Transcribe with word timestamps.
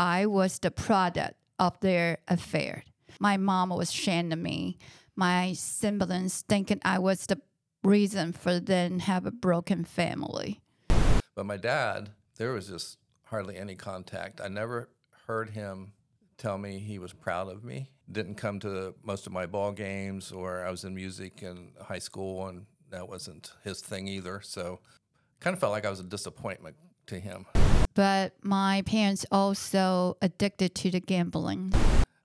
I 0.00 0.24
was 0.24 0.58
the 0.58 0.70
product 0.70 1.34
of 1.58 1.78
their 1.80 2.20
affair. 2.26 2.84
My 3.18 3.36
mom 3.36 3.68
was 3.68 3.92
shaming 3.92 4.42
me. 4.42 4.78
My 5.14 5.52
siblings 5.52 6.42
thinking 6.48 6.80
I 6.82 6.98
was 6.98 7.26
the 7.26 7.38
reason 7.84 8.32
for 8.32 8.58
them 8.60 9.00
have 9.00 9.26
a 9.26 9.30
broken 9.30 9.84
family. 9.84 10.62
But 11.34 11.44
my 11.44 11.58
dad, 11.58 12.12
there 12.38 12.52
was 12.52 12.68
just 12.68 12.96
hardly 13.24 13.58
any 13.58 13.74
contact. 13.74 14.40
I 14.40 14.48
never 14.48 14.88
heard 15.26 15.50
him 15.50 15.92
tell 16.38 16.56
me 16.56 16.78
he 16.78 16.98
was 16.98 17.12
proud 17.12 17.50
of 17.52 17.62
me. 17.62 17.90
Didn't 18.10 18.36
come 18.36 18.58
to 18.60 18.94
most 19.04 19.26
of 19.26 19.34
my 19.34 19.44
ball 19.44 19.72
games, 19.72 20.32
or 20.32 20.64
I 20.64 20.70
was 20.70 20.82
in 20.82 20.94
music 20.94 21.42
in 21.42 21.72
high 21.78 21.98
school, 21.98 22.46
and 22.46 22.64
that 22.88 23.06
wasn't 23.06 23.52
his 23.64 23.82
thing 23.82 24.08
either. 24.08 24.40
So, 24.42 24.80
kind 25.40 25.52
of 25.52 25.60
felt 25.60 25.72
like 25.72 25.84
I 25.84 25.90
was 25.90 26.00
a 26.00 26.04
disappointment 26.04 26.76
to 27.10 27.20
him. 27.20 27.46
But 27.94 28.34
my 28.42 28.82
parents 28.86 29.26
also 29.30 30.16
addicted 30.22 30.74
to 30.76 30.90
the 30.90 31.00
gambling. 31.00 31.74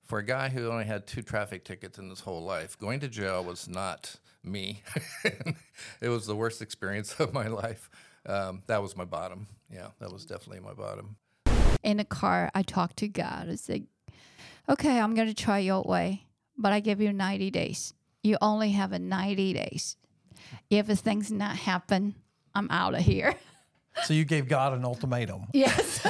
For 0.03 0.19
a 0.19 0.23
guy 0.23 0.49
who 0.49 0.69
only 0.69 0.85
had 0.85 1.07
two 1.07 1.23
traffic 1.23 1.65
tickets 1.65 1.97
in 1.97 2.09
his 2.09 2.21
whole 2.21 2.43
life, 2.43 2.77
going 2.77 2.99
to 2.99 3.07
jail 3.07 3.43
was 3.43 3.67
not 3.67 4.15
me. 4.43 4.83
it 6.01 6.09
was 6.09 6.27
the 6.27 6.35
worst 6.35 6.61
experience 6.61 7.19
of 7.19 7.33
my 7.33 7.47
life. 7.47 7.89
Um, 8.27 8.61
that 8.67 8.81
was 8.81 8.95
my 8.95 9.05
bottom. 9.05 9.47
Yeah, 9.71 9.87
that 9.99 10.11
was 10.11 10.25
definitely 10.25 10.61
my 10.61 10.73
bottom. 10.73 11.17
In 11.83 11.97
the 11.97 12.05
car, 12.05 12.51
I 12.53 12.61
talked 12.61 12.97
to 12.97 13.07
God. 13.07 13.49
I 13.49 13.55
said, 13.55 13.87
okay, 14.69 14.99
I'm 14.99 15.15
going 15.15 15.27
to 15.27 15.33
try 15.33 15.59
your 15.59 15.81
way, 15.83 16.25
but 16.57 16.71
I 16.71 16.79
give 16.79 17.01
you 17.01 17.11
90 17.11 17.49
days. 17.51 17.93
You 18.23 18.37
only 18.41 18.71
have 18.71 18.91
a 18.91 18.99
90 18.99 19.53
days. 19.53 19.97
If 20.69 20.87
things 20.87 21.31
not 21.31 21.55
happen, 21.55 22.15
I'm 22.53 22.69
out 22.69 22.93
of 22.93 23.01
here. 23.01 23.35
So 24.03 24.13
you 24.13 24.25
gave 24.25 24.47
God 24.47 24.73
an 24.73 24.83
ultimatum. 24.85 25.47
Yes. 25.53 25.99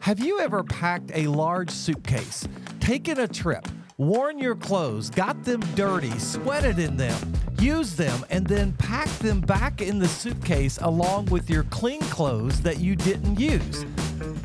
Have 0.00 0.18
you 0.18 0.40
ever 0.40 0.64
packed 0.64 1.10
a 1.14 1.26
large 1.26 1.70
suitcase, 1.70 2.48
taken 2.80 3.20
a 3.20 3.28
trip, 3.28 3.68
worn 3.98 4.38
your 4.38 4.56
clothes, 4.56 5.10
got 5.10 5.44
them 5.44 5.60
dirty, 5.74 6.18
sweated 6.18 6.78
in 6.78 6.96
them, 6.96 7.32
used 7.58 7.96
them, 7.98 8.24
and 8.30 8.46
then 8.46 8.72
packed 8.72 9.20
them 9.20 9.40
back 9.40 9.82
in 9.82 9.98
the 9.98 10.08
suitcase 10.08 10.78
along 10.82 11.26
with 11.26 11.50
your 11.50 11.64
clean 11.64 12.00
clothes 12.02 12.60
that 12.62 12.78
you 12.78 12.96
didn't 12.96 13.38
use? 13.38 13.84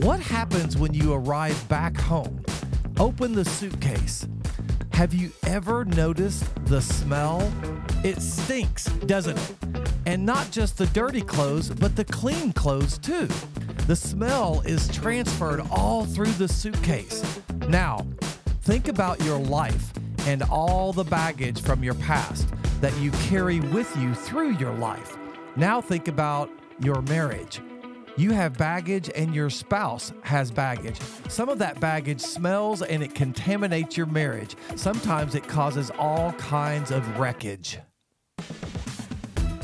What 0.02 0.20
happens 0.20 0.78
when 0.78 0.94
you 0.94 1.14
arrive 1.14 1.68
back 1.70 1.98
home? 1.98 2.44
Open 3.00 3.34
the 3.34 3.46
suitcase. 3.46 4.28
Have 4.96 5.14
you 5.14 5.30
ever 5.46 5.84
noticed 5.84 6.46
the 6.68 6.82
smell? 6.82 7.52
It 8.06 8.22
stinks, 8.22 8.86
doesn't 8.86 9.38
it? 9.38 9.54
And 10.06 10.26
not 10.26 10.50
just 10.52 10.78
the 10.78 10.86
dirty 10.86 11.20
clothes, 11.20 11.70
but 11.70 11.98
the 11.98 12.06
clean 12.06 12.54
clothes 12.54 12.98
too. 12.98 13.28
The 13.88 13.96
smell 13.98 14.62
is 14.66 14.88
transferred 14.88 15.60
all 15.70 16.06
through 16.06 16.32
the 16.32 16.48
suitcase. 16.48 17.42
Now, 17.68 18.08
think 18.62 18.88
about 18.88 19.22
your 19.26 19.38
life 19.38 19.92
and 20.28 20.44
all 20.44 20.94
the 20.94 21.04
baggage 21.04 21.62
from 21.62 21.84
your 21.84 21.96
past 21.96 22.48
that 22.80 22.96
you 23.00 23.12
carry 23.28 23.60
with 23.60 23.94
you 23.98 24.16
through 24.16 24.52
your 24.52 24.74
life. 24.76 25.18
Now, 25.58 25.82
think 25.82 26.08
about 26.08 26.50
your 26.80 27.02
marriage. 27.02 27.60
You 28.18 28.32
have 28.32 28.58
baggage 28.58 29.10
and 29.14 29.36
your 29.36 29.50
spouse 29.50 30.14
has 30.22 30.50
baggage. 30.50 30.98
Some 31.28 31.50
of 31.50 31.60
that 31.60 31.82
baggage 31.82 32.22
smells 32.22 32.82
and 32.82 33.04
it 33.04 33.14
contaminates 33.14 33.98
your 33.98 34.06
marriage. 34.06 34.56
Sometimes 34.78 35.36
it 35.36 35.46
causes 35.46 35.92
all 36.00 36.32
kinds 36.34 36.92
of 36.92 37.20
wreckage. 37.20 37.78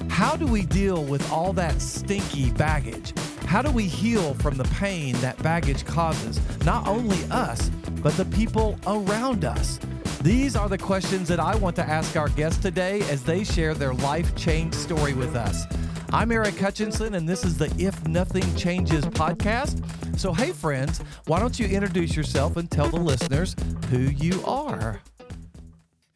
How 0.09 0.35
do 0.35 0.45
we 0.45 0.66
deal 0.66 1.05
with 1.05 1.31
all 1.31 1.53
that 1.53 1.81
stinky 1.81 2.52
baggage? 2.52 3.13
How 3.45 3.61
do 3.61 3.72
we 3.72 3.85
heal 3.85 4.33
from 4.35 4.57
the 4.57 4.66
pain 4.66 5.16
that 5.22 5.41
baggage 5.41 5.85
causes? 5.85 6.41
Not 6.66 6.89
only 6.89 7.19
us, 7.31 7.69
but 8.02 8.17
the 8.17 8.25
people 8.25 8.77
around 8.85 9.45
us. 9.45 9.79
These 10.22 10.57
are 10.57 10.68
the 10.68 10.78
questions 10.78 11.29
that 11.29 11.39
I 11.39 11.56
want 11.56 11.78
to 11.78 11.83
ask 11.83 12.18
our 12.18 12.29
guests 12.29 12.62
today 12.62 13.00
as 13.09 13.23
they 13.23 13.45
share 13.45 13.73
their 13.73 13.94
life 13.94 14.35
change 14.35 14.73
story 14.73 15.13
with 15.13 15.38
us. 15.38 15.66
I'm 16.13 16.29
Eric 16.33 16.59
Hutchinson, 16.59 17.13
and 17.16 17.27
this 17.27 17.45
is 17.45 17.57
the 17.57 17.73
If 17.77 18.05
Nothing 18.05 18.44
Changes 18.57 19.05
podcast. 19.05 19.81
So, 20.19 20.33
hey, 20.33 20.51
friends, 20.51 20.99
why 21.25 21.39
don't 21.39 21.57
you 21.57 21.67
introduce 21.67 22.17
yourself 22.17 22.57
and 22.57 22.69
tell 22.69 22.89
the 22.89 22.99
listeners 22.99 23.55
who 23.89 23.99
you 23.99 24.44
are? 24.45 25.01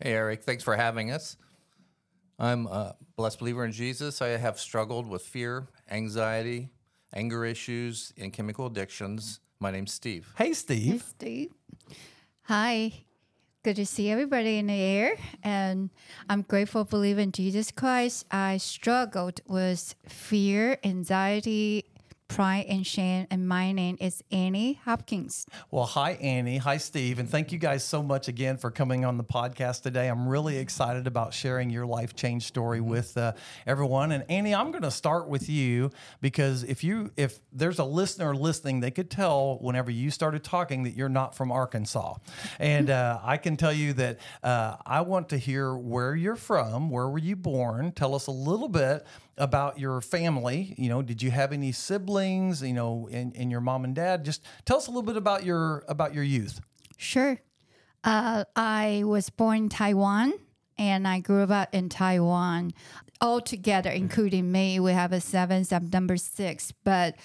Hey, 0.02 0.12
Eric, 0.12 0.44
thanks 0.44 0.66
for 0.66 0.76
having 0.76 1.12
us. 1.12 1.38
I'm 2.38 2.68
a 2.68 2.98
blessed 3.16 3.40
believer 3.40 3.64
in 3.64 3.72
Jesus. 3.72 4.22
I 4.22 4.30
have 4.36 4.60
struggled 4.60 5.08
with 5.08 5.22
fear, 5.22 5.70
anxiety, 5.90 6.72
anger 7.14 7.46
issues, 7.46 8.12
and 8.18 8.34
chemical 8.34 8.66
addictions. 8.66 9.40
My 9.62 9.72
name's 9.72 9.94
Steve. 9.94 10.34
Hey, 10.38 10.52
Steve. 10.52 10.92
Hey, 10.92 10.98
Steve. 10.98 11.52
Hi. 12.44 13.05
Good 13.66 13.78
to 13.78 13.86
see 13.88 14.12
everybody 14.12 14.60
in 14.60 14.68
the 14.68 14.80
air. 14.80 15.18
And 15.42 15.90
I'm 16.30 16.44
grateful 16.44 16.86
believe 16.86 17.18
in 17.18 17.32
Jesus 17.32 17.72
Christ. 17.72 18.28
I 18.30 18.58
struggled 18.58 19.42
with 19.48 19.96
fear, 20.08 20.78
anxiety, 20.84 21.86
pride, 22.28 22.66
and 22.68 22.86
shame. 22.86 23.28
And 23.30 23.48
my 23.48 23.72
name 23.72 23.98
is 24.00 24.24
Annie 24.32 24.80
Hopkins. 24.86 25.46
Well, 25.72 25.86
hi, 25.86 26.12
Annie. 26.14 26.58
Hi, 26.58 26.78
Steve. 26.78 27.20
And 27.20 27.30
thank 27.30 27.52
you 27.52 27.58
guys 27.58 27.84
so 27.84 28.02
much 28.02 28.28
again 28.28 28.58
for 28.58 28.72
coming 28.72 29.06
on 29.06 29.18
the 29.18 29.24
podcast 29.24 29.84
today. 29.84 30.08
I'm 30.08 30.28
really 30.28 30.58
excited 30.58 31.08
about 31.08 31.34
sharing 31.34 31.70
your 31.70 31.86
life 31.86 32.16
change 32.16 32.44
story 32.44 32.82
with 32.82 33.16
uh, 33.18 33.34
everyone. 33.66 34.12
And 34.12 34.24
Annie, 34.30 34.54
I'm 34.54 34.72
going 34.72 34.84
to 34.84 34.92
start 34.92 35.28
with 35.28 35.50
you 35.50 35.92
because 36.22 36.64
if 36.64 36.84
you 36.84 37.12
if 37.18 37.40
there's 37.54 37.80
a 37.80 37.86
listener 37.86 38.36
listening, 38.36 38.80
they 38.80 38.92
could 38.92 39.10
tell 39.10 39.58
whenever 39.62 39.92
you 39.92 40.12
started 40.12 40.44
talking 40.44 40.84
that 40.84 40.96
you're 40.96 41.10
not 41.10 41.36
from 41.36 41.52
Arkansas. 41.52 42.16
And 42.60 42.90
uh, 42.90 43.20
I 43.24 43.38
can 43.38 43.58
tell 43.58 43.74
you 43.74 43.94
that 43.94 44.20
uh, 44.44 44.78
I 44.86 45.02
want 45.02 45.30
to 45.30 45.38
hear 45.38 45.76
where 45.76 46.16
you're 46.16 46.36
from. 46.36 46.90
Where 46.90 47.08
were 47.08 47.20
you 47.20 47.36
born? 47.36 47.92
Tell 47.92 48.16
us 48.16 48.28
a 48.28 48.32
little 48.32 48.70
bit 48.70 49.06
about 49.38 49.80
your 49.80 50.02
family. 50.02 50.74
You 50.78 50.90
know, 50.90 51.02
did 51.02 51.22
you 51.22 51.32
have 51.32 51.52
any 51.52 51.72
siblings? 51.72 52.62
You 52.62 52.74
know, 52.74 53.10
and, 53.12 53.36
and 53.36 53.52
your 53.52 53.62
mom 53.62 53.84
and 53.84 53.96
dad. 53.96 54.26
Just 54.26 54.44
tell 54.66 54.78
us 54.78 54.88
a 54.88 54.92
little 54.92 55.04
bit 55.04 55.18
about 55.18 55.44
your 55.44 55.84
about 55.88 56.14
your 56.14 56.24
youth. 56.24 56.62
Sure. 56.98 57.40
Uh, 58.04 58.46
I 58.56 59.04
was 59.06 59.30
born 59.30 59.58
in 59.58 59.70
Taiwan 59.70 60.34
and 60.78 61.08
I 61.08 61.20
grew 61.20 61.44
up 61.44 61.74
in 61.74 61.90
Taiwan. 61.90 62.74
All 63.22 63.42
together, 63.42 63.90
including 63.90 64.52
me, 64.52 64.80
we 64.80 64.92
have 64.92 65.12
a 65.14 65.22
seven, 65.22 65.66
I'm 65.72 65.90
number 65.90 66.18
six. 66.18 66.74
But 66.84 67.16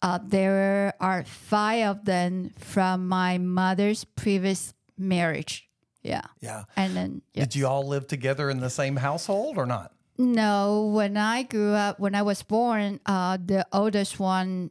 uh, 0.00 0.20
there 0.24 0.94
are 1.00 1.24
five 1.24 1.88
of 1.88 2.04
them 2.04 2.52
from 2.56 3.08
my 3.08 3.36
mother's 3.38 4.04
previous 4.04 4.72
marriage. 4.96 5.68
Yeah. 6.02 6.22
Yeah. 6.40 6.64
And 6.76 6.96
then, 6.96 7.22
Did 7.34 7.56
you 7.56 7.66
all 7.66 7.86
live 7.86 8.06
together 8.06 8.48
in 8.48 8.60
the 8.60 8.70
same 8.70 8.96
household 8.96 9.58
or 9.58 9.66
not? 9.66 9.92
No, 10.20 10.84
when 10.92 11.16
I 11.16 11.44
grew 11.44 11.72
up, 11.72 11.98
when 11.98 12.14
I 12.14 12.20
was 12.20 12.42
born, 12.42 13.00
uh, 13.06 13.38
the 13.40 13.66
oldest 13.72 14.20
one 14.20 14.70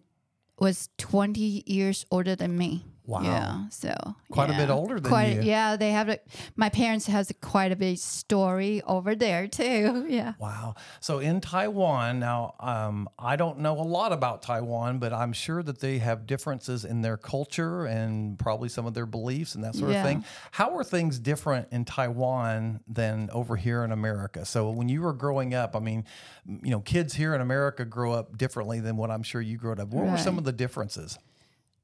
was 0.60 0.90
20 1.00 1.64
years 1.66 2.06
older 2.12 2.36
than 2.36 2.56
me. 2.56 2.86
Wow. 3.09 3.24
Yeah. 3.24 3.70
So 3.72 3.92
Quite 4.31 4.52
a 4.52 4.53
bit 4.53 4.70
older 4.70 5.00
than 5.00 5.09
quite, 5.09 5.38
you. 5.38 5.42
Yeah, 5.42 5.75
they 5.78 5.92
have. 5.92 6.09
A, 6.09 6.20
my 6.56 6.70
parents 6.70 7.08
has 7.08 7.31
a, 7.31 7.34
quite 7.34 7.72
a 7.72 7.75
big 7.75 7.97
story 7.97 8.84
over 8.84 9.16
there 9.16 9.47
too. 9.47 10.06
Yeah. 10.20 10.34
Wow. 10.40 10.75
So 11.00 11.19
in 11.19 11.40
Taiwan, 11.42 12.19
now 12.19 12.53
um, 12.59 13.09
I 13.18 13.36
don't 13.36 13.59
know 13.59 13.74
a 13.80 13.84
lot 13.84 14.12
about 14.12 14.42
Taiwan, 14.42 15.00
but 15.00 15.12
I'm 15.14 15.34
sure 15.34 15.64
that 15.64 15.80
they 15.80 15.98
have 16.00 16.25
differences 16.28 16.86
in 16.86 17.02
their 17.02 17.18
culture 17.18 17.86
and 17.86 18.38
probably 18.38 18.69
some 18.69 18.86
of 18.86 18.94
their 18.94 19.06
beliefs 19.06 19.56
and 19.56 19.64
that 19.64 19.75
sort 19.75 19.92
Yeah. 19.92 20.02
of 20.02 20.08
thing. 20.08 20.25
How 20.52 20.75
are 20.78 20.84
things 20.84 21.18
different 21.19 21.68
in 21.72 21.86
Taiwan 21.86 22.81
than 22.88 23.30
over 23.31 23.56
here 23.56 23.84
in 23.84 23.92
America? 23.92 24.46
So 24.46 24.69
when 24.69 24.88
you 24.90 25.02
were 25.02 25.14
growing 25.14 25.53
up, 25.53 25.75
I 25.75 25.80
mean, 25.80 26.06
you 26.46 26.69
know, 26.72 26.81
kids 26.81 27.14
here 27.16 27.34
in 27.34 27.42
America 27.42 27.86
grow 27.86 28.12
up 28.14 28.38
differently 28.38 28.80
than 28.80 28.98
what 28.98 29.09
I'm 29.09 29.24
sure 29.24 29.42
you 29.42 29.57
grew 29.57 29.74
up. 29.74 29.80
What 29.88 30.06
were 30.06 30.18
some 30.18 30.38
of 30.38 30.44
the 30.44 30.51
differences? 30.54 31.18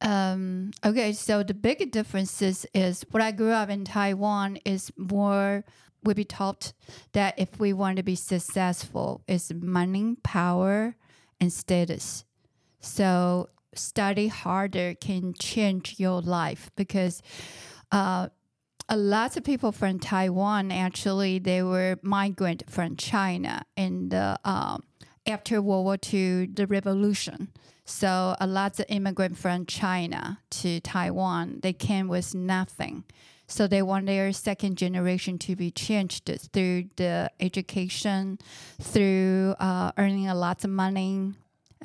Um, 0.01 0.71
okay, 0.85 1.13
so 1.13 1.43
the 1.43 1.53
big 1.53 1.91
differences 1.91 2.65
is 2.73 3.05
when 3.11 3.23
I 3.23 3.31
grew 3.31 3.51
up 3.51 3.69
in 3.69 3.85
Taiwan 3.85 4.57
is 4.65 4.91
more 4.97 5.63
we 6.05 6.13
be 6.13 6.23
taught 6.23 6.71
that 7.13 7.33
if 7.37 7.59
we 7.59 7.73
want 7.73 7.97
to 7.97 8.03
be 8.03 8.15
successful, 8.15 9.21
it's 9.27 9.51
money, 9.51 10.15
power, 10.23 10.95
and 11.41 11.51
status. 11.51 12.25
So 12.79 13.49
study 13.73 14.27
harder 14.27 14.93
can 14.93 15.33
change 15.33 15.95
your 15.97 16.21
life 16.21 16.71
because 16.75 17.21
uh, 17.91 18.29
a 18.87 18.97
lot 18.97 19.35
of 19.35 19.43
people 19.43 19.71
from 19.71 19.99
Taiwan 19.99 20.71
actually 20.71 21.39
they 21.39 21.63
were 21.63 21.97
migrant 22.03 22.63
from 22.69 22.95
China 22.95 23.65
in 23.75 24.09
the 24.09 24.39
um, 24.45 24.83
after 25.25 25.61
World 25.61 25.85
War 25.85 25.97
II, 26.13 26.47
the 26.47 26.67
revolution. 26.67 27.49
So 27.85 28.35
a 28.39 28.47
lot 28.47 28.79
of 28.79 28.85
immigrants 28.89 29.39
from 29.39 29.65
China 29.67 30.39
to 30.49 30.79
Taiwan, 30.79 31.59
they 31.61 31.73
came 31.73 32.07
with 32.07 32.33
nothing. 32.33 33.03
So 33.47 33.67
they 33.67 33.83
want 33.83 34.07
their 34.07 34.33
second 34.33 34.75
generation 34.75 35.37
to 35.39 35.55
be 35.55 35.69
changed 35.69 36.25
through 36.51 36.85
the 36.95 37.29
education, 37.39 38.39
through 38.81 39.55
uh, 39.59 39.91
earning 39.97 40.27
a 40.27 40.33
lot 40.33 40.63
of 40.63 40.71
money, 40.71 41.33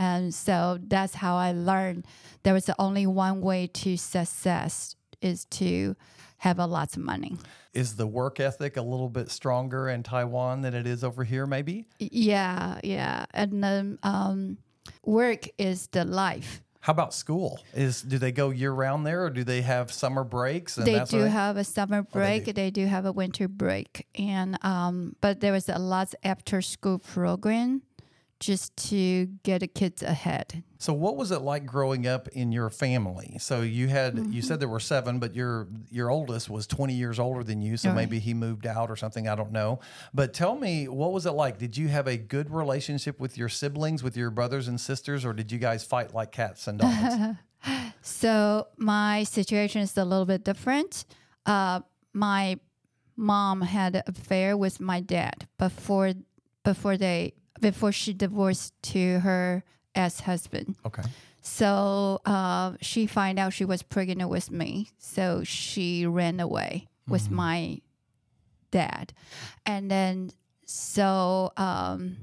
And 0.00 0.34
so 0.34 0.78
that's 0.80 1.14
how 1.14 1.36
I 1.36 1.52
learned 1.52 2.06
there 2.42 2.54
was 2.54 2.70
only 2.78 3.06
one 3.06 3.42
way 3.42 3.66
to 3.66 3.98
success 3.98 4.96
is 5.20 5.44
to 5.46 5.94
have 6.38 6.58
a 6.58 6.64
lots 6.64 6.96
of 6.96 7.02
money. 7.02 7.36
Is 7.74 7.96
the 7.96 8.06
work 8.06 8.40
ethic 8.40 8.78
a 8.78 8.82
little 8.82 9.10
bit 9.10 9.30
stronger 9.30 9.90
in 9.90 10.02
Taiwan 10.02 10.62
than 10.62 10.72
it 10.72 10.86
is 10.86 11.04
over 11.04 11.22
here, 11.22 11.46
maybe? 11.46 11.86
Yeah, 11.98 12.80
yeah. 12.82 13.26
And 13.34 13.62
then 13.62 13.98
um, 14.02 14.56
work 15.04 15.48
is 15.58 15.88
the 15.88 16.04
life. 16.04 16.62
How 16.82 16.92
about 16.92 17.12
school? 17.12 17.60
Is 17.74 18.00
do 18.00 18.16
they 18.16 18.32
go 18.32 18.48
year 18.48 18.72
round 18.72 19.06
there, 19.06 19.24
or 19.24 19.30
do 19.30 19.44
they 19.44 19.60
have 19.60 19.92
summer 19.92 20.24
breaks? 20.24 20.76
they 20.76 21.04
do 21.04 21.18
have 21.18 21.58
a 21.58 21.64
summer 21.64 22.02
break. 22.02 22.46
do. 22.46 22.52
they, 22.54 22.70
do. 22.70 22.86
have 22.86 23.04
a 23.04 23.12
winter 23.12 23.48
break, 23.48 24.06
and 24.14 24.58
um, 24.64 25.14
but 25.20 25.40
there 25.40 25.52
was 25.52 25.68
a 25.68 25.78
lot 25.78 26.14
after 26.24 26.62
school 26.62 26.98
program 26.98 27.82
just 28.40 28.74
to 28.88 29.26
get 29.44 29.60
the 29.60 29.66
kids 29.68 30.02
ahead. 30.02 30.64
So, 30.78 30.92
what 30.94 31.16
was 31.16 31.30
it 31.30 31.42
like 31.42 31.66
growing 31.66 32.06
up 32.06 32.26
in 32.28 32.52
your 32.52 32.70
family? 32.70 33.36
So 33.38 33.60
you 33.60 33.88
had 33.88 34.14
Mm-hmm. 34.16 34.32
you 34.32 34.40
said 34.42 34.60
there 34.60 34.68
were 34.68 34.80
seven, 34.80 35.18
but 35.18 35.34
your 35.34 35.68
your 35.90 36.10
oldest 36.10 36.48
was 36.48 36.66
twenty 36.66 36.94
years 36.94 37.18
older 37.18 37.44
than 37.44 37.60
you, 37.60 37.76
so 37.76 37.90
Right. 37.90 37.96
maybe 37.96 38.18
he 38.18 38.32
moved 38.34 38.66
out 38.66 38.90
or 38.90 38.96
something. 38.96 39.28
I 39.28 39.34
don't 39.34 39.52
know. 39.52 39.80
But 40.14 40.32
tell 40.32 40.56
me, 40.56 40.88
what 40.88 41.12
was 41.12 41.26
it 41.26 41.32
like? 41.32 41.58
Did 41.58 41.76
you 41.76 41.88
have 41.88 42.06
a 42.08 42.16
good 42.16 42.50
relationship 42.50 43.20
with 43.20 43.36
your 43.36 43.50
siblings, 43.50 44.02
with 44.02 44.16
your 44.16 44.30
brothers 44.30 44.68
and 44.68 44.80
sisters, 44.80 45.24
or 45.26 45.32
did 45.34 45.52
you 45.52 45.58
guys 45.58 45.84
fight 45.84 46.14
like 46.14 46.32
cats 46.32 46.66
and 46.66 46.78
dogs? 46.78 47.36
So 48.02 48.68
my 48.78 49.24
situation 49.24 49.82
is 49.82 49.94
a 49.98 50.04
little 50.06 50.24
bit 50.24 50.44
different. 50.44 51.04
Uh, 51.44 51.80
my 52.14 52.58
mom 53.16 53.60
had 53.60 53.96
an 53.96 54.02
affair 54.06 54.56
with 54.56 54.80
my 54.80 55.00
dad 55.00 55.46
before 55.58 56.14
before 56.64 56.96
they 56.96 57.34
before 57.60 57.92
she 57.92 58.12
divorced 58.12 58.74
to 58.82 59.20
her 59.20 59.64
ex 59.94 60.20
husband. 60.20 60.76
okay. 60.84 61.02
So 61.42 62.20
uh, 62.26 62.74
she 62.80 63.06
find 63.06 63.38
out 63.38 63.52
she 63.54 63.64
was 63.64 63.82
pregnant 63.82 64.28
with 64.28 64.50
me. 64.50 64.90
So 64.98 65.42
she 65.42 66.06
ran 66.06 66.38
away 66.38 66.88
with 67.08 67.30
my 67.30 67.80
dad, 68.70 69.12
and 69.64 69.90
then 69.90 70.32
so 70.64 71.52
um, 71.56 72.18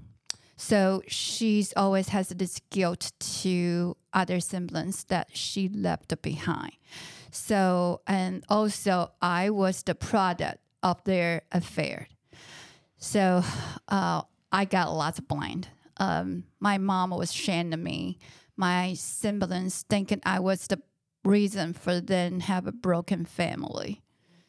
so 0.55 1.01
she's 1.07 1.73
always 1.75 2.09
has 2.09 2.29
this 2.29 2.61
guilt 2.69 3.11
to 3.19 3.97
other 4.13 4.39
siblings 4.39 5.03
that 5.05 5.29
she 5.33 5.67
left 5.67 6.19
behind. 6.21 6.73
So 7.31 8.01
and 8.07 8.43
also 8.49 9.11
I 9.21 9.49
was 9.49 9.83
the 9.83 9.95
product 9.95 10.59
of 10.83 11.03
their 11.03 11.41
affair. 11.51 12.07
So 12.97 13.43
uh, 13.87 14.21
I 14.51 14.65
got 14.65 14.93
lots 14.93 15.19
of 15.19 15.27
blind. 15.27 15.67
Um, 15.97 16.43
my 16.59 16.77
mom 16.77 17.11
was 17.11 17.33
shaming 17.33 17.83
me. 17.83 18.17
My 18.55 18.93
siblings 18.93 19.83
thinking 19.89 20.21
I 20.25 20.39
was 20.39 20.67
the 20.67 20.81
reason 21.23 21.73
for 21.73 21.99
them 21.99 22.39
have 22.41 22.67
a 22.67 22.71
broken 22.71 23.25
family. 23.25 24.01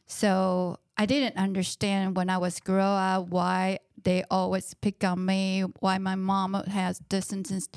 So 0.06 0.78
I 0.96 1.06
didn't 1.06 1.36
understand 1.36 2.16
when 2.16 2.30
I 2.30 2.38
was 2.38 2.60
grow 2.60 2.82
up 2.82 3.28
why 3.28 3.80
they 4.04 4.24
always 4.30 4.74
pick 4.74 5.04
on 5.04 5.24
me, 5.26 5.64
why 5.80 5.98
my 5.98 6.14
mom 6.14 6.54
has 6.54 6.98
distance, 6.98 7.68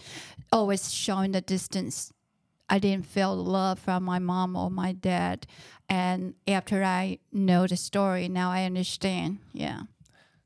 always 0.52 0.94
showing 0.94 1.32
the 1.34 1.42
distance. 1.42 2.14
I 2.70 2.80
didn't 2.80 3.06
feel 3.06 3.36
love 3.36 3.80
from 3.80 4.04
my 4.04 4.20
mom 4.20 4.56
or 4.56 4.72
my 4.72 4.94
dad. 4.94 5.46
And 5.90 6.36
after 6.48 6.84
I 6.84 7.20
know 7.34 7.68
the 7.68 7.76
story, 7.76 8.30
now 8.30 8.50
I 8.50 8.64
understand. 8.64 9.40
Yeah. 9.52 9.82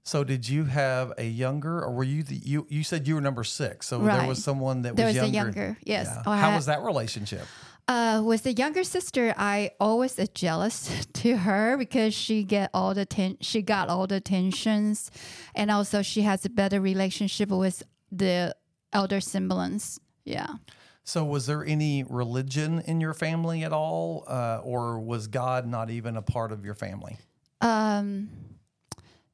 So, 0.07 0.24
did 0.24 0.48
you 0.48 0.66
have 0.66 1.13
a 1.18 1.25
younger, 1.28 1.84
or 1.84 1.92
were 1.92 2.04
you 2.04 2.22
the 2.22 2.36
you? 2.36 2.68
You 2.69 2.84
said 2.84 3.07
you 3.07 3.16
were 3.16 3.22
number 3.22 3.44
six, 3.44 3.88
so 3.88 3.98
there 4.00 4.28
was 4.28 4.44
someone 4.44 4.84
that 4.84 4.96
There 4.96 5.07
was 5.07 5.16
was 5.16 5.24
a 5.24 5.30
younger. 5.30 5.60
younger, 5.62 5.78
yes. 5.84 6.06
Yeah. 6.07 6.22
Oh, 6.28 6.31
How 6.31 6.50
had- 6.52 6.56
was 6.56 6.68
that 6.68 6.84
relationship? 6.84 7.42
Uh, 7.88 8.22
with 8.25 8.44
the 8.44 8.54
younger 8.54 8.84
sister, 8.84 9.34
I 9.38 9.72
always 9.80 10.18
uh, 10.19 10.25
jealous 10.34 11.06
to 11.13 11.38
her 11.38 11.75
because 11.78 12.13
she 12.13 12.44
get 12.44 12.69
all 12.74 12.94
the 12.94 13.06
ten- 13.06 13.38
she 13.42 13.63
got 13.63 13.90
all 13.90 14.06
the 14.06 14.22
tensions, 14.22 15.10
and 15.56 15.72
also 15.72 16.04
she 16.04 16.22
has 16.22 16.46
a 16.46 16.50
better 16.50 16.80
relationship 16.80 17.50
with 17.50 17.81
the 18.12 18.56
elder 18.94 19.19
siblings. 19.22 20.00
Yeah. 20.24 20.48
So, 21.04 21.24
was 21.25 21.48
there 21.48 21.63
any 21.66 22.04
religion 22.04 22.80
in 22.81 23.01
your 23.01 23.13
family 23.16 23.63
at 23.63 23.74
all, 23.74 24.24
uh, 24.28 24.62
or 24.63 25.00
was 25.00 25.28
God 25.28 25.66
not 25.68 25.90
even 25.90 26.16
a 26.16 26.22
part 26.22 26.51
of 26.51 26.63
your 26.63 26.75
family? 26.75 27.18
Um, 27.62 28.30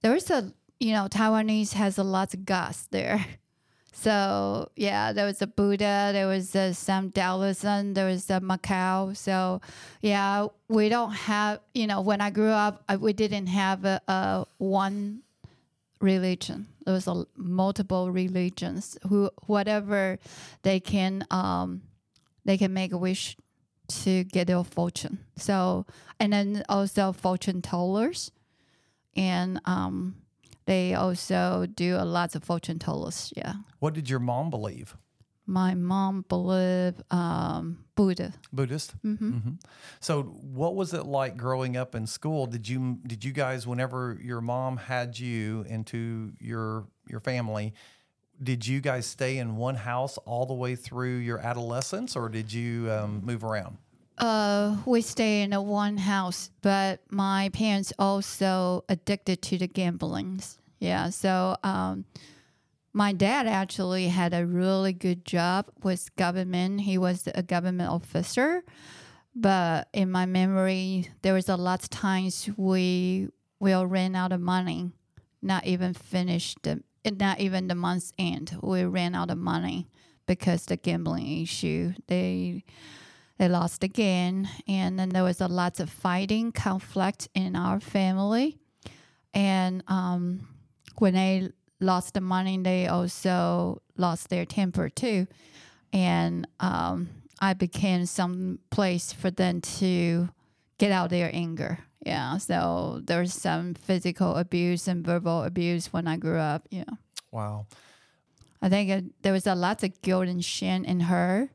there 0.01 0.11
was 0.13 0.29
a 0.31 0.51
you 0.81 0.93
know 0.93 1.07
Taiwanese 1.07 1.73
has 1.73 1.97
a 1.97 2.03
lot 2.03 2.33
of 2.33 2.45
gods 2.45 2.87
there. 2.91 3.25
So 3.93 4.71
yeah, 4.75 5.13
there 5.13 5.27
was 5.27 5.43
a 5.43 5.47
Buddha, 5.47 6.09
there 6.11 6.25
was 6.25 6.55
uh, 6.55 6.73
some 6.73 7.11
Taoism, 7.11 7.93
there 7.93 8.07
was 8.07 8.27
a 8.31 8.39
Mazu. 8.39 9.15
So 9.15 9.61
yeah, 10.01 10.47
we 10.69 10.89
don't 10.89 11.11
have 11.11 11.59
you 11.75 11.85
know 11.85 12.01
when 12.01 12.19
I 12.19 12.31
grew 12.31 12.49
up, 12.49 12.83
I, 12.89 12.95
we 12.95 13.13
didn't 13.13 13.45
have 13.45 13.85
a, 13.85 14.01
a 14.07 14.45
one 14.57 15.21
religion. 15.99 16.65
There 16.83 16.95
was 16.95 17.05
a 17.05 17.27
multiple 17.35 18.09
religions. 18.09 18.97
Who 19.07 19.29
whatever 19.45 20.17
they 20.63 20.79
can 20.79 21.23
um, 21.29 21.83
they 22.43 22.57
can 22.57 22.73
make 22.73 22.91
a 22.91 22.97
wish 22.97 23.37
to 24.03 24.23
get 24.23 24.47
their 24.47 24.63
fortune. 24.63 25.19
So 25.35 25.85
and 26.19 26.33
then 26.33 26.63
also 26.69 27.11
fortune 27.11 27.61
tellers, 27.61 28.31
and 29.15 29.61
um, 29.65 30.15
they 30.65 30.93
also 30.93 31.65
do 31.75 31.95
a 31.97 32.05
lot 32.05 32.35
of 32.35 32.43
fortune 32.43 32.79
tellers. 32.79 33.33
Yeah, 33.35 33.53
What 33.79 33.93
did 33.93 34.09
your 34.09 34.19
mom 34.19 34.49
believe? 34.49 34.95
my 35.47 35.73
mom 35.73 36.23
believed 36.29 37.01
um, 37.11 37.83
Buddha. 37.95 38.33
Buddhist. 38.53 38.93
Mm-hmm. 39.03 39.31
Mm-hmm. 39.33 39.51
So, 39.99 40.21
what 40.23 40.75
was 40.75 40.93
it 40.93 41.05
like 41.05 41.35
growing 41.35 41.75
up 41.75 41.93
in 41.95 42.07
school? 42.07 42.45
Did 42.45 42.69
you 42.69 42.99
did 43.05 43.25
you 43.25 43.33
guys, 43.33 43.67
whenever 43.67 44.17
your 44.21 44.39
mom 44.39 44.77
had 44.77 45.19
you 45.19 45.65
into 45.67 46.31
your 46.39 46.87
your 47.09 47.19
family, 47.19 47.73
did 48.41 48.65
you 48.65 48.79
guys 48.81 49.05
stay 49.05 49.39
in 49.39 49.57
one 49.57 49.75
house 49.75 50.17
all 50.19 50.45
the 50.45 50.53
way 50.53 50.75
through 50.75 51.17
your 51.17 51.39
adolescence, 51.39 52.15
or 52.15 52.29
did 52.29 52.53
you 52.53 52.89
um, 52.91 53.21
move 53.25 53.43
around? 53.43 53.77
Uh, 54.21 54.77
we 54.85 55.01
stay 55.01 55.41
in 55.41 55.51
a 55.51 55.59
one 55.59 55.97
house, 55.97 56.51
but 56.61 57.01
my 57.09 57.49
parents 57.53 57.91
also 57.97 58.85
addicted 58.87 59.41
to 59.41 59.57
the 59.57 59.67
gambling. 59.67 60.39
Yeah, 60.79 61.09
so 61.09 61.57
um, 61.63 62.05
my 62.93 63.13
dad 63.13 63.47
actually 63.47 64.09
had 64.09 64.35
a 64.35 64.45
really 64.45 64.93
good 64.93 65.25
job 65.25 65.65
with 65.81 66.15
government. 66.17 66.81
He 66.81 66.99
was 66.99 67.27
a 67.33 67.41
government 67.41 67.89
officer, 67.89 68.63
but 69.33 69.87
in 69.91 70.11
my 70.11 70.27
memory, 70.27 71.09
there 71.23 71.33
was 71.33 71.49
a 71.49 71.57
lot 71.57 71.81
of 71.81 71.89
times 71.89 72.47
we 72.57 73.29
will 73.59 73.87
ran 73.87 74.15
out 74.15 74.31
of 74.31 74.39
money, 74.39 74.91
not 75.41 75.65
even 75.65 75.95
finish 75.95 76.53
the, 76.61 76.83
not 77.11 77.39
even 77.39 77.67
the 77.67 77.75
month's 77.75 78.13
end. 78.19 78.55
We 78.61 78.83
ran 78.83 79.15
out 79.15 79.31
of 79.31 79.39
money 79.39 79.87
because 80.27 80.65
the 80.65 80.77
gambling 80.77 81.41
issue. 81.41 81.93
They 82.05 82.65
they 83.41 83.49
lost 83.49 83.83
again, 83.83 84.47
and 84.67 84.99
then 84.99 85.09
there 85.09 85.23
was 85.23 85.41
a 85.41 85.47
lot 85.47 85.79
of 85.79 85.89
fighting, 85.89 86.51
conflict 86.51 87.27
in 87.33 87.55
our 87.55 87.79
family, 87.79 88.59
and 89.33 89.83
um, 89.87 90.47
when 90.99 91.15
they 91.15 91.49
lost 91.79 92.13
the 92.13 92.21
money, 92.21 92.59
they 92.59 92.85
also 92.85 93.81
lost 93.97 94.29
their 94.29 94.45
temper 94.45 94.89
too, 94.89 95.25
and 95.91 96.47
um, 96.59 97.09
I 97.39 97.55
became 97.55 98.05
some 98.05 98.59
place 98.69 99.11
for 99.11 99.31
them 99.31 99.59
to 99.79 100.29
get 100.77 100.91
out 100.91 101.09
their 101.09 101.31
anger. 101.33 101.79
Yeah, 102.05 102.37
so 102.37 103.01
there's 103.03 103.33
some 103.33 103.73
physical 103.73 104.35
abuse 104.35 104.87
and 104.87 105.03
verbal 105.03 105.45
abuse 105.45 105.91
when 105.91 106.07
I 106.07 106.17
grew 106.17 106.37
up. 106.37 106.67
Yeah. 106.69 106.93
Wow. 107.31 107.65
I 108.61 108.69
think 108.69 108.91
uh, 108.91 109.01
there 109.23 109.33
was 109.33 109.47
a 109.47 109.55
lot 109.55 109.81
of 109.81 109.99
guilt 110.03 110.27
and 110.27 110.45
shame 110.45 110.85
in 110.85 110.99
her 110.99 111.49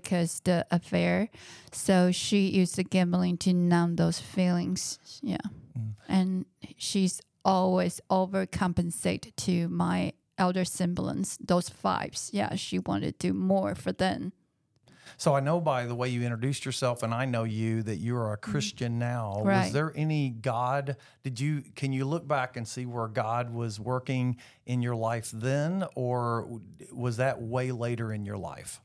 because 0.00 0.40
the 0.40 0.66
affair. 0.70 1.30
So 1.72 2.12
she 2.12 2.48
used 2.48 2.76
the 2.76 2.84
gambling 2.84 3.38
to 3.38 3.54
numb 3.54 3.96
those 3.96 4.20
feelings. 4.20 4.98
Yeah. 5.22 5.38
Mm. 5.78 5.94
And 6.06 6.46
she's 6.76 7.22
always 7.46 8.02
overcompensate 8.10 9.34
to 9.36 9.68
my 9.68 10.12
elder 10.36 10.66
siblings, 10.66 11.38
those 11.40 11.70
fives. 11.70 12.28
Yeah, 12.34 12.56
she 12.56 12.78
wanted 12.78 13.18
to 13.18 13.28
do 13.28 13.32
more 13.32 13.74
for 13.74 13.92
them. 13.92 14.32
So 15.16 15.34
I 15.34 15.40
know 15.40 15.62
by 15.62 15.86
the 15.86 15.94
way 15.94 16.10
you 16.10 16.22
introduced 16.22 16.66
yourself, 16.66 17.02
and 17.02 17.14
I 17.14 17.24
know 17.24 17.44
you 17.44 17.82
that 17.84 17.96
you 17.96 18.16
are 18.16 18.34
a 18.34 18.36
mm. 18.36 18.42
Christian 18.42 18.98
now. 18.98 19.40
Was 19.42 19.72
there 19.72 19.94
any 19.96 20.28
God? 20.28 20.96
Did 21.22 21.40
you 21.40 21.62
can 21.74 21.94
you 21.94 22.04
look 22.04 22.28
back 22.28 22.58
and 22.58 22.68
see 22.68 22.84
where 22.84 23.08
God 23.08 23.48
was 23.48 23.80
working 23.80 24.36
in 24.66 24.82
your 24.82 24.96
life 24.96 25.30
then, 25.32 25.86
or 25.94 26.60
was 26.92 27.16
that 27.16 27.40
way 27.40 27.72
later 27.72 28.12
in 28.12 28.26
your 28.26 28.36
life? 28.36 28.82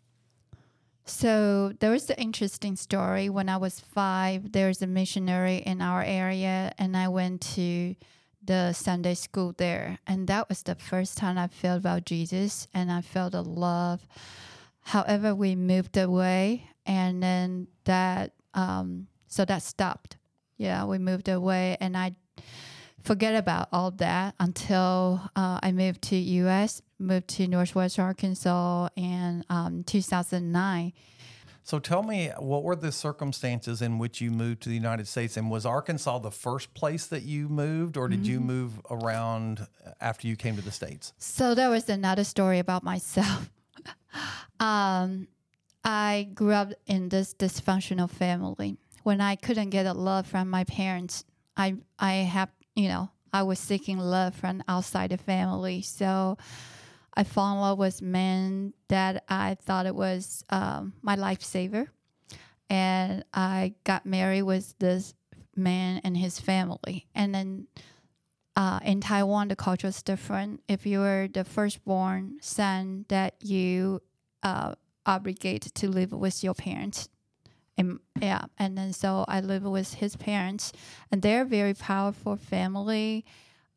So 1.05 1.73
there 1.79 1.91
was 1.91 2.09
an 2.09 2.17
interesting 2.17 2.75
story. 2.75 3.29
When 3.29 3.49
I 3.49 3.57
was 3.57 3.79
five, 3.79 4.51
there's 4.51 4.81
a 4.81 4.87
missionary 4.87 5.57
in 5.57 5.81
our 5.81 6.03
area, 6.03 6.73
and 6.77 6.95
I 6.95 7.07
went 7.07 7.41
to 7.55 7.95
the 8.43 8.73
Sunday 8.73 9.15
school 9.15 9.53
there. 9.57 9.99
And 10.07 10.27
that 10.27 10.49
was 10.49 10.63
the 10.63 10.75
first 10.75 11.17
time 11.17 11.37
I 11.37 11.47
felt 11.47 11.79
about 11.79 12.05
Jesus, 12.05 12.67
and 12.73 12.91
I 12.91 13.01
felt 13.01 13.33
the 13.33 13.43
love 13.43 14.07
however, 14.81 15.33
we 15.33 15.55
moved 15.55 15.97
away, 15.97 16.67
and 16.85 17.21
then 17.21 17.67
that 17.85 18.33
um, 18.53 19.07
so 19.27 19.45
that 19.45 19.63
stopped. 19.63 20.17
Yeah, 20.57 20.85
we 20.85 20.97
moved 20.97 21.29
away, 21.29 21.77
and 21.79 21.95
I 21.97 22.15
forget 23.03 23.35
about 23.35 23.69
all 23.71 23.91
that 23.91 24.35
until 24.39 25.21
uh, 25.35 25.59
I 25.63 25.71
moved 25.71 26.01
to 26.03 26.15
U.S. 26.15 26.81
Moved 27.01 27.27
to 27.29 27.47
Northwest 27.47 27.97
Arkansas 27.97 28.89
in 28.95 29.43
um, 29.49 29.83
2009. 29.83 30.93
So 31.63 31.79
tell 31.79 32.03
me, 32.03 32.31
what 32.37 32.63
were 32.63 32.75
the 32.75 32.91
circumstances 32.91 33.81
in 33.81 33.97
which 33.97 34.19
you 34.19 34.31
moved 34.31 34.63
to 34.63 34.69
the 34.69 34.75
United 34.75 35.07
States? 35.07 35.37
And 35.37 35.49
was 35.49 35.65
Arkansas 35.65 36.19
the 36.19 36.31
first 36.31 36.73
place 36.73 37.05
that 37.07 37.23
you 37.23 37.49
moved, 37.49 37.97
or 37.97 38.07
did 38.07 38.25
you 38.25 38.39
move 38.39 38.81
around 38.89 39.67
after 39.99 40.27
you 40.27 40.35
came 40.35 40.55
to 40.55 40.61
the 40.61 40.71
States? 40.71 41.13
So 41.17 41.53
there 41.53 41.69
was 41.69 41.87
another 41.87 42.23
story 42.23 42.59
about 42.59 42.83
myself. 42.83 43.51
um, 44.59 45.27
I 45.83 46.29
grew 46.33 46.53
up 46.53 46.73
in 46.87 47.09
this 47.09 47.33
dysfunctional 47.33 48.09
family. 48.09 48.77
When 49.03 49.21
I 49.21 49.35
couldn't 49.35 49.69
get 49.69 49.85
a 49.85 49.93
love 49.93 50.27
from 50.27 50.49
my 50.49 50.63
parents, 50.63 51.25
I 51.57 51.75
I 51.97 52.13
have 52.13 52.49
you 52.75 52.87
know 52.87 53.09
I 53.33 53.43
was 53.43 53.59
seeking 53.59 53.97
love 53.97 54.35
from 54.35 54.63
outside 54.67 55.11
the 55.11 55.17
family. 55.17 55.81
So 55.81 56.37
I 57.13 57.23
fell 57.23 57.51
in 57.53 57.59
love 57.59 57.77
with 57.77 58.01
men 58.01 58.73
that 58.87 59.23
I 59.27 59.55
thought 59.61 59.85
it 59.85 59.95
was 59.95 60.43
um, 60.49 60.93
my 61.01 61.15
lifesaver, 61.15 61.87
and 62.69 63.23
I 63.33 63.73
got 63.83 64.05
married 64.05 64.43
with 64.43 64.77
this 64.79 65.13
man 65.55 66.01
and 66.03 66.15
his 66.15 66.39
family, 66.39 67.07
and 67.13 67.35
then 67.35 67.67
uh, 68.55 68.79
in 68.83 69.01
Taiwan, 69.01 69.47
the 69.47 69.55
culture 69.55 69.87
is 69.87 70.03
different. 70.03 70.61
If 70.67 70.85
you 70.85 71.01
are 71.01 71.27
the 71.27 71.43
firstborn 71.43 72.37
son, 72.41 73.05
that 73.07 73.35
you 73.41 74.01
uh, 74.43 74.75
obligate 75.05 75.73
to 75.73 75.89
live 75.89 76.11
with 76.11 76.43
your 76.43 76.53
parents. 76.53 77.09
And 77.77 77.99
yeah, 78.19 78.41
and 78.57 78.77
then 78.77 78.93
so 78.93 79.25
I 79.27 79.39
live 79.39 79.63
with 79.63 79.93
his 79.95 80.15
parents, 80.15 80.73
and 81.11 81.21
they're 81.21 81.45
very 81.45 81.73
powerful 81.73 82.35
family, 82.35 83.25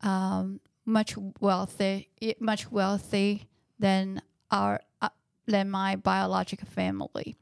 um, 0.01 0.59
much 0.85 1.15
wealthy, 1.39 2.09
much 2.39 2.71
wealthy 2.71 3.47
than 3.79 4.21
our 4.51 4.81
uh, 5.01 5.09
than 5.47 5.69
my 5.69 5.95
biological 5.95 6.67
family. 6.67 7.35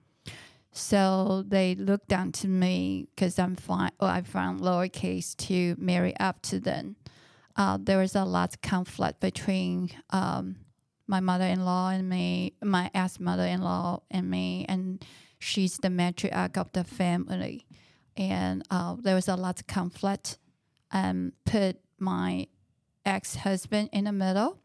So 0.71 1.43
they 1.47 1.75
look 1.75 2.07
down 2.07 2.31
to 2.33 2.47
me 2.47 3.07
because 3.15 3.37
I'm 3.37 3.55
fine. 3.55 3.91
Well, 3.99 4.09
I'm 4.09 4.23
from 4.23 4.59
lowercase 4.59 5.35
to 5.47 5.75
marry 5.77 6.17
up 6.17 6.41
to 6.43 6.59
them 6.59 6.95
uh, 7.55 7.77
there 7.81 7.99
was 7.99 8.15
a 8.15 8.23
lot 8.23 8.53
of 8.53 8.61
conflict 8.61 9.19
between 9.19 9.89
um, 10.09 10.55
my 11.07 11.19
mother-in-law 11.19 11.89
and 11.89 12.09
me, 12.09 12.53
my 12.61 12.89
ex 12.93 13.19
mother-in-law 13.19 14.01
and 14.09 14.29
me, 14.29 14.65
and 14.67 15.05
she's 15.39 15.77
the 15.77 15.89
matriarch 15.89 16.57
of 16.57 16.71
the 16.71 16.83
family, 16.83 17.65
and 18.17 18.63
uh, 18.71 18.95
there 18.99 19.15
was 19.15 19.27
a 19.27 19.35
lot 19.35 19.59
of 19.59 19.67
conflict, 19.67 20.37
and 20.91 21.33
put 21.45 21.77
my 21.99 22.47
ex-husband 23.05 23.89
in 23.91 24.05
the 24.05 24.11
middle, 24.11 24.59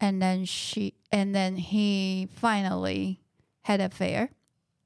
and 0.00 0.20
then 0.20 0.44
she, 0.44 0.94
and 1.12 1.34
then 1.34 1.56
he 1.56 2.28
finally 2.36 3.20
had 3.62 3.80
an 3.80 3.86
affair, 3.86 4.30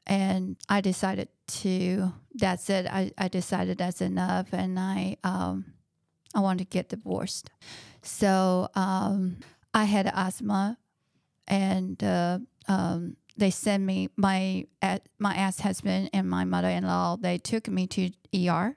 and 0.07 0.57
I 0.69 0.81
decided 0.81 1.29
to. 1.47 2.13
That's 2.35 2.69
it. 2.69 2.87
I, 2.87 3.13
I 3.17 3.29
decided 3.29 3.79
that's 3.79 4.01
enough, 4.01 4.49
and 4.53 4.79
I 4.79 5.17
um, 5.23 5.75
I 6.35 6.41
wanted 6.41 6.71
to 6.71 6.77
get 6.77 6.89
divorced. 6.89 7.51
So 8.03 8.69
um, 8.75 9.39
I 9.73 9.85
had 9.85 10.11
asthma, 10.13 10.79
and 11.47 12.03
uh, 12.03 12.39
um, 12.69 13.17
they 13.37 13.51
sent 13.51 13.83
me 13.83 14.11
my 14.17 14.67
at 14.83 15.09
my 15.19 15.37
ex 15.37 15.61
husband 15.61 16.11
and 16.13 16.29
my 16.29 16.45
mother 16.45 16.69
in 16.69 16.85
law. 16.85 17.17
They 17.17 17.39
took 17.39 17.69
me 17.69 17.87
to 17.89 18.11
ER, 18.35 18.77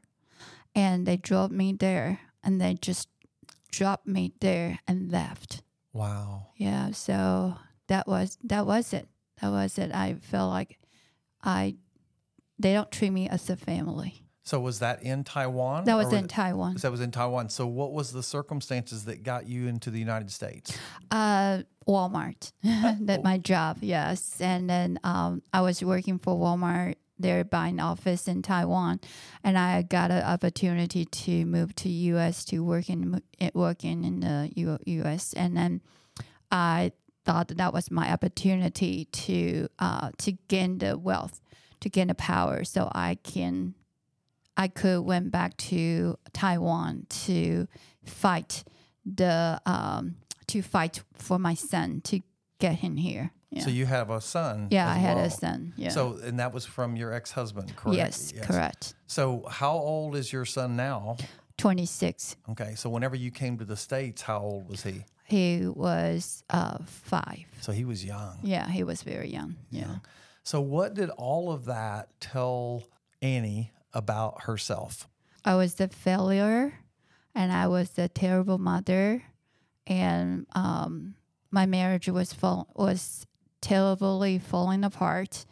and 0.76 1.06
they 1.06 1.18
drove 1.18 1.52
me 1.52 1.74
there, 1.74 2.20
and 2.44 2.62
they 2.62 2.76
just 2.76 3.10
dropped 3.72 4.08
me 4.08 4.34
there 4.40 4.80
and 4.88 5.12
left. 5.12 5.62
Wow. 5.94 6.48
Yeah. 6.56 6.92
So 6.92 7.56
that 7.88 8.08
was 8.08 8.38
that 8.44 8.66
was 8.66 8.94
it. 8.94 9.08
That 9.42 9.52
was 9.52 9.78
it. 9.78 9.92
I 9.94 10.16
felt 10.16 10.50
like 10.50 10.80
I 11.44 11.76
they 12.60 12.74
don't 12.74 12.92
treat 12.92 13.12
me 13.12 13.30
as 13.30 13.50
a 13.50 13.56
family. 13.56 14.24
So 14.44 14.62
was 14.62 14.80
that 14.80 15.04
in 15.04 15.26
Taiwan? 15.26 15.84
That 15.84 15.96
was 15.96 16.14
or 16.14 16.18
in 16.18 16.28
Taiwan. 16.30 16.76
That 16.76 16.90
was 16.90 17.02
in 17.02 17.12
Taiwan. 17.12 17.50
So 17.50 17.68
what 17.68 17.92
was 17.92 18.14
the 18.14 18.24
circumstances 18.24 19.04
that 19.04 19.22
got 19.22 19.46
you 19.46 19.68
into 19.68 19.92
the 19.92 20.00
United 20.00 20.32
States? 20.32 20.78
Uh, 21.12 21.64
Walmart. 21.86 22.54
that 22.64 23.26
my 23.26 23.40
job, 23.40 23.80
yes. 23.82 24.40
And 24.40 24.70
then 24.70 25.00
um, 25.04 25.42
I 25.52 25.60
was 25.60 25.84
working 25.84 26.18
for 26.18 26.34
Walmart. 26.34 26.96
They're 27.20 27.44
buying 27.44 27.80
office 27.80 28.28
in 28.28 28.42
Taiwan, 28.42 29.00
and 29.44 29.58
I 29.58 29.82
got 29.82 30.12
an 30.12 30.24
opportunity 30.24 31.06
to 31.06 31.46
move 31.46 31.76
to 31.76 31.90
U.S. 31.90 32.46
to 32.46 32.64
work 32.64 32.90
in 32.90 33.22
working 33.54 34.04
in 34.04 34.20
the 34.20 34.52
U- 34.56 34.80
U.S. 34.86 35.34
And 35.34 35.58
then 35.58 35.82
I 36.52 36.92
thought 37.26 37.48
that, 37.50 37.58
that 37.58 37.74
was 37.74 37.92
my 37.92 38.12
opportunity 38.12 39.06
to 39.06 39.68
uh, 39.80 40.12
to 40.20 40.34
gain 40.48 40.78
the 40.78 40.98
wealth, 40.98 41.42
to 41.80 41.90
gain 41.90 42.08
the 42.08 42.16
power, 42.16 42.64
so 42.64 42.92
I 42.94 43.16
can 43.24 43.76
I 44.56 44.68
could 44.68 45.02
went 45.02 45.32
back 45.32 45.56
to 45.58 46.18
Taiwan 46.34 47.06
to 47.26 47.68
fight 48.04 48.64
the 49.06 49.62
um, 49.66 50.16
to 50.48 50.62
fight 50.62 51.02
for 51.14 51.38
my 51.38 51.54
son 51.54 52.02
to 52.06 52.22
get 52.60 52.76
him 52.76 52.98
here. 52.98 53.32
Yeah. 53.50 53.64
So 53.64 53.70
you 53.70 53.86
have 53.86 54.10
a 54.10 54.20
son. 54.20 54.68
Yeah, 54.72 54.90
I 54.90 54.96
had 54.96 55.16
well. 55.16 55.26
a 55.26 55.30
son. 55.30 55.74
Yeah. 55.78 55.90
So 55.90 56.20
and 56.24 56.40
that 56.40 56.54
was 56.54 56.66
from 56.66 56.96
your 56.96 57.14
ex 57.14 57.32
husband, 57.32 57.76
correct? 57.76 57.98
Yes, 57.98 58.34
yes, 58.36 58.46
correct. 58.46 58.94
So 59.08 59.46
how 59.50 59.72
old 59.72 60.16
is 60.16 60.34
your 60.34 60.46
son 60.46 60.76
now? 60.76 61.18
Twenty 61.58 61.86
six. 61.86 62.36
Okay. 62.50 62.76
So 62.76 62.90
whenever 62.90 63.16
you 63.16 63.32
came 63.32 63.58
to 63.58 63.66
the 63.66 63.78
states, 63.78 64.22
how 64.22 64.40
old 64.40 64.70
was 64.70 64.84
he? 64.84 65.06
He 65.24 65.66
was 65.66 66.44
uh, 66.50 66.78
five. 66.86 67.46
So 67.62 67.72
he 67.72 67.84
was 67.86 68.04
young. 68.04 68.40
Yeah, 68.44 68.70
he 68.70 68.84
was 68.84 69.02
very 69.04 69.30
young. 69.30 69.56
Yeah. 69.70 69.82
yeah. 69.82 69.96
So 70.44 70.62
what 70.62 70.94
did 70.94 71.10
all 71.12 71.52
of 71.52 71.66
that 71.66 72.10
tell 72.22 72.84
Annie 73.22 73.72
about 73.94 74.44
herself? 74.44 75.08
I 75.44 75.56
was 75.56 75.76
the 75.76 75.88
failure 75.90 76.80
and 77.36 77.52
I 77.52 77.68
was 77.68 77.92
the 77.92 78.08
terrible 78.08 78.58
mother 78.58 79.24
and 79.86 80.46
um, 80.54 81.16
my 81.52 81.66
marriage 81.66 82.08
was 82.10 82.34
fall- 82.34 82.68
was 82.76 83.26
terribly 83.68 84.40
falling 84.40 84.86
apart 84.86 85.46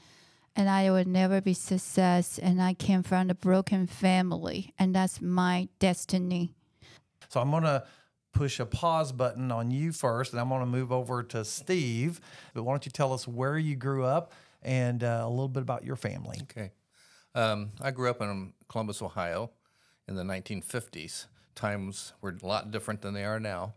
and 0.56 0.70
I 0.70 0.90
would 0.90 1.06
never 1.06 1.42
be 1.42 1.54
success 1.54 2.40
and 2.40 2.62
I 2.62 2.74
came 2.74 3.04
from 3.04 3.30
a 3.30 3.36
broken 3.36 3.88
family 3.88 4.74
and 4.80 4.96
that's 4.96 5.22
my 5.22 5.68
destiny. 5.80 6.54
So 7.28 7.42
I'm 7.42 7.52
going 7.52 7.64
to 7.64 7.84
push 8.32 8.62
a 8.62 8.66
pause 8.66 9.12
button 9.12 9.52
on 9.52 9.70
you 9.70 9.92
first 9.92 10.32
and 10.32 10.40
I'm 10.40 10.48
going 10.48 10.62
to 10.62 10.66
move 10.66 10.94
over 10.94 11.24
to 11.24 11.44
Steve. 11.44 12.22
But 12.54 12.64
why 12.64 12.72
don't 12.72 12.86
you 12.86 12.92
tell 12.92 13.12
us 13.12 13.28
where 13.28 13.58
you 13.58 13.76
grew 13.76 14.06
up 14.06 14.32
and 14.62 15.04
uh, 15.04 15.24
a 15.24 15.30
little 15.30 15.50
bit 15.50 15.64
about 15.64 15.84
your 15.84 15.98
family? 15.98 16.40
Okay. 16.44 16.72
Um, 17.34 17.72
I 17.82 17.92
grew 17.92 18.10
up 18.10 18.22
in 18.22 18.54
Columbus, 18.70 19.02
Ohio 19.02 19.52
in 20.08 20.16
the 20.16 20.24
1950s. 20.24 21.26
Times 21.54 22.14
were 22.22 22.38
a 22.42 22.48
lot 22.48 22.72
different 22.72 23.02
than 23.02 23.14
they 23.14 23.26
are 23.26 23.42
now. 23.42 23.74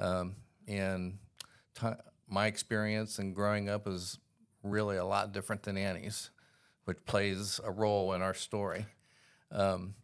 Um, 0.00 0.36
and 0.66 1.18
t- 1.78 1.88
my 2.32 2.46
experience 2.46 3.18
and 3.18 3.34
growing 3.34 3.68
up 3.68 3.86
is 3.86 4.18
really 4.62 4.96
a 4.96 5.04
lot 5.04 5.32
different 5.32 5.62
than 5.62 5.76
Annie's, 5.76 6.30
which 6.86 7.04
plays 7.04 7.60
a 7.62 7.70
role 7.70 8.14
in 8.14 8.22
our 8.22 8.32
story. 8.32 8.86
Um, 9.50 9.94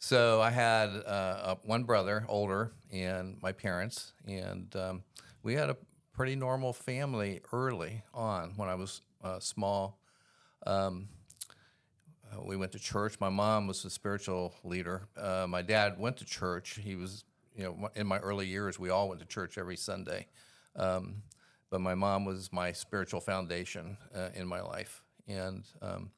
so 0.00 0.40
I 0.40 0.50
had 0.50 0.88
uh, 0.88 1.54
one 1.62 1.84
brother, 1.84 2.26
older, 2.28 2.72
and 2.92 3.40
my 3.40 3.52
parents, 3.52 4.12
and 4.26 4.74
um, 4.74 5.04
we 5.44 5.54
had 5.54 5.70
a 5.70 5.76
pretty 6.12 6.34
normal 6.34 6.72
family 6.72 7.40
early 7.52 8.02
on 8.12 8.54
when 8.56 8.68
I 8.68 8.74
was 8.74 9.02
uh, 9.22 9.38
small. 9.38 10.00
Um, 10.66 11.08
uh, 12.32 12.42
we 12.42 12.56
went 12.56 12.72
to 12.72 12.80
church. 12.80 13.20
My 13.20 13.28
mom 13.28 13.68
was 13.68 13.84
a 13.84 13.90
spiritual 13.90 14.54
leader. 14.64 15.02
Uh, 15.16 15.46
my 15.48 15.62
dad 15.62 16.00
went 16.00 16.16
to 16.16 16.24
church. 16.24 16.80
He 16.82 16.96
was, 16.96 17.22
you 17.54 17.62
know, 17.62 17.90
in 17.94 18.08
my 18.08 18.18
early 18.18 18.46
years, 18.46 18.76
we 18.76 18.90
all 18.90 19.08
went 19.08 19.20
to 19.20 19.26
church 19.26 19.56
every 19.56 19.76
Sunday. 19.76 20.26
Um, 20.74 21.22
but 21.70 21.80
my 21.80 21.94
mom 21.94 22.24
was 22.24 22.52
my 22.52 22.72
spiritual 22.72 23.20
foundation 23.20 23.96
uh, 24.14 24.28
in 24.34 24.46
my 24.46 24.60
life. 24.60 25.02
And 25.28 25.64
um, 25.82 26.10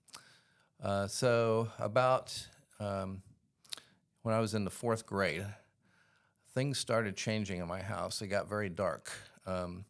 uh, 0.82 1.06
so, 1.06 1.68
about 1.78 2.46
um, 2.78 3.22
when 4.22 4.34
I 4.34 4.40
was 4.40 4.54
in 4.54 4.64
the 4.64 4.70
fourth 4.70 5.06
grade, 5.06 5.46
things 6.54 6.78
started 6.78 7.16
changing 7.16 7.60
in 7.60 7.66
my 7.66 7.80
house. 7.80 8.20
It 8.20 8.28
got 8.28 8.48
very 8.48 8.68
dark. 8.68 9.10
Um, 9.46 9.84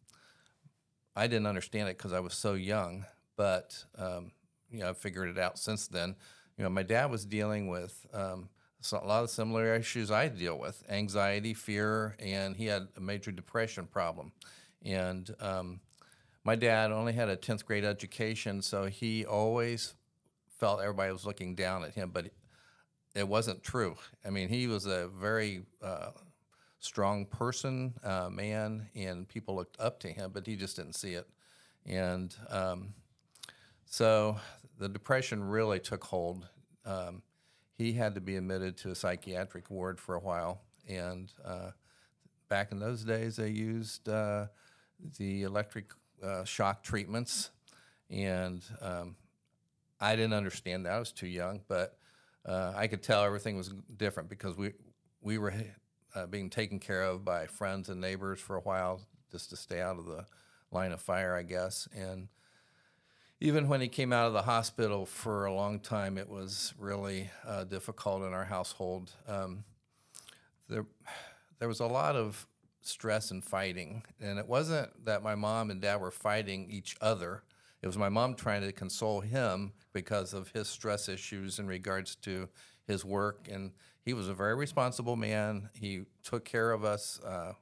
I 1.15 1.27
didn't 1.27 1.47
understand 1.47 1.89
it 1.89 1.97
because 1.97 2.13
I 2.13 2.21
was 2.21 2.33
so 2.33 2.53
young, 2.53 3.05
but 3.35 3.83
um, 3.97 4.31
you 4.71 4.79
know, 4.79 4.89
I've 4.89 4.97
figured 4.97 5.29
it 5.29 5.37
out 5.37 5.59
since 5.59 5.87
then. 5.87 6.15
You 6.57 6.63
know, 6.63 6.69
my 6.69 6.83
dad 6.83 7.11
was 7.11 7.25
dealing 7.25 7.67
with 7.67 8.05
um, 8.13 8.49
a 8.91 9.05
lot 9.05 9.23
of 9.23 9.29
similar 9.29 9.75
issues 9.75 10.11
I 10.11 10.27
deal 10.29 10.57
with: 10.57 10.83
anxiety, 10.89 11.53
fear, 11.53 12.15
and 12.19 12.55
he 12.55 12.65
had 12.65 12.87
a 12.95 13.01
major 13.01 13.31
depression 13.31 13.85
problem. 13.85 14.31
And 14.83 15.29
um, 15.39 15.79
my 16.43 16.55
dad 16.55 16.91
only 16.91 17.13
had 17.13 17.29
a 17.29 17.35
10th 17.37 17.65
grade 17.65 17.85
education, 17.85 18.61
so 18.61 18.85
he 18.85 19.25
always 19.25 19.93
felt 20.57 20.81
everybody 20.81 21.11
was 21.11 21.25
looking 21.25 21.55
down 21.55 21.83
at 21.83 21.93
him, 21.93 22.11
but 22.13 22.31
it 23.15 23.27
wasn't 23.27 23.63
true. 23.63 23.95
I 24.25 24.29
mean, 24.29 24.49
he 24.49 24.67
was 24.67 24.85
a 24.85 25.07
very 25.07 25.63
uh, 25.81 26.11
strong 26.79 27.25
person, 27.25 27.93
uh, 28.03 28.29
man, 28.29 28.87
and 28.95 29.27
people 29.27 29.55
looked 29.55 29.79
up 29.79 29.99
to 30.01 30.09
him, 30.09 30.31
but 30.33 30.45
he 30.45 30.55
just 30.55 30.75
didn't 30.75 30.95
see 30.95 31.13
it. 31.13 31.27
And 31.85 32.35
um, 32.49 32.93
so 33.85 34.37
the 34.77 34.89
depression 34.89 35.43
really 35.43 35.79
took 35.79 36.03
hold. 36.03 36.47
Um, 36.85 37.21
he 37.77 37.93
had 37.93 38.15
to 38.15 38.21
be 38.21 38.35
admitted 38.35 38.77
to 38.77 38.91
a 38.91 38.95
psychiatric 38.95 39.69
ward 39.69 39.99
for 39.99 40.15
a 40.15 40.19
while, 40.19 40.61
and 40.87 41.31
uh, 41.45 41.71
back 42.49 42.71
in 42.71 42.79
those 42.79 43.03
days, 43.03 43.37
they 43.37 43.49
used 43.49 44.09
uh, 44.09 44.47
the 45.17 45.43
electric 45.43 45.91
uh, 46.23 46.43
shock 46.43 46.83
treatments, 46.83 47.51
and 48.09 48.61
um, 48.81 49.15
I 49.99 50.15
didn't 50.15 50.33
understand 50.33 50.85
that. 50.85 50.93
I 50.93 50.99
was 50.99 51.11
too 51.11 51.27
young, 51.27 51.61
but 51.67 51.97
uh, 52.45 52.73
I 52.75 52.87
could 52.87 53.03
tell 53.03 53.23
everything 53.23 53.57
was 53.57 53.71
different 53.95 54.29
because 54.29 54.57
we 54.57 54.73
we 55.21 55.37
were 55.37 55.53
uh, 56.15 56.25
being 56.25 56.49
taken 56.49 56.79
care 56.79 57.03
of 57.03 57.23
by 57.23 57.47
friends 57.47 57.89
and 57.89 58.01
neighbors 58.01 58.39
for 58.39 58.55
a 58.55 58.61
while 58.61 59.01
just 59.31 59.49
to 59.51 59.55
stay 59.55 59.81
out 59.81 59.97
of 59.97 60.05
the 60.05 60.25
line 60.71 60.91
of 60.91 61.01
fire, 61.01 61.35
I 61.35 61.43
guess. 61.43 61.87
And 61.95 62.29
even 63.39 63.67
when 63.67 63.81
he 63.81 63.87
came 63.87 64.11
out 64.11 64.27
of 64.27 64.33
the 64.33 64.41
hospital 64.41 65.05
for 65.05 65.45
a 65.45 65.53
long 65.53 65.79
time, 65.79 66.17
it 66.17 66.29
was 66.29 66.73
really 66.77 67.29
uh, 67.47 67.63
difficult 67.63 68.23
in 68.23 68.33
our 68.33 68.45
household. 68.45 69.11
Um, 69.27 69.63
there, 70.67 70.85
there 71.59 71.67
was 71.67 71.79
a 71.79 71.85
lot 71.85 72.15
of 72.15 72.47
stress 72.81 73.31
and 73.31 73.43
fighting, 73.43 74.03
and 74.21 74.39
it 74.39 74.47
wasn't 74.47 75.05
that 75.05 75.23
my 75.23 75.35
mom 75.35 75.69
and 75.69 75.81
dad 75.81 76.01
were 76.01 76.11
fighting 76.11 76.69
each 76.69 76.95
other. 77.01 77.43
It 77.81 77.87
was 77.87 77.97
my 77.97 78.09
mom 78.09 78.35
trying 78.35 78.61
to 78.61 78.71
console 78.71 79.21
him 79.21 79.71
because 79.93 80.33
of 80.33 80.49
his 80.51 80.67
stress 80.67 81.07
issues 81.07 81.59
in 81.59 81.67
regards 81.67 82.15
to 82.17 82.49
his 82.85 83.05
work. 83.05 83.47
And 83.49 83.71
he 84.03 84.13
was 84.13 84.27
a 84.27 84.33
very 84.33 84.55
responsible 84.55 85.15
man. 85.15 85.69
He 85.79 86.03
took 86.23 86.43
care 86.43 86.71
of 86.71 86.83
us. 86.83 87.21
Uh, 87.23 87.53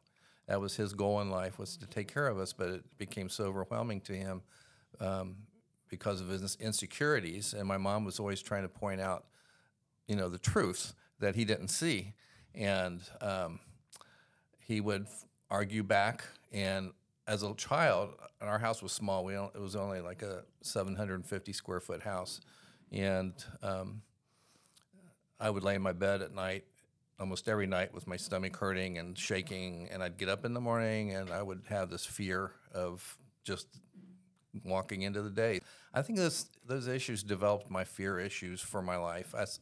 that 0.48 0.60
was 0.60 0.76
his 0.76 0.94
goal 0.94 1.22
in 1.22 1.30
life 1.30 1.60
was 1.60 1.78
to 1.78 1.86
take 1.86 2.12
care 2.12 2.28
of 2.28 2.40
us. 2.40 2.52
But 2.52 2.70
it 2.70 2.98
became 2.98 3.30
so 3.30 3.46
overwhelming 3.46 4.02
to 4.02 4.14
him 4.14 4.42
um, 5.00 5.36
because 5.88 6.20
of 6.20 6.30
his 6.30 6.56
insecurities. 6.60 7.54
And 7.54 7.68
my 7.68 7.78
mom 7.78 8.04
was 8.04 8.20
always 8.20 8.42
trying 8.42 8.64
to 8.64 8.70
point 8.70 9.02
out, 9.02 9.26
you 10.08 10.16
know, 10.16 10.30
the 10.30 10.40
truth 10.40 10.94
that 11.20 11.36
he 11.36 11.46
didn't 11.46 11.68
see. 11.68 12.14
And 12.56 13.02
um, 13.22 13.60
he 14.68 14.82
would 14.82 15.08
argue 15.50 15.84
back. 15.84 16.24
And 16.52 16.92
as 17.26 17.44
a 17.44 17.54
child, 17.56 18.16
our 18.42 18.60
house 18.60 18.84
was 18.84 18.92
small. 18.92 19.24
We 19.24 19.36
it 19.36 19.60
was 19.60 19.76
only 19.76 20.02
like 20.02 20.22
a 20.22 20.44
750 20.62 21.54
square 21.54 21.80
foot 21.80 22.04
house, 22.04 22.42
and 22.92 23.34
um, 23.64 24.02
I 25.40 25.50
would 25.50 25.64
lay 25.64 25.76
in 25.76 25.82
my 25.82 25.94
bed 25.94 26.22
at 26.22 26.34
night, 26.34 26.66
almost 27.20 27.50
every 27.50 27.68
night, 27.68 27.94
with 27.94 28.08
my 28.08 28.16
stomach 28.16 28.56
hurting 28.56 28.98
and 28.98 29.18
shaking. 29.18 29.90
And 29.92 30.02
I'd 30.04 30.18
get 30.18 30.30
up 30.30 30.46
in 30.46 30.54
the 30.54 30.62
morning, 30.62 31.14
and 31.14 31.30
I 31.32 31.42
would 31.42 31.64
have 31.70 31.90
this 31.90 32.06
fear 32.06 32.52
of 32.74 33.18
just 33.44 33.68
walking 34.64 35.02
into 35.02 35.22
the 35.22 35.30
day. 35.30 35.62
I 35.94 36.02
think 36.02 36.18
those 36.20 36.50
those 36.66 36.88
issues 36.88 37.24
developed 37.24 37.70
my 37.70 37.84
fear 37.84 38.20
issues 38.20 38.62
for 38.62 38.82
my 38.82 38.98
life. 38.98 39.34
As 39.38 39.60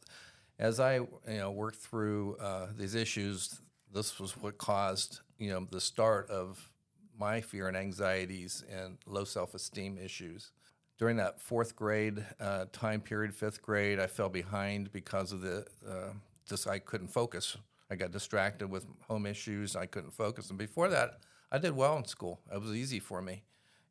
as 0.58 0.78
I 0.78 0.96
you 0.96 1.08
know 1.26 1.50
worked 1.50 1.78
through 1.78 2.36
uh, 2.36 2.68
these 2.76 2.94
issues, 2.94 3.60
this 3.96 4.20
was 4.20 4.36
what 4.36 4.58
caused 4.58 5.20
you 5.38 5.50
know 5.50 5.66
the 5.70 5.80
start 5.80 6.30
of 6.30 6.70
my 7.18 7.40
fear 7.40 7.66
and 7.66 7.76
anxieties 7.76 8.62
and 8.70 8.98
low 9.06 9.24
self 9.24 9.54
esteem 9.54 9.98
issues. 9.98 10.52
During 10.98 11.16
that 11.16 11.40
fourth 11.40 11.76
grade 11.76 12.24
uh, 12.40 12.66
time 12.72 13.00
period, 13.00 13.34
fifth 13.34 13.60
grade, 13.60 13.98
I 13.98 14.06
fell 14.06 14.28
behind 14.28 14.92
because 14.92 15.32
of 15.32 15.40
the 15.40 15.66
uh, 15.88 16.12
just 16.48 16.68
I 16.68 16.78
couldn't 16.78 17.08
focus. 17.08 17.56
I 17.90 17.96
got 17.96 18.10
distracted 18.10 18.68
with 18.68 18.86
home 19.08 19.26
issues. 19.26 19.76
I 19.76 19.86
couldn't 19.86 20.12
focus. 20.12 20.50
And 20.50 20.58
before 20.58 20.88
that, 20.88 21.20
I 21.52 21.58
did 21.58 21.76
well 21.76 21.96
in 21.96 22.04
school. 22.04 22.40
It 22.52 22.60
was 22.60 22.72
easy 22.72 22.98
for 22.98 23.22
me. 23.22 23.44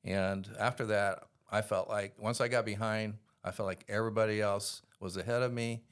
And 0.04 0.50
after 0.60 0.86
that, 0.88 1.24
I 1.50 1.62
felt 1.62 1.90
like 1.90 2.14
once 2.20 2.42
I 2.42 2.48
got 2.48 2.66
behind, 2.66 3.16
I 3.44 3.52
felt 3.52 3.68
like 3.68 3.86
everybody 3.88 4.42
else 4.42 4.82
was 5.00 5.16
ahead 5.16 5.42
of 5.42 5.54
me. 5.54 5.84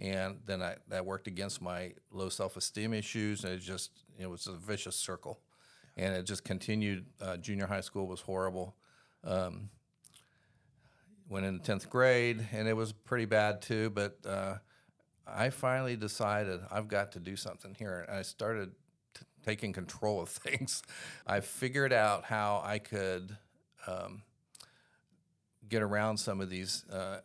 And 0.00 0.40
then 0.46 0.62
I, 0.62 0.76
that 0.88 1.04
worked 1.04 1.26
against 1.26 1.62
my 1.62 1.92
low 2.10 2.28
self 2.28 2.56
esteem 2.56 2.92
issues. 2.92 3.44
And 3.44 3.54
it 3.54 3.58
just, 3.60 3.90
it 4.18 4.28
was 4.28 4.46
a 4.46 4.52
vicious 4.52 4.96
circle 4.96 5.40
and 5.96 6.14
it 6.14 6.24
just 6.24 6.44
continued. 6.44 7.06
Uh, 7.20 7.36
junior 7.36 7.66
high 7.66 7.80
school 7.80 8.06
was 8.06 8.20
horrible. 8.20 8.74
Um, 9.24 9.70
went 11.28 11.46
in 11.46 11.60
tenth 11.60 11.88
grade, 11.88 12.46
and 12.52 12.68
it 12.68 12.74
was 12.74 12.92
pretty 12.92 13.24
bad 13.24 13.62
too. 13.62 13.90
But 13.90 14.18
uh, 14.26 14.56
I 15.26 15.50
finally 15.50 15.96
decided 15.96 16.60
I've 16.70 16.88
got 16.88 17.12
to 17.12 17.20
do 17.20 17.36
something 17.36 17.74
here, 17.78 18.04
and 18.08 18.18
I 18.18 18.22
started 18.22 18.72
t- 19.14 19.24
taking 19.44 19.72
control 19.72 20.20
of 20.20 20.28
things. 20.28 20.82
I 21.26 21.40
figured 21.40 21.92
out 21.92 22.24
how 22.24 22.62
I 22.64 22.78
could 22.78 23.36
um, 23.86 24.22
get 25.68 25.82
around 25.82 26.18
some 26.18 26.40
of 26.40 26.50
these 26.50 26.84
uh, 26.90 27.18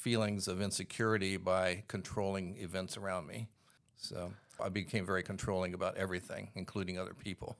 feelings 0.00 0.48
of 0.48 0.60
insecurity 0.60 1.36
by 1.36 1.84
controlling 1.88 2.56
events 2.58 2.96
around 2.96 3.26
me. 3.26 3.48
So 3.96 4.32
I 4.62 4.68
became 4.68 5.04
very 5.04 5.22
controlling 5.22 5.74
about 5.74 5.96
everything, 5.96 6.50
including 6.54 6.98
other 6.98 7.14
people 7.14 7.58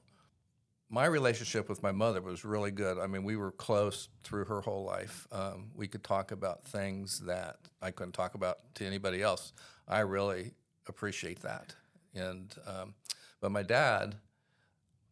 my 0.89 1.05
relationship 1.05 1.69
with 1.69 1.83
my 1.83 1.91
mother 1.91 2.21
was 2.21 2.43
really 2.43 2.71
good. 2.71 2.97
I 2.97 3.05
mean, 3.05 3.23
we 3.23 3.35
were 3.35 3.51
close 3.51 4.09
through 4.23 4.45
her 4.45 4.61
whole 4.61 4.83
life. 4.83 5.27
Um, 5.31 5.69
we 5.75 5.87
could 5.87 6.03
talk 6.03 6.31
about 6.31 6.63
things 6.63 7.19
that 7.21 7.57
I 7.81 7.91
couldn't 7.91 8.13
talk 8.13 8.33
about 8.33 8.57
to 8.75 8.85
anybody 8.85 9.21
else. 9.21 9.53
I 9.87 9.99
really 9.99 10.53
appreciate 10.87 11.41
that. 11.41 11.75
And 12.15 12.53
um, 12.65 12.95
but 13.39 13.51
my 13.51 13.61
dad, 13.61 14.15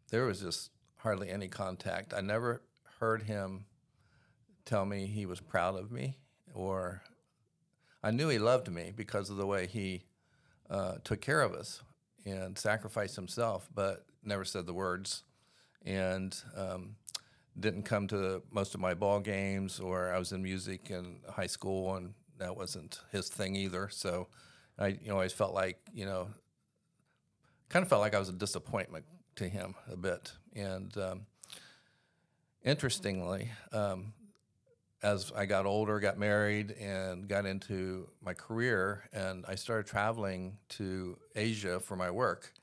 there 0.09 0.25
was 0.25 0.41
just 0.41 0.71
hardly 0.97 1.29
any 1.29 1.47
contact. 1.47 2.13
I 2.13 2.21
never 2.21 2.63
heard 2.99 3.23
him 3.23 3.65
tell 4.65 4.85
me 4.85 5.05
he 5.05 5.27
was 5.27 5.39
proud 5.39 5.79
of 5.79 5.91
me, 5.91 6.17
or 6.55 7.03
I 8.07 8.11
knew 8.11 8.29
he 8.29 8.39
loved 8.39 8.71
me 8.71 8.93
because 8.95 9.29
of 9.29 9.35
the 9.35 9.45
way 9.45 9.67
he 9.67 10.03
uh, 10.69 10.93
took 11.03 11.19
care 11.19 11.41
of 11.41 11.51
us 11.51 11.81
and 12.25 12.57
sacrificed 12.57 13.17
himself, 13.17 13.67
but 13.75 14.05
never 14.23 14.45
said 14.45 14.65
the 14.65 14.73
words 14.73 15.23
and 15.85 16.33
um, 16.55 16.95
didn't 17.59 17.83
come 17.83 18.07
to 18.07 18.43
most 18.49 18.73
of 18.73 18.79
my 18.79 18.93
ball 18.93 19.19
games. 19.19 19.81
Or 19.81 20.13
I 20.13 20.19
was 20.19 20.31
in 20.31 20.41
music 20.41 20.89
in 20.89 21.17
high 21.29 21.47
school, 21.47 21.95
and 21.95 22.13
that 22.37 22.55
wasn't 22.55 23.01
his 23.11 23.27
thing 23.27 23.57
either. 23.57 23.89
So 23.89 24.29
I, 24.79 24.87
you 24.87 25.09
know, 25.09 25.15
always 25.15 25.33
felt 25.33 25.53
like 25.53 25.77
you 25.93 26.05
know, 26.05 26.29
kind 27.67 27.83
of 27.83 27.89
felt 27.89 27.99
like 27.99 28.15
I 28.15 28.19
was 28.19 28.29
a 28.29 28.33
disappointment 28.33 29.03
to 29.35 29.49
him 29.49 29.75
a 29.91 29.97
bit. 29.97 30.31
And 30.55 30.97
um, 30.97 31.25
interestingly, 32.63 33.51
um, 33.73 34.13
as 35.03 35.31
I 35.35 35.45
got 35.45 35.65
older, 35.65 35.99
got 35.99 36.17
married, 36.17 36.71
and 36.71 37.27
got 37.27 37.45
into 37.45 38.09
my 38.21 38.33
career, 38.33 39.03
and 39.13 39.45
I 39.47 39.55
started 39.55 39.85
traveling 39.85 40.57
to 40.69 41.17
Asia 41.35 41.79
for 41.79 41.95
my 41.95 42.09
work. 42.09 42.53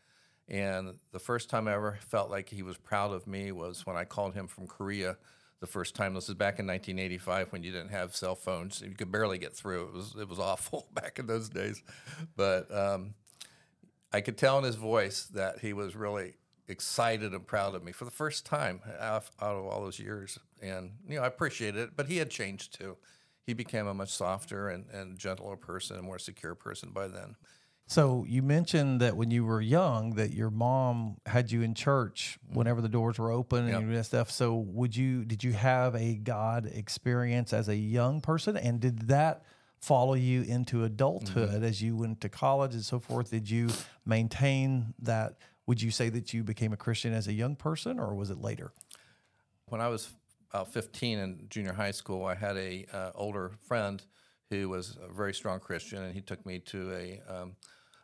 And 0.49 0.95
the 1.13 1.19
first 1.19 1.49
time 1.49 1.69
I 1.69 1.75
ever 1.75 1.99
felt 2.09 2.31
like 2.31 2.49
he 2.49 2.63
was 2.63 2.77
proud 2.77 3.13
of 3.13 3.27
me 3.27 3.53
was 3.53 3.87
when 3.87 3.97
I 3.97 4.05
called 4.05 4.35
him 4.35 4.47
from 4.47 4.67
Korea 4.67 5.17
the 5.61 5.67
first 5.67 5.95
time. 5.95 6.13
This 6.13 6.29
is 6.29 6.35
back 6.35 6.59
in 6.59 6.67
1985 6.67 7.51
when 7.53 7.63
you 7.63 7.73
didn't 7.73 7.91
have 7.91 8.15
cell 8.15 8.35
phones. 8.35 8.83
You 8.83 8.95
could 8.95 9.11
barely 9.11 9.39
get 9.39 9.55
through. 9.55 9.87
It 9.89 9.93
was 9.95 10.15
it 10.21 10.29
was 10.29 10.39
awful 10.39 10.89
back 10.93 11.19
in 11.19 11.27
those 11.27 11.49
days, 11.49 11.83
but 12.37 12.71
um, 12.75 13.15
I 14.13 14.21
could 14.21 14.37
tell 14.37 14.59
in 14.59 14.65
his 14.65 14.77
voice 14.77 15.25
that 15.35 15.61
he 15.61 15.73
was 15.73 15.97
really 15.97 16.35
excited 16.69 17.33
and 17.33 17.47
proud 17.47 17.75
of 17.75 17.83
me 17.85 17.93
for 17.93 18.05
the 18.05 18.11
first 18.11 18.47
time 18.47 18.81
out, 18.99 19.25
out 19.41 19.57
of 19.57 19.67
all 19.67 19.83
those 19.83 19.99
years. 19.99 20.39
And 20.65 20.93
you 21.09 21.17
know, 21.17 21.23
I 21.23 21.27
appreciated 21.27 21.81
it. 21.81 21.91
But 21.97 22.09
he 22.09 22.19
had 22.19 22.31
changed 22.31 22.79
too. 22.79 22.97
He 23.47 23.53
became 23.53 23.87
a 23.87 23.95
much 23.95 24.11
softer 24.11 24.69
and, 24.69 24.87
and 24.91 25.19
gentler 25.19 25.57
person, 25.57 25.99
a 25.99 26.03
more 26.03 26.19
secure 26.19 26.55
person 26.55 26.91
by 26.91 27.09
then. 27.09 27.37
So 27.87 28.25
you 28.27 28.43
mentioned 28.43 29.03
that 29.03 29.15
when 29.15 29.31
you 29.31 29.45
were 29.45 29.61
young, 29.61 30.15
that 30.15 30.33
your 30.33 30.51
mom 30.51 31.19
had 31.27 31.53
you 31.53 31.61
in 31.61 31.75
church 31.75 32.39
mm-hmm. 32.47 32.57
whenever 32.57 32.81
the 32.81 32.89
doors 32.89 33.19
were 33.19 33.31
open 33.31 33.69
Yep. 33.69 33.83
and 33.83 34.07
stuff. 34.07 34.31
So 34.31 34.55
would 34.55 34.97
you 34.97 35.25
did 35.27 35.45
you 35.45 35.53
have 35.53 35.95
a 35.95 36.15
God 36.15 36.67
experience 36.73 37.53
as 37.53 37.69
a 37.69 37.77
young 37.77 38.23
person, 38.23 38.57
and 38.57 38.81
did 38.81 39.09
that 39.09 39.45
follow 39.81 40.15
you 40.15 40.43
into 40.43 40.85
adulthood 40.85 41.51
mm-hmm. 41.51 41.65
as 41.65 41.83
you 41.83 41.95
went 41.95 42.23
to 42.23 42.31
college 42.31 42.73
and 42.73 42.85
so 42.85 42.99
forth? 42.99 43.31
Did 43.31 43.51
you 43.51 43.69
maintain 44.07 44.95
that? 45.01 45.37
Would 45.67 45.81
you 45.81 45.91
say 45.91 46.11
that 46.11 46.35
you 46.35 46.43
became 46.45 46.75
a 46.75 46.77
Christian 46.77 47.13
as 47.15 47.27
a 47.27 47.33
young 47.33 47.57
person, 47.57 47.99
or 47.99 48.15
was 48.15 48.31
it 48.31 48.39
later? 48.39 48.73
when 49.67 49.81
I 49.81 49.89
was 49.89 50.09
about 50.55 50.73
15 50.73 51.19
in 51.19 51.47
junior 51.51 51.73
high 51.73 51.91
school, 51.91 52.25
I 52.25 52.37
had 52.37 52.57
a 52.57 52.87
uh, 52.93 53.11
older 53.17 53.51
friend 53.67 54.01
who 54.51 54.69
was 54.69 54.97
a 55.03 55.13
very 55.13 55.35
strong 55.35 55.59
Christian, 55.59 56.05
and 56.05 56.15
he 56.15 56.21
took 56.21 56.47
me 56.47 56.61
to 56.61 56.93
a 56.93 57.21
um, 57.29 57.57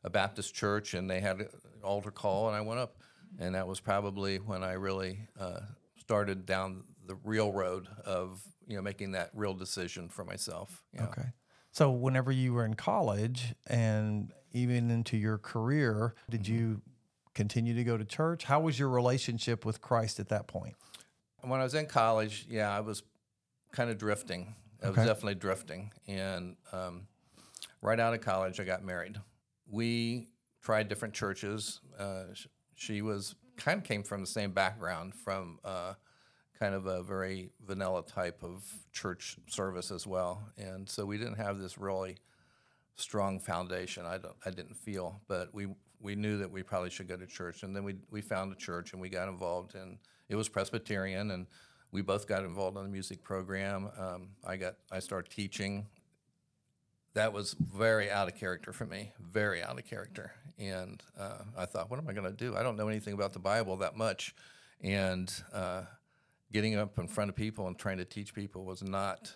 a 0.03 0.11
Baptist 0.11 0.53
church, 0.55 0.95
and 0.95 1.09
they 1.09 1.21
had 1.21 1.41
an 1.41 1.49
altar 1.85 2.11
call, 2.11 2.49
and 2.49 2.57
I 2.57 2.61
went 2.63 2.81
up, 2.81 2.97
and 3.39 3.55
that 3.55 3.69
was 3.69 3.79
probably 3.79 4.39
when 4.39 4.65
I 4.65 4.73
really 4.73 5.29
uh, 5.39 5.61
started 5.97 6.45
down 6.45 6.83
the 7.07 7.15
real 7.23 7.53
road 7.53 7.87
of 8.05 8.43
you 8.67 8.75
know 8.75 8.83
making 8.83 9.13
that 9.13 9.31
real 9.33 9.55
decision 9.55 10.09
for 10.09 10.25
myself. 10.25 10.83
you 10.93 11.01
know. 11.01 11.07
Okay. 11.07 11.29
So 11.71 11.93
whenever 11.93 12.33
you 12.33 12.53
were 12.53 12.65
in 12.65 12.75
college 12.75 13.55
and 13.69 14.33
even 14.53 14.91
into 14.91 15.17
your 15.17 15.39
career, 15.39 16.17
did 16.29 16.43
Mm-hmm. 16.43 16.53
you 16.53 16.83
continue 17.33 17.75
to 17.75 17.85
go 17.85 17.97
to 17.97 18.05
church? 18.05 18.43
How 18.43 18.59
was 18.59 18.77
your 18.77 18.89
relationship 18.89 19.65
with 19.65 19.81
Christ 19.81 20.19
at 20.19 20.29
that 20.31 20.49
point? 20.49 20.75
When 21.43 21.61
I 21.61 21.65
was 21.65 21.75
in 21.75 21.87
college, 21.87 22.47
yeah, 22.49 22.71
I 22.75 22.81
was 22.81 23.03
kind 23.73 23.91
of 23.91 23.99
drifting. 23.99 24.55
I 24.83 24.89
was 24.89 24.97
definitely 24.97 25.35
drifting. 25.35 25.93
And 26.07 26.57
um, 26.73 27.07
right 27.83 27.99
out 27.99 28.15
of 28.15 28.21
college, 28.21 28.61
I 28.61 28.65
got 28.65 28.85
married. 28.85 29.19
We 29.69 30.29
tried 30.63 30.89
different 30.89 31.15
churches. 31.15 31.81
Uh, 31.99 32.25
sh- 32.35 32.47
she 32.75 33.03
was 33.03 33.35
kind 33.57 33.79
of 33.79 33.85
came 33.85 34.03
from 34.03 34.21
the 34.21 34.27
same 34.27 34.53
background, 34.53 35.15
from 35.15 35.59
uh, 35.65 35.95
kind 36.59 36.75
of 36.75 36.87
a 36.87 37.03
very 37.03 37.51
vanilla 37.67 38.03
type 38.05 38.43
of 38.43 38.65
church 38.93 39.37
service 39.49 39.91
as 39.91 40.07
well. 40.07 40.43
And 40.57 40.89
so 40.89 41.05
we 41.05 41.19
didn't 41.19 41.37
have 41.37 41.59
this 41.59 41.79
really 41.79 42.17
strong 42.97 43.39
foundation. 43.39 44.05
I 44.07 44.19
don't, 44.19 44.37
I 44.45 44.51
didn't 44.51 44.77
feel, 44.77 45.21
but 45.29 45.55
we 45.55 45.69
we 46.03 46.15
knew 46.15 46.39
that 46.39 46.51
we 46.51 46.63
probably 46.63 46.89
should 46.89 47.09
go 47.09 47.17
to 47.17 47.27
church, 47.27 47.63
and 47.63 47.77
then 47.77 47.85
we 47.85 47.97
we 48.11 48.21
found 48.21 48.53
a 48.53 48.57
church 48.57 48.93
and 48.93 49.01
we 49.01 49.09
got 49.09 49.29
involved, 49.29 49.75
and 49.75 49.99
it 50.31 50.37
was 50.37 50.49
Presbyterian, 50.49 51.33
and 51.33 51.47
we 51.91 52.01
both 52.01 52.27
got 52.27 52.45
involved 52.45 52.79
in 52.79 52.85
the 52.85 52.89
music 52.89 53.23
program. 53.23 53.91
Um, 53.99 54.29
I 54.47 54.57
got 54.57 54.77
I 54.91 55.01
started 55.01 55.31
teaching. 55.31 55.87
That 57.15 57.33
was 57.33 57.55
very 57.55 58.09
out 58.09 58.29
of 58.29 58.37
character 58.37 58.73
for 58.73 58.87
me, 58.87 59.13
very 59.21 59.61
out 59.61 59.77
of 59.77 59.85
character, 59.85 60.33
and 60.59 61.03
uh, 61.19 61.43
I 61.59 61.67
thought, 61.67 61.91
what 61.91 61.99
am 61.99 62.09
I 62.09 62.13
going 62.13 62.31
to 62.31 62.37
do? 62.37 62.57
I 62.57 62.63
don't 62.63 62.77
know 62.77 62.87
anything 62.87 63.15
about 63.15 63.33
the 63.33 63.41
Bible 63.41 63.77
that 63.79 63.97
much, 63.97 64.33
and 64.81 65.31
uh, 65.53 65.83
getting 66.53 66.77
up 66.77 66.97
in 67.01 67.09
front 67.09 67.29
of 67.29 67.35
people 67.35 67.67
and 67.67 67.77
trying 67.77 67.99
to 67.99 68.05
teach 68.05 68.33
people 68.33 68.65
was 68.65 68.85
not 68.85 69.35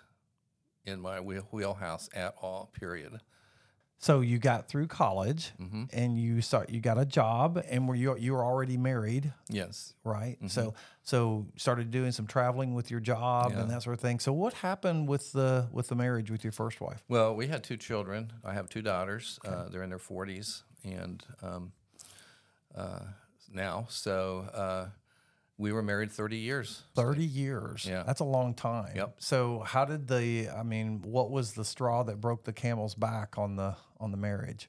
in 0.86 1.00
my 1.00 1.18
wheelhouse 1.20 2.08
at 2.14 2.36
all. 2.40 2.70
Period. 2.72 3.18
So 3.98 4.20
you 4.20 4.38
got 4.38 4.68
through 4.68 4.88
college 4.88 5.52
Mm-hmm. 5.60 5.84
and 5.92 6.18
you 6.18 6.42
start 6.42 6.68
you 6.70 6.80
got 6.80 6.98
a 6.98 7.04
job 7.06 7.62
and 7.70 7.88
were 7.88 7.94
you 7.94 8.16
you 8.18 8.32
were 8.32 8.44
already 8.44 8.76
married, 8.76 9.32
Yes. 9.48 9.94
right? 10.04 10.36
Mm-hmm. 10.36 10.48
So 10.48 10.74
so 11.02 11.46
started 11.56 11.90
doing 11.90 12.12
some 12.12 12.26
traveling 12.26 12.74
with 12.74 12.90
your 12.90 13.00
job 13.00 13.52
Yeah. 13.52 13.60
and 13.60 13.70
that 13.70 13.82
sort 13.82 13.94
of 13.94 14.00
thing. 14.00 14.18
So 14.20 14.32
what 14.32 14.52
happened 14.54 15.08
with 15.08 15.32
the 15.32 15.68
with 15.72 15.88
the 15.88 15.94
marriage 15.94 16.30
with 16.30 16.44
your 16.44 16.52
first 16.52 16.80
wife? 16.80 17.02
Well, 17.08 17.34
we 17.34 17.46
had 17.48 17.64
two 17.64 17.76
children. 17.78 18.32
I 18.44 18.52
have 18.54 18.68
two 18.68 18.82
daughters. 18.82 19.38
Uh, 19.44 19.68
they're 19.70 19.82
in 19.82 19.90
their 19.90 19.98
40s 19.98 20.62
and 20.84 21.24
um, 21.42 21.72
uh, 22.74 23.00
now. 23.52 23.86
So 23.88 24.48
uh, 24.52 24.86
we 25.56 25.72
were 25.72 25.82
married 25.82 26.10
30 26.10 26.36
years. 26.36 26.82
30 26.96 27.24
years. 27.24 27.86
Yeah. 27.88 28.02
That's 28.04 28.20
a 28.20 28.24
long 28.24 28.54
time. 28.54 28.96
Yep. 28.96 29.16
So 29.18 29.60
how 29.60 29.84
did 29.84 30.08
the 30.08 30.48
I 30.48 30.62
mean, 30.62 31.02
what 31.02 31.30
was 31.30 31.52
the 31.52 31.64
straw 31.64 32.02
that 32.04 32.20
broke 32.20 32.44
the 32.44 32.52
camel's 32.52 32.94
back 32.94 33.38
on 33.38 33.56
the 33.56 33.76
on 34.00 34.10
the 34.10 34.16
marriage? 34.16 34.68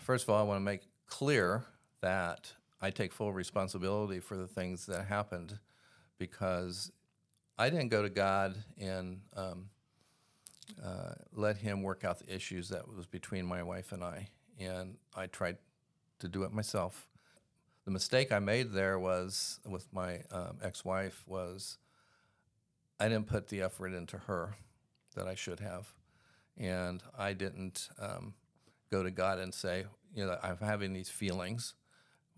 First 0.00 0.24
of 0.24 0.30
all, 0.30 0.38
I 0.38 0.42
want 0.42 0.56
to 0.56 0.64
make 0.64 0.82
clear 1.06 1.64
that 2.00 2.52
I 2.80 2.90
take 2.90 3.12
full 3.12 3.32
responsibility 3.32 4.20
for 4.20 4.36
the 4.36 4.46
things 4.46 4.86
that 4.86 5.06
happened 5.06 5.58
because 6.18 6.90
I 7.58 7.68
didn't 7.70 7.88
go 7.88 8.02
to 8.02 8.08
God 8.08 8.56
and 8.78 9.20
um, 9.36 9.68
uh, 10.82 11.12
let 11.32 11.58
Him 11.58 11.82
work 11.82 12.04
out 12.04 12.18
the 12.18 12.34
issues 12.34 12.68
that 12.70 12.88
was 12.88 13.06
between 13.06 13.46
my 13.46 13.62
wife 13.62 13.92
and 13.92 14.02
I. 14.02 14.28
And 14.58 14.96
I 15.14 15.26
tried 15.26 15.58
to 16.20 16.28
do 16.28 16.42
it 16.44 16.52
myself. 16.52 17.09
The 17.84 17.90
mistake 17.90 18.30
I 18.30 18.38
made 18.38 18.72
there 18.72 18.98
was 18.98 19.58
with 19.66 19.92
my 19.92 20.20
um, 20.30 20.58
ex-wife 20.62 21.24
was 21.26 21.78
I 22.98 23.08
didn't 23.08 23.26
put 23.26 23.48
the 23.48 23.62
effort 23.62 23.94
into 23.94 24.18
her 24.18 24.56
that 25.16 25.26
I 25.26 25.34
should 25.34 25.60
have, 25.60 25.94
and 26.58 27.02
I 27.18 27.32
didn't 27.32 27.88
um, 27.98 28.34
go 28.90 29.02
to 29.02 29.10
God 29.10 29.38
and 29.38 29.54
say, 29.54 29.86
you 30.14 30.26
know, 30.26 30.38
I'm 30.42 30.58
having 30.58 30.92
these 30.92 31.08
feelings, 31.08 31.74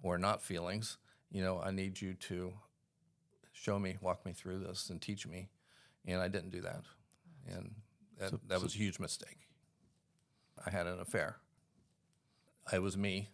or 0.02 0.16
not 0.18 0.42
feelings. 0.42 0.98
You 1.31 1.42
know, 1.42 1.61
I 1.61 1.70
need 1.70 2.00
you 2.00 2.14
to 2.14 2.52
show 3.52 3.78
me, 3.78 3.96
walk 4.00 4.24
me 4.24 4.33
through 4.33 4.61
this, 4.61 4.90
and 4.90 5.00
teach 5.00 5.26
me. 5.26 5.48
And 6.07 6.20
I 6.20 6.28
didn't 6.28 6.50
do 6.50 6.61
that, 6.62 6.85
and 7.48 7.74
that, 8.18 8.48
that 8.48 8.62
was 8.62 8.74
a 8.74 8.78
huge 8.78 8.98
mistake. 8.98 9.48
I 10.64 10.70
had 10.70 10.87
an 10.87 11.00
affair. 11.00 11.37
I 12.70 12.78
was 12.78 12.96
me. 12.96 13.31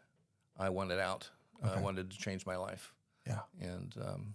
I 0.59 0.71
wanted 0.71 0.99
out. 1.01 1.31
I 1.63 1.81
wanted 1.81 2.11
to 2.11 2.19
change 2.19 2.47
my 2.47 2.57
life, 2.57 2.93
Yeah. 3.27 3.41
and 3.61 3.95
um, 4.05 4.35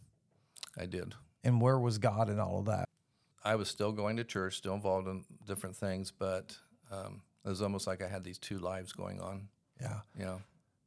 I 0.77 0.85
did. 0.85 1.13
And 1.43 1.61
where 1.61 1.79
was 1.79 1.97
God 1.97 2.29
in 2.29 2.39
all 2.39 2.59
of 2.59 2.65
that? 2.65 2.89
I 3.43 3.55
was 3.55 3.67
still 3.69 3.91
going 3.91 4.17
to 4.17 4.23
church, 4.23 4.57
still 4.57 4.73
involved 4.73 5.07
in 5.07 5.23
different 5.45 5.75
things, 5.75 6.11
but 6.11 6.57
um, 6.91 7.21
it 7.45 7.49
was 7.49 7.61
almost 7.61 7.87
like 7.87 8.01
I 8.01 8.07
had 8.07 8.23
these 8.23 8.37
two 8.37 8.59
lives 8.59 8.93
going 8.93 9.19
on. 9.19 9.49
Yeah. 9.81 9.99
You 10.17 10.23
know, 10.25 10.41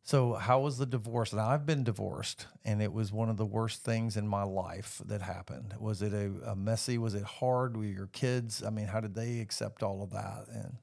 So 0.04 0.34
how 0.34 0.60
was 0.60 0.78
the 0.78 0.86
divorce? 0.86 1.32
Now 1.34 1.48
I've 1.48 1.66
been 1.66 1.84
divorced 1.84 2.46
and 2.64 2.80
it 2.80 2.92
was 2.92 3.12
one 3.12 3.28
of 3.28 3.36
the 3.36 3.44
worst 3.44 3.82
things 3.82 4.16
in 4.16 4.26
my 4.26 4.42
life 4.44 5.02
that 5.04 5.20
happened. 5.20 5.74
Was 5.78 6.00
it 6.00 6.14
a, 6.14 6.32
a 6.52 6.56
messy? 6.56 6.96
Was 6.96 7.14
it 7.14 7.24
hard? 7.24 7.76
Were 7.76 7.84
your 7.84 8.06
kids? 8.06 8.62
I 8.62 8.70
mean, 8.70 8.86
how 8.86 9.00
did 9.00 9.14
they 9.14 9.40
accept 9.40 9.82
all 9.82 10.02
of 10.02 10.10
that? 10.12 10.46
And 10.50 10.76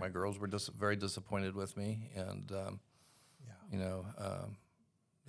my 0.00 0.08
girls 0.08 0.38
were 0.40 0.48
just 0.48 0.72
very 0.72 0.96
disappointed 0.96 1.54
with 1.54 1.76
me, 1.76 2.10
and 2.16 2.50
um, 2.50 2.80
you 3.70 3.78
know, 3.78 4.04
um, 4.18 4.56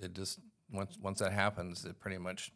it 0.00 0.14
just 0.14 0.38
once 0.72 0.98
once 1.00 1.18
that 1.20 1.32
happens, 1.32 1.84
it 1.84 1.98
pretty 2.00 2.18
much 2.18 2.52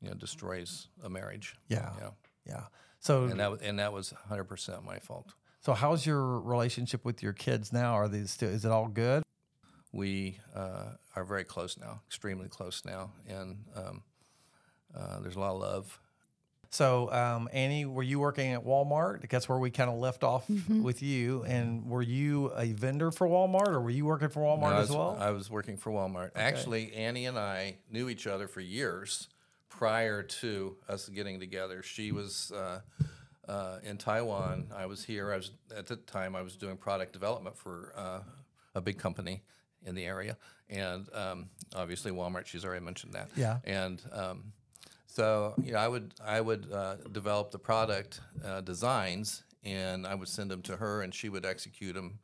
you 0.00 0.08
know 0.08 0.14
destroys 0.14 0.88
a 1.02 1.10
marriage. 1.10 1.56
Yeah. 1.68 1.90
Know? 2.00 2.14
yeah. 2.46 2.64
So 3.00 3.24
and 3.24 3.40
that 3.40 3.50
was 3.50 3.60
and 3.62 3.78
that 3.78 3.92
was 3.92 4.12
100 4.12 4.44
percent 4.44 4.84
my 4.84 4.98
fault. 4.98 5.34
so 5.60 5.72
how's 5.74 6.06
your 6.06 6.40
relationship 6.40 7.04
with 7.04 7.22
your 7.22 7.32
kids 7.32 7.72
now? 7.72 7.94
Are 7.94 8.08
they 8.08 8.24
still? 8.24 8.48
Is 8.50 8.64
it 8.64 8.70
all 8.70 8.88
good? 8.88 9.22
We 9.92 10.38
uh, 10.54 10.92
are 11.14 11.24
very 11.24 11.44
close 11.44 11.76
now, 11.76 12.00
extremely 12.06 12.48
close 12.48 12.82
now, 12.84 13.12
and 13.28 13.64
um, 13.76 14.02
uh, 14.96 15.20
there's 15.20 15.36
a 15.36 15.40
lot 15.40 15.52
of 15.54 15.60
love. 15.60 16.00
So, 16.72 17.12
um, 17.12 17.50
Annie, 17.52 17.84
were 17.84 18.02
you 18.02 18.18
working 18.18 18.52
at 18.54 18.64
Walmart? 18.64 19.28
That's 19.28 19.46
where 19.46 19.58
we 19.58 19.70
kind 19.70 19.90
of 19.90 19.98
left 19.98 20.24
off 20.24 20.46
Mm-hmm. 20.48 20.82
with 20.82 21.02
you. 21.02 21.42
And 21.44 21.86
were 21.86 22.00
you 22.02 22.50
a 22.56 22.72
vendor 22.72 23.10
for 23.10 23.28
Walmart, 23.28 23.68
or 23.68 23.80
were 23.82 23.90
you 23.90 24.06
working 24.06 24.30
for 24.30 24.40
Walmart 24.40 24.60
No, 24.70 24.76
I 24.76 24.80
as 24.80 24.88
was, 24.88 24.96
well? 24.96 25.16
I 25.20 25.30
was 25.32 25.50
working 25.50 25.76
for 25.76 25.90
Walmart. 25.92 26.30
Actually, 26.34 26.94
Annie 26.94 27.26
and 27.26 27.38
I 27.38 27.76
knew 27.90 28.08
each 28.08 28.26
other 28.26 28.48
for 28.48 28.60
years 28.60 29.28
prior 29.68 30.22
to 30.22 30.76
us 30.88 31.08
getting 31.10 31.38
together. 31.40 31.82
She 31.82 32.10
was 32.10 32.50
uh, 32.52 32.80
uh, 33.46 33.78
in 33.84 33.98
Taiwan. 33.98 34.68
I 34.74 34.86
was 34.86 35.04
here. 35.04 35.30
I 35.30 35.36
was 35.36 35.50
at 35.76 35.86
the 35.86 35.96
time 35.96 36.34
I 36.34 36.40
was 36.40 36.56
doing 36.56 36.78
product 36.78 37.12
development 37.12 37.56
for 37.58 37.92
uh, 37.96 38.20
a 38.74 38.80
big 38.80 38.98
company 38.98 39.42
in 39.84 39.94
the 39.94 40.04
area, 40.06 40.38
and 40.70 41.06
um, 41.12 41.50
obviously 41.76 42.12
Walmart. 42.12 42.46
She's 42.46 42.64
already 42.64 42.84
mentioned 42.84 43.12
that. 43.12 43.28
Yeah. 43.36 43.58
And 43.64 44.00
um, 44.12 44.52
so 45.12 45.54
you 45.62 45.72
know, 45.72 45.78
I 45.78 45.88
would 45.88 46.14
I 46.24 46.40
would 46.40 46.72
uh, 46.72 46.96
develop 47.12 47.50
the 47.50 47.58
product 47.58 48.20
uh, 48.44 48.62
designs, 48.62 49.44
and 49.62 50.06
I 50.06 50.14
would 50.14 50.28
send 50.28 50.50
them 50.50 50.62
to 50.62 50.76
her, 50.76 51.02
and 51.02 51.14
she 51.14 51.28
would 51.28 51.44
execute 51.44 51.94
them 51.94 52.18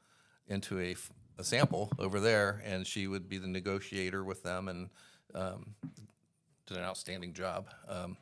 into 0.48 0.80
a, 0.80 0.92
f- 0.92 1.12
a 1.38 1.44
sample 1.44 1.90
over 1.98 2.18
there, 2.18 2.62
and 2.64 2.86
she 2.86 3.06
would 3.06 3.28
be 3.28 3.36
the 3.36 3.46
negotiator 3.46 4.24
with 4.24 4.42
them, 4.42 4.68
and 4.68 4.88
um, 5.34 5.74
did 6.66 6.78
an 6.78 6.82
outstanding 6.82 7.34
job. 7.34 7.68
Um, 7.86 8.16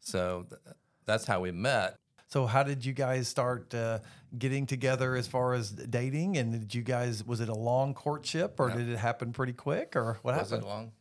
so 0.00 0.46
th- 0.48 0.60
that's 1.06 1.24
how 1.24 1.40
we 1.40 1.52
met. 1.52 1.96
So 2.26 2.46
how 2.46 2.64
did 2.64 2.84
you 2.84 2.94
guys 2.94 3.28
start 3.28 3.72
uh, 3.72 4.00
getting 4.36 4.66
together 4.66 5.14
as 5.14 5.28
far 5.28 5.54
as 5.54 5.70
dating? 5.70 6.38
And 6.38 6.52
did 6.52 6.74
you 6.74 6.82
guys 6.82 7.24
was 7.24 7.40
it 7.40 7.48
a 7.50 7.54
long 7.54 7.94
courtship 7.94 8.58
or 8.58 8.70
did 8.70 8.88
it 8.88 8.96
happen 8.98 9.32
pretty 9.32 9.52
quick 9.52 9.94
or 9.94 10.18
what 10.22 10.34
Was 10.36 10.50
it 10.50 10.56
happened? 10.56 10.68
long? 10.68 10.92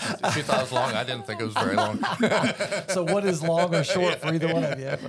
She, 0.00 0.30
she 0.32 0.42
thought 0.42 0.58
it 0.58 0.62
was 0.62 0.72
long. 0.72 0.92
I 0.92 1.04
didn't 1.04 1.26
think 1.26 1.40
it 1.40 1.44
was 1.44 1.54
very 1.54 1.76
long. 1.76 1.98
So 2.88 3.02
what 3.02 3.24
is 3.24 3.42
long 3.42 3.74
or 3.74 3.84
short 3.84 4.20
for 4.20 4.32
either 4.32 4.52
one 4.52 4.64
of 4.64 4.78
you? 4.78 4.86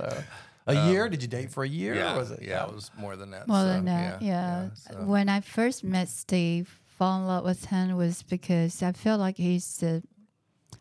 Uh, 0.66 0.72
a 0.72 0.90
year? 0.90 1.08
Did 1.08 1.22
you 1.22 1.26
date 1.26 1.50
for 1.50 1.64
a 1.64 1.68
year? 1.68 1.94
Um, 1.94 1.98
yeah, 1.98 2.14
or 2.14 2.18
was 2.18 2.30
it? 2.30 2.42
yeah, 2.42 2.66
it 2.66 2.74
was 2.74 2.90
more 2.96 3.16
than 3.16 3.30
that. 3.30 3.48
More 3.48 3.60
so, 3.62 3.66
than 3.66 3.86
that, 3.86 4.20
yeah. 4.20 4.68
so. 4.74 4.94
When 5.04 5.28
I 5.28 5.40
first 5.40 5.82
met 5.82 6.08
Steve, 6.08 6.80
fall 6.84 7.18
in 7.18 7.26
love 7.26 7.44
with 7.44 7.64
him 7.64 7.96
was 7.96 8.22
because 8.22 8.82
I 8.82 8.92
feel 8.92 9.16
like 9.16 9.38
he's 9.38 9.78
the 9.78 10.02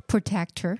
protector 0.07 0.79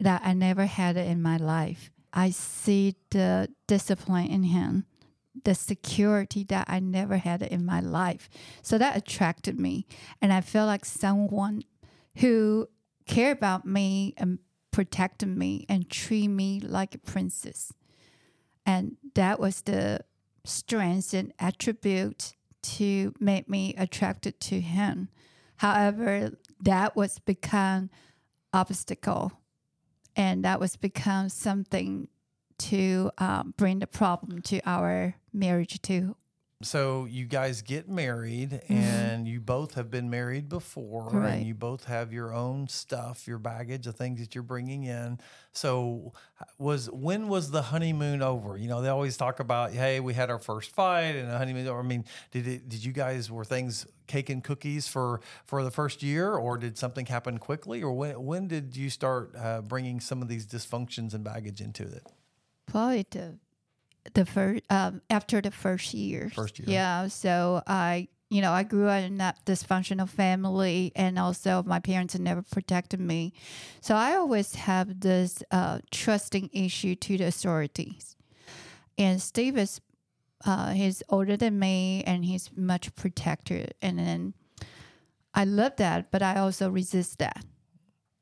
that 0.00 0.22
I 0.24 0.32
never 0.34 0.66
had 0.66 0.96
in 0.96 1.22
my 1.22 1.36
life. 1.36 1.90
I 2.12 2.30
see 2.30 2.96
the 3.10 3.48
discipline 3.66 4.26
in 4.26 4.42
him, 4.44 4.86
the 5.44 5.54
security 5.54 6.42
that 6.44 6.66
I 6.68 6.80
never 6.80 7.18
had 7.18 7.42
in 7.42 7.64
my 7.64 7.80
life. 7.80 8.28
So 8.62 8.76
that 8.78 8.96
attracted 8.96 9.60
me. 9.60 9.86
And 10.20 10.32
I 10.32 10.40
feel 10.40 10.66
like 10.66 10.84
someone 10.84 11.62
who 12.16 12.68
care 13.06 13.32
about 13.32 13.64
me 13.64 14.14
and 14.16 14.38
protect 14.70 15.24
me 15.24 15.64
and 15.68 15.88
treat 15.88 16.28
me 16.28 16.60
like 16.60 16.94
a 16.94 16.98
princess. 16.98 17.72
And 18.64 18.96
that 19.14 19.38
was 19.38 19.62
the 19.62 20.00
strength 20.44 21.14
and 21.14 21.32
attribute 21.38 22.34
to 22.62 23.14
make 23.20 23.48
me 23.48 23.74
attracted 23.78 24.40
to 24.40 24.60
him. 24.60 25.08
However, 25.56 26.32
that 26.60 26.96
was 26.96 27.18
become 27.20 27.90
obstacle 28.52 29.32
and 30.14 30.44
that 30.44 30.58
was 30.58 30.76
become 30.76 31.28
something 31.28 32.08
to 32.58 33.10
um, 33.18 33.54
bring 33.56 33.78
the 33.80 33.86
problem 33.86 34.40
to 34.42 34.60
our 34.68 35.14
marriage 35.32 35.80
too. 35.82 36.16
So 36.62 37.04
you 37.04 37.26
guys 37.26 37.60
get 37.60 37.86
married, 37.86 38.62
and 38.70 39.28
you 39.28 39.40
both 39.42 39.74
have 39.74 39.90
been 39.90 40.08
married 40.08 40.48
before, 40.48 41.10
Right. 41.10 41.34
and 41.34 41.46
you 41.46 41.54
both 41.54 41.84
have 41.84 42.14
your 42.14 42.32
own 42.32 42.66
stuff, 42.68 43.28
your 43.28 43.38
baggage, 43.38 43.84
the 43.84 43.92
things 43.92 44.20
that 44.20 44.34
you're 44.34 44.42
bringing 44.42 44.84
in. 44.84 45.18
So 45.52 46.14
was 46.56 46.90
when 46.90 47.28
was 47.28 47.50
the 47.50 47.60
honeymoon 47.60 48.22
over? 48.22 48.56
You 48.56 48.68
know, 48.68 48.80
they 48.80 48.88
always 48.88 49.18
talk 49.18 49.38
about, 49.38 49.72
hey, 49.72 50.00
we 50.00 50.14
had 50.14 50.30
our 50.30 50.38
first 50.38 50.70
fight 50.70 51.14
and 51.14 51.30
a 51.30 51.36
honeymoon. 51.36 51.68
I 51.68 51.82
mean, 51.82 52.06
did 52.30 52.48
it? 52.48 52.68
Did 52.70 52.82
you 52.82 52.92
guys 52.94 53.30
were 53.30 53.44
things 53.44 53.86
cake 54.06 54.30
and 54.30 54.42
cookies 54.42 54.88
for 54.88 55.20
for 55.44 55.62
the 55.62 55.70
first 55.70 56.02
year, 56.02 56.32
or 56.32 56.56
did 56.56 56.78
something 56.78 57.04
happen 57.04 57.36
quickly, 57.36 57.82
or 57.82 57.92
when 57.92 58.24
when 58.24 58.48
did 58.48 58.74
you 58.74 58.88
start 58.88 59.34
uh, 59.36 59.60
bringing 59.60 60.00
some 60.00 60.22
of 60.22 60.28
these 60.28 60.46
dysfunctions 60.46 61.12
and 61.12 61.22
baggage 61.22 61.60
into 61.60 61.82
it? 61.82 62.06
Probably 62.66 63.04
the 63.10 63.38
the 64.14 64.24
first 64.24 64.62
um, 64.70 65.00
after 65.10 65.40
the 65.40 65.50
first 65.50 65.94
year. 65.94 66.30
First 66.34 66.58
year. 66.58 66.68
Yeah. 66.68 67.08
So 67.08 67.62
I, 67.66 68.08
you 68.30 68.40
know, 68.40 68.52
I 68.52 68.62
grew 68.62 68.88
up 68.88 69.04
in 69.04 69.18
that 69.18 69.44
dysfunctional 69.44 70.08
family, 70.08 70.92
and 70.96 71.18
also 71.18 71.62
my 71.64 71.78
parents 71.78 72.14
had 72.14 72.22
never 72.22 72.42
protected 72.42 73.00
me. 73.00 73.32
So 73.80 73.94
I 73.94 74.16
always 74.16 74.54
have 74.54 75.00
this 75.00 75.42
uh, 75.50 75.78
trusting 75.90 76.50
issue 76.52 76.94
to 76.96 77.18
the 77.18 77.24
authorities. 77.24 78.16
And 78.98 79.20
Steve 79.20 79.58
is, 79.58 79.80
uh, 80.44 80.70
he's 80.72 81.02
older 81.08 81.36
than 81.36 81.58
me, 81.58 82.02
and 82.06 82.24
he's 82.24 82.50
much 82.56 82.94
protected. 82.96 83.74
And 83.80 83.98
then 83.98 84.34
I 85.34 85.44
love 85.44 85.76
that, 85.76 86.10
but 86.10 86.22
I 86.22 86.38
also 86.38 86.70
resist 86.70 87.18
that. 87.18 87.44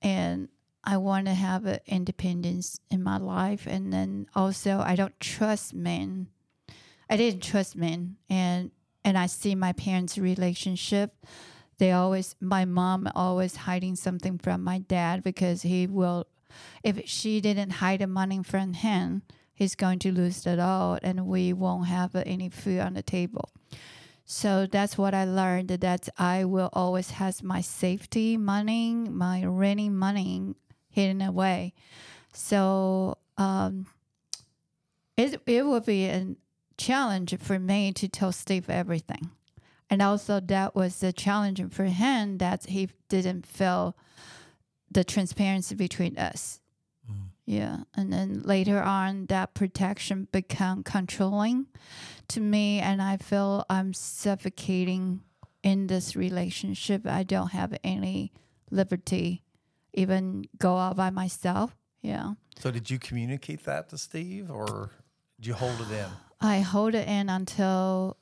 And 0.02 0.48
I 0.84 0.98
want 0.98 1.26
to 1.26 1.34
have 1.34 1.64
an 1.64 1.80
independence 1.86 2.78
in 2.90 3.02
my 3.02 3.16
life, 3.16 3.66
and 3.66 3.92
then 3.92 4.26
also 4.34 4.80
I 4.80 4.94
don't 4.94 5.18
trust 5.18 5.74
men. 5.74 6.28
I 7.08 7.16
didn't 7.16 7.42
trust 7.42 7.74
men, 7.74 8.16
and 8.28 8.70
and 9.04 9.18
I 9.18 9.26
see 9.26 9.54
my 9.54 9.72
parents' 9.72 10.18
relationship. 10.18 11.14
They 11.78 11.92
always, 11.92 12.36
my 12.40 12.64
mom 12.64 13.08
always 13.14 13.56
hiding 13.56 13.96
something 13.96 14.38
from 14.38 14.62
my 14.62 14.78
dad 14.78 15.22
because 15.22 15.62
he 15.62 15.86
will, 15.86 16.26
if 16.82 17.08
she 17.08 17.40
didn't 17.40 17.70
hide 17.70 18.00
the 18.00 18.06
money 18.06 18.42
from 18.42 18.74
him, 18.74 19.22
he's 19.52 19.74
going 19.74 19.98
to 20.00 20.12
lose 20.12 20.46
it 20.46 20.58
all, 20.58 20.98
and 21.02 21.26
we 21.26 21.52
won't 21.52 21.88
have 21.88 22.14
any 22.14 22.48
food 22.48 22.80
on 22.80 22.94
the 22.94 23.02
table. 23.02 23.50
So 24.24 24.66
that's 24.66 24.96
what 24.96 25.12
I 25.12 25.24
learned 25.24 25.68
that 25.68 26.08
I 26.16 26.44
will 26.44 26.70
always 26.72 27.10
has 27.10 27.42
my 27.42 27.60
safety 27.60 28.38
money, 28.38 28.94
my 28.94 29.44
renting 29.44 29.96
money 29.96 30.54
hidden 30.94 31.20
away. 31.20 31.74
So 32.32 33.18
um, 33.36 33.86
it 35.16 35.40
it 35.46 35.66
will 35.66 35.80
be 35.80 36.06
a 36.06 36.36
challenge 36.76 37.36
for 37.38 37.58
me 37.58 37.92
to 37.92 38.08
tell 38.08 38.32
Steve 38.32 38.70
everything, 38.70 39.30
and 39.90 40.00
also 40.02 40.40
that 40.40 40.74
was 40.74 41.02
a 41.02 41.12
challenge 41.12 41.62
for 41.72 41.84
him 41.84 42.38
that 42.38 42.66
he 42.66 42.88
didn't 43.08 43.46
feel 43.46 43.96
the 44.90 45.04
transparency 45.04 45.74
between 45.74 46.16
us. 46.18 46.60
Yeah, 47.46 47.80
and 47.94 48.10
then 48.10 48.40
later 48.42 48.82
on, 48.82 49.26
that 49.26 49.52
protection 49.52 50.28
become 50.32 50.82
controlling 50.82 51.66
to 52.28 52.40
me, 52.40 52.80
and 52.80 53.02
I 53.02 53.18
feel 53.18 53.66
I'm 53.68 53.92
suffocating 53.92 55.20
in 55.62 55.88
this 55.88 56.16
relationship. 56.16 57.06
I 57.06 57.22
don't 57.22 57.52
have 57.52 57.76
any 57.84 58.32
liberty, 58.70 59.42
even 59.94 60.44
go 60.58 60.76
out 60.76 60.96
by 60.96 61.10
myself. 61.10 61.76
Yeah, 62.02 62.34
So 62.58 62.70
did 62.70 62.90
you 62.90 62.98
communicate 62.98 63.64
that 63.64 63.88
to 63.88 63.96
Steve, 63.98 64.50
or 64.50 64.90
did 65.40 65.46
you 65.46 65.54
hold 65.54 65.80
it 65.80 65.90
in? 65.90 66.06
I 66.40 66.58
hold 66.60 66.94
it 66.94 67.08
in 67.08 67.30
until 67.30 68.18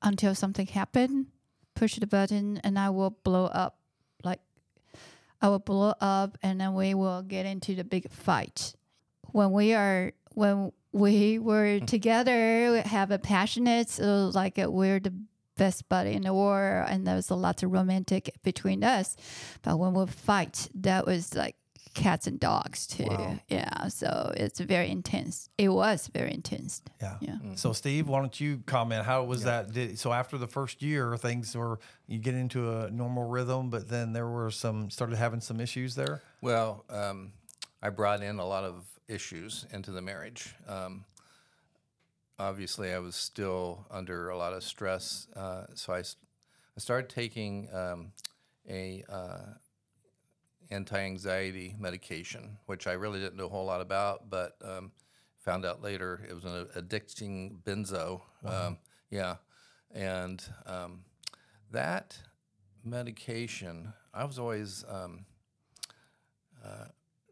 until 0.00 0.34
something 0.34 0.66
happened. 0.66 1.26
Push 1.74 1.96
the 1.96 2.06
button, 2.06 2.58
and 2.62 2.78
I 2.78 2.90
will 2.90 3.10
blow 3.10 3.46
up. 3.46 3.78
Like 4.22 4.40
I 5.42 5.48
will 5.48 5.58
blow 5.58 5.94
up, 6.00 6.38
and 6.42 6.60
then 6.60 6.74
we 6.74 6.94
will 6.94 7.22
get 7.22 7.46
into 7.46 7.74
the 7.74 7.84
big 7.84 8.10
fight. 8.10 8.74
When 9.32 9.50
we 9.52 9.74
are 9.74 10.12
when 10.34 10.70
we 10.92 11.38
were 11.40 11.80
together, 11.80 12.70
we 12.72 12.78
have 12.88 13.10
a 13.10 13.18
passionate, 13.18 13.98
uh, 14.00 14.28
like 14.28 14.54
we're 14.58 15.00
the 15.00 15.12
best 15.58 15.88
buddy 15.90 16.12
in 16.12 16.22
the 16.22 16.32
war, 16.32 16.86
and 16.88 17.06
there 17.06 17.16
was 17.16 17.28
a 17.30 17.34
lot 17.34 17.62
of 17.62 17.70
romantic 17.70 18.30
between 18.42 18.82
us. 18.82 19.16
But 19.62 19.78
when 19.78 19.92
we 19.92 20.06
fight, 20.06 20.68
that 20.74 21.04
was 21.04 21.34
like 21.34 21.56
cats 21.94 22.26
and 22.26 22.38
dogs 22.38 22.86
too. 22.86 23.06
Wow. 23.06 23.38
Yeah, 23.48 23.88
so 23.88 24.32
it's 24.36 24.60
very 24.60 24.88
intense. 24.88 25.50
It 25.58 25.68
was 25.68 26.08
very 26.08 26.32
intense. 26.32 26.82
Yeah. 27.02 27.16
Yeah. 27.20 27.38
So 27.56 27.72
Steve, 27.72 28.08
why 28.08 28.20
don't 28.20 28.38
you 28.40 28.62
comment? 28.66 29.04
How 29.04 29.24
was 29.24 29.42
that? 29.44 29.72
Did, 29.72 29.98
so 29.98 30.12
after 30.12 30.38
the 30.38 30.46
first 30.46 30.80
year, 30.80 31.16
things 31.16 31.56
were 31.56 31.78
you 32.06 32.18
get 32.18 32.34
into 32.34 32.60
a 32.78 32.90
normal 32.90 33.28
rhythm, 33.28 33.68
but 33.68 33.88
then 33.88 34.12
there 34.12 34.28
were 34.28 34.50
some 34.50 34.90
started 34.90 35.16
having 35.16 35.40
some 35.40 35.60
issues 35.60 35.94
there. 35.94 36.22
Well, 36.40 36.84
um, 36.88 37.32
I 37.82 37.90
brought 37.90 38.22
in 38.22 38.38
a 38.38 38.46
lot 38.46 38.64
of 38.64 38.86
issues 39.08 39.66
into 39.72 39.90
the 39.90 40.02
marriage. 40.02 40.54
Um, 40.68 41.04
obviously, 42.38 42.92
I 42.92 42.98
was 42.98 43.16
still 43.16 43.86
under 43.90 44.28
a 44.30 44.36
lot 44.36 44.52
of 44.52 44.62
stress, 44.62 45.26
uh, 45.36 45.64
so 45.74 45.92
I 45.92 46.02
started 46.76 47.10
taking 47.10 47.68
um, 47.72 48.12
a 48.68 49.04
uh, 49.08 49.54
anti-anxiety 50.70 51.74
medication, 51.78 52.58
which 52.66 52.86
I 52.86 52.92
really 52.92 53.20
didn't 53.20 53.36
know 53.36 53.46
a 53.46 53.50
whole 53.50 53.66
lot 53.66 53.80
about, 53.80 54.30
but 54.30 54.56
um, 54.64 54.92
found 55.38 55.64
out 55.64 55.82
later 55.82 56.26
it 56.28 56.34
was 56.34 56.44
an 56.44 56.66
addicting 56.76 57.62
benzo. 57.62 58.22
Um, 58.44 58.78
yeah, 59.10 59.36
and 59.94 60.42
um, 60.66 61.04
that 61.70 62.18
medication, 62.84 63.92
I 64.14 64.24
was 64.24 64.38
always. 64.38 64.84
Um, 64.88 65.26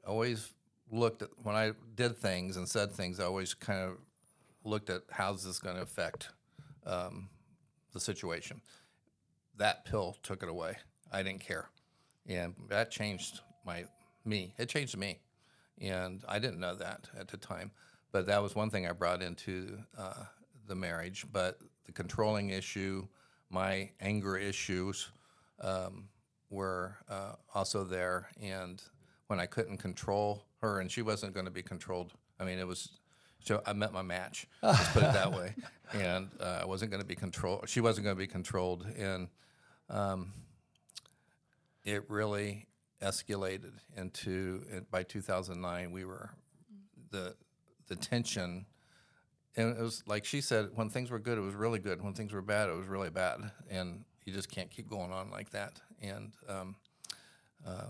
always 0.06 0.52
looked 0.90 1.22
at 1.22 1.28
when 1.42 1.56
I 1.56 1.72
did 1.94 2.16
things 2.16 2.56
and 2.56 2.68
said 2.68 2.92
things. 2.92 3.20
I 3.20 3.24
always 3.24 3.54
kind 3.54 3.80
of 3.80 3.98
looked 4.66 4.90
at 4.90 5.02
how's 5.10 5.44
this 5.44 5.58
going 5.58 5.76
to 5.76 5.82
affect 5.82 6.30
um, 6.84 7.28
the 7.92 8.00
situation. 8.00 8.60
That 9.56 9.84
pill 9.84 10.16
took 10.22 10.42
it 10.42 10.48
away. 10.48 10.76
I 11.10 11.22
didn't 11.22 11.40
care, 11.40 11.68
and 12.26 12.54
that 12.68 12.90
changed 12.90 13.40
my 13.64 13.84
me. 14.24 14.54
It 14.58 14.68
changed 14.68 14.96
me, 14.98 15.20
and 15.80 16.22
I 16.28 16.38
didn't 16.38 16.60
know 16.60 16.74
that 16.74 17.08
at 17.18 17.28
the 17.28 17.36
time. 17.36 17.70
But 18.12 18.26
that 18.26 18.42
was 18.42 18.54
one 18.54 18.70
thing 18.70 18.86
I 18.86 18.92
brought 18.92 19.22
into 19.22 19.78
uh, 19.96 20.24
the 20.66 20.74
marriage. 20.74 21.26
But 21.32 21.58
the 21.84 21.92
controlling 21.92 22.50
issue, 22.50 23.06
my 23.50 23.90
anger 24.00 24.36
issues, 24.36 25.10
um, 25.60 26.08
were 26.50 26.96
uh, 27.08 27.32
also 27.54 27.84
there. 27.84 28.28
And 28.42 28.82
when 29.28 29.40
I 29.40 29.46
couldn't 29.46 29.78
control 29.78 30.44
her, 30.60 30.80
and 30.80 30.90
she 30.90 31.02
wasn't 31.02 31.34
going 31.34 31.46
to 31.46 31.52
be 31.52 31.62
controlled, 31.62 32.12
I 32.38 32.44
mean, 32.44 32.58
it 32.58 32.66
was. 32.66 32.98
So 33.46 33.62
I 33.64 33.72
met 33.72 33.92
my 33.92 34.02
match. 34.02 34.46
Let's 34.62 34.88
put 34.88 35.04
it 35.04 35.12
that 35.12 35.32
way. 35.32 35.54
And 35.92 36.28
uh, 36.40 36.60
I 36.62 36.64
wasn't 36.66 36.90
going 36.90 37.02
to 37.02 37.06
be 37.06 37.14
controlled. 37.14 37.68
She 37.68 37.80
wasn't 37.80 38.04
going 38.04 38.16
to 38.16 38.18
be 38.18 38.26
controlled, 38.26 38.84
and 38.98 39.28
um, 39.88 40.32
it 41.84 42.10
really 42.10 42.66
escalated 43.00 43.72
into. 43.96 44.64
and 44.72 44.90
By 44.90 45.04
2009, 45.04 45.92
we 45.92 46.04
were 46.04 46.30
the 47.10 47.36
the 47.86 47.94
tension 47.94 48.66
and 49.56 49.76
it 49.76 49.80
was 49.80 50.02
like 50.06 50.24
she 50.24 50.40
said 50.40 50.70
when 50.74 50.90
things 50.90 51.08
were 51.08 51.20
good 51.20 51.38
it 51.38 51.40
was 51.40 51.54
really 51.54 51.78
good 51.78 52.02
when 52.02 52.12
things 52.14 52.32
were 52.32 52.42
bad 52.42 52.68
it 52.68 52.76
was 52.76 52.88
really 52.88 53.10
bad 53.10 53.38
and 53.70 54.04
you 54.24 54.32
just 54.32 54.50
can't 54.50 54.70
keep 54.70 54.88
going 54.88 55.12
on 55.12 55.30
like 55.30 55.50
that 55.50 55.80
and 56.02 56.32
um, 56.48 56.74
uh, 57.66 57.84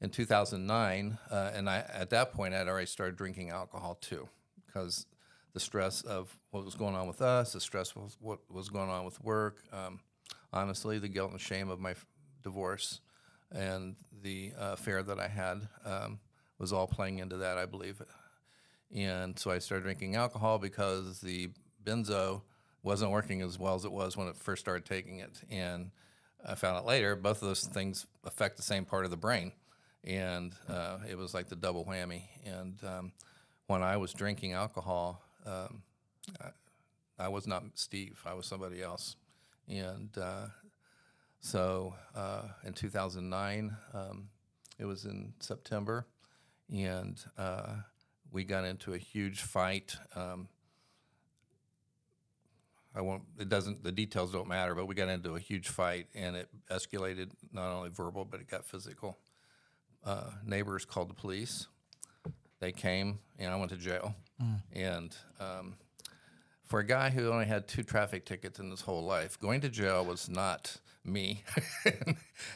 in 0.00 0.10
2009 0.10 1.18
uh, 1.30 1.50
and 1.54 1.68
i 1.68 1.78
at 1.92 2.10
that 2.10 2.32
point 2.32 2.54
i'd 2.54 2.68
already 2.68 2.86
started 2.86 3.16
drinking 3.16 3.50
alcohol 3.50 3.96
too 4.00 4.28
because 4.66 5.06
the 5.54 5.60
stress 5.60 6.02
of 6.02 6.36
what 6.50 6.64
was 6.64 6.74
going 6.74 6.94
on 6.94 7.06
with 7.06 7.22
us 7.22 7.52
the 7.52 7.60
stress 7.60 7.92
of 7.96 8.16
what 8.20 8.38
was 8.50 8.68
going 8.68 8.90
on 8.90 9.04
with 9.04 9.22
work 9.22 9.62
um, 9.72 10.00
honestly 10.52 10.98
the 10.98 11.08
guilt 11.08 11.30
and 11.30 11.40
shame 11.40 11.68
of 11.68 11.80
my 11.80 11.90
f- 11.90 12.06
divorce 12.42 13.00
and 13.50 13.96
the 14.22 14.52
uh, 14.58 14.72
affair 14.72 15.02
that 15.02 15.18
i 15.18 15.28
had 15.28 15.66
um, 15.84 16.18
was 16.58 16.72
all 16.72 16.86
playing 16.86 17.18
into 17.18 17.36
that 17.38 17.58
i 17.58 17.66
believe 17.66 18.02
and 18.94 19.38
so 19.38 19.50
I 19.50 19.58
started 19.58 19.84
drinking 19.84 20.16
alcohol 20.16 20.58
because 20.58 21.20
the 21.20 21.50
benzo 21.84 22.42
wasn't 22.82 23.10
working 23.10 23.42
as 23.42 23.58
well 23.58 23.74
as 23.74 23.84
it 23.84 23.92
was 23.92 24.16
when 24.16 24.28
it 24.28 24.36
first 24.36 24.60
started 24.60 24.86
taking 24.86 25.18
it. 25.18 25.42
And 25.50 25.90
I 26.46 26.54
found 26.54 26.76
out 26.76 26.86
later 26.86 27.16
both 27.16 27.42
of 27.42 27.48
those 27.48 27.64
things 27.64 28.06
affect 28.24 28.56
the 28.56 28.62
same 28.62 28.84
part 28.84 29.04
of 29.04 29.10
the 29.10 29.16
brain, 29.16 29.52
and 30.08 30.54
uh, 30.68 30.98
it 31.08 31.16
was 31.16 31.34
like 31.34 31.48
the 31.48 31.56
double 31.56 31.84
whammy. 31.84 32.22
And 32.44 32.76
um, 32.82 33.12
when 33.68 33.82
I 33.82 33.96
was 33.96 34.12
drinking 34.12 34.54
alcohol, 34.54 35.22
um, 35.46 35.82
I, 36.40 37.26
I 37.26 37.28
was 37.28 37.46
not 37.46 37.62
Steve; 37.74 38.20
I 38.26 38.34
was 38.34 38.46
somebody 38.46 38.82
else. 38.82 39.14
And 39.68 40.10
uh, 40.18 40.46
so 41.40 41.94
uh, 42.16 42.42
in 42.64 42.72
2009, 42.72 43.76
um, 43.94 44.28
it 44.78 44.86
was 44.86 45.04
in 45.04 45.34
September 45.38 46.06
and 46.70 47.18
uh, 47.36 47.76
we 48.30 48.44
got 48.44 48.64
into 48.64 48.94
a 48.94 48.98
huge 48.98 49.42
fight. 49.42 49.96
Um, 50.14 50.48
I 52.94 53.00
won't. 53.00 53.22
It 53.38 53.48
doesn't. 53.48 53.82
The 53.82 53.92
details 53.92 54.32
don't 54.32 54.48
matter. 54.48 54.74
But 54.74 54.86
we 54.86 54.94
got 54.94 55.08
into 55.08 55.34
a 55.34 55.40
huge 55.40 55.68
fight, 55.68 56.08
and 56.14 56.36
it 56.36 56.48
escalated 56.70 57.30
not 57.52 57.70
only 57.70 57.90
verbal, 57.90 58.24
but 58.24 58.40
it 58.40 58.48
got 58.48 58.64
physical. 58.64 59.18
Uh, 60.04 60.30
neighbors 60.46 60.84
called 60.84 61.10
the 61.10 61.14
police. 61.14 61.66
They 62.60 62.72
came, 62.72 63.18
and 63.38 63.52
I 63.52 63.56
went 63.56 63.70
to 63.70 63.76
jail. 63.76 64.14
And 64.72 65.14
um, 65.40 65.74
for 66.64 66.80
a 66.80 66.84
guy 66.84 67.10
who 67.10 67.30
only 67.30 67.46
had 67.46 67.66
two 67.66 67.82
traffic 67.82 68.24
tickets 68.24 68.58
in 68.58 68.70
his 68.70 68.82
whole 68.82 69.02
life, 69.04 69.38
going 69.38 69.60
to 69.62 69.68
jail 69.68 70.04
was 70.04 70.28
not 70.28 70.76
me. 71.04 71.42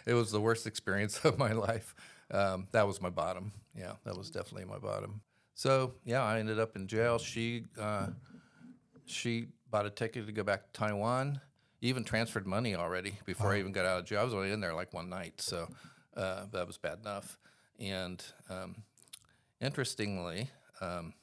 it 0.07 0.15
was 0.15 0.31
the 0.31 0.41
worst 0.41 0.67
experience 0.67 1.25
of 1.25 1.39
my 1.39 1.53
life. 1.53 1.95
Um, 2.31 2.69
that 2.73 2.87
was 2.87 3.01
my 3.01 3.11
bottom. 3.11 3.53
Yeah, 3.77 3.93
that 4.05 4.17
was 4.17 4.31
definitely 4.31 4.67
my 4.67 4.79
bottom. 4.79 5.23
So 5.55 5.95
yeah, 6.05 6.23
I 6.23 6.39
ended 6.39 6.59
up 6.59 6.77
in 6.77 6.87
jail. 6.87 7.19
She 7.19 7.65
uh, 7.81 8.09
she 9.07 9.49
bought 9.71 9.87
a 9.87 9.91
ticket 9.91 10.27
to 10.27 10.33
go 10.33 10.43
back 10.43 10.73
to 10.73 10.73
Taiwan. 10.73 11.41
Even 11.81 12.05
transferred 12.05 12.47
money 12.47 12.77
already 12.77 13.19
before 13.25 13.53
I 13.53 13.59
even 13.59 13.73
got 13.73 13.85
out 13.85 13.99
of 13.99 14.05
jail. 14.05 14.21
I 14.21 14.25
was 14.25 14.35
only 14.35 14.53
in 14.53 14.61
there 14.61 14.73
like 14.73 14.95
one 14.95 15.09
night, 15.09 15.41
so 15.41 15.69
uh, 16.17 16.47
that 16.53 16.67
was 16.67 16.79
bad 16.79 16.99
enough. 17.01 17.39
And 17.81 18.23
um, 18.51 18.83
interestingly, 19.61 20.51
um, 20.81 21.15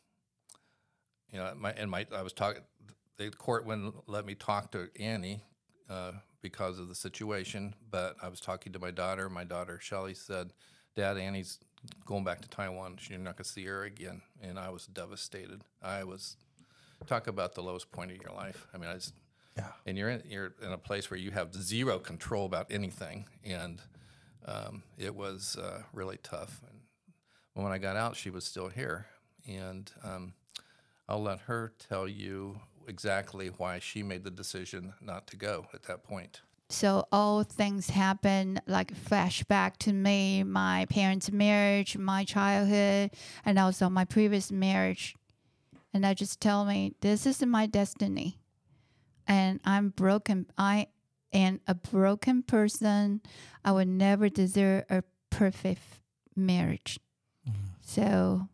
you 1.32 1.38
know, 1.40 1.54
my 1.58 1.72
and 1.72 1.90
my 1.90 2.06
I 2.16 2.22
was 2.22 2.34
talking. 2.34 2.64
The 3.18 3.30
court 3.32 3.66
wouldn't 3.66 4.08
let 4.08 4.26
me 4.26 4.34
talk 4.34 4.72
to 4.72 4.90
Annie 4.98 5.42
uh, 5.90 6.14
because 6.42 6.80
of 6.80 6.88
the 6.88 6.96
situation, 6.96 7.76
but 7.92 8.16
I 8.24 8.30
was 8.30 8.40
talking 8.40 8.72
to 8.74 8.80
my 8.80 8.92
daughter. 8.92 9.30
My 9.30 9.44
daughter 9.44 9.78
Shelly 9.82 10.14
said, 10.14 10.54
"Dad, 10.96 11.18
Annie's 11.18 11.60
going 12.06 12.24
back 12.24 12.42
to 12.42 12.50
Taiwan. 12.50 12.98
You're 13.10 13.20
not 13.20 13.36
going 13.36 13.44
to 13.44 13.50
see 13.50 13.66
her 13.66 13.84
again." 13.84 14.22
And 14.42 14.58
I 14.58 14.70
was 14.70 14.86
devastated. 14.86 15.62
I 15.82 16.04
was 16.06 16.38
talk 17.08 17.28
about 17.28 17.56
the 17.56 17.62
lowest 17.64 17.92
point 17.92 18.12
of 18.12 18.18
your 18.18 18.34
life. 18.34 18.68
I 18.74 18.78
mean, 18.78 18.90
I 18.90 18.94
just 18.96 19.14
Yeah. 19.58 19.72
and 19.86 19.98
you're 19.98 20.10
in 20.10 20.24
you're 20.26 20.54
in 20.62 20.72
a 20.72 20.78
place 20.78 21.12
where 21.12 21.20
you 21.20 21.32
have 21.32 21.54
zero 21.54 22.00
control 22.00 22.46
about 22.46 22.68
anything, 22.72 23.28
and 23.44 23.82
um, 24.46 24.84
it 24.98 25.16
was 25.16 25.58
uh, 25.58 25.84
really 25.94 26.18
tough. 26.24 26.62
And 26.70 27.64
when 27.64 27.74
I 27.74 27.78
got 27.78 27.96
out, 27.96 28.16
she 28.16 28.30
was 28.30 28.46
still 28.46 28.70
here, 28.70 29.08
and 29.48 29.92
um, 30.04 30.34
I'll 31.08 31.22
let 31.22 31.40
her 31.42 31.74
tell 31.80 32.08
you 32.08 32.62
exactly 32.88 33.48
why 33.48 33.80
she 33.80 34.04
made 34.04 34.24
the 34.24 34.32
decision 34.32 34.94
not 35.02 35.28
to 35.28 35.38
go 35.38 35.68
at 35.74 35.84
that 35.84 36.04
point. 36.04 36.42
So 36.72 37.08
all 37.12 37.44
things 37.44 37.90
happen 37.90 38.62
like 38.68 38.94
flashback 38.94 39.78
to 39.78 39.94
me, 39.94 40.44
my 40.44 40.86
parents' 40.90 41.32
marriage, 41.32 41.98
my 41.98 42.24
childhood, 42.24 43.12
and 43.44 43.58
also 43.58 43.90
my 43.90 44.06
previous 44.06 44.52
marriage. 44.52 45.16
And 45.94 46.06
I 46.06 46.14
just 46.14 46.40
tell 46.40 46.66
me 46.66 46.94
this 47.02 47.26
is 47.26 47.44
my 47.44 47.66
destiny. 47.66 48.40
And 49.28 49.60
I'm 49.66 49.90
broken. 49.90 50.46
I 50.58 50.88
am 51.34 51.60
a 51.68 51.76
broken 51.76 52.44
person. 52.44 53.22
I 53.64 53.72
would 53.72 53.88
never 53.88 54.30
deserve 54.30 54.86
a 54.90 55.04
perfect 55.30 55.82
marriage. 56.36 57.00
So 57.82 58.48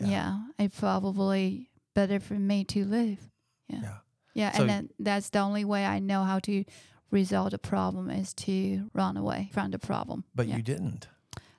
Yeah. 0.00 0.06
yeah. 0.08 0.40
it's 0.58 0.78
probably 0.78 1.70
better 1.94 2.20
for 2.20 2.34
me 2.34 2.64
to 2.64 2.84
live. 2.84 3.30
Yeah. 3.68 3.80
Yeah. 3.82 3.96
Yeah, 4.34 4.52
So- 4.52 4.60
and 4.62 4.70
then 4.70 4.90
that's 4.98 5.30
the 5.30 5.40
only 5.40 5.64
way 5.64 5.84
I 5.84 5.98
know 5.98 6.24
how 6.24 6.38
to 6.40 6.64
resolve 7.10 7.50
the 7.50 7.58
problem 7.58 8.08
is 8.10 8.32
to 8.34 8.88
run 8.94 9.16
away 9.16 9.50
from 9.52 9.70
the 9.72 9.78
problem. 9.78 10.24
But 10.34 10.46
Yeah. 10.46 10.56
you 10.56 10.62
didn't. 10.62 11.08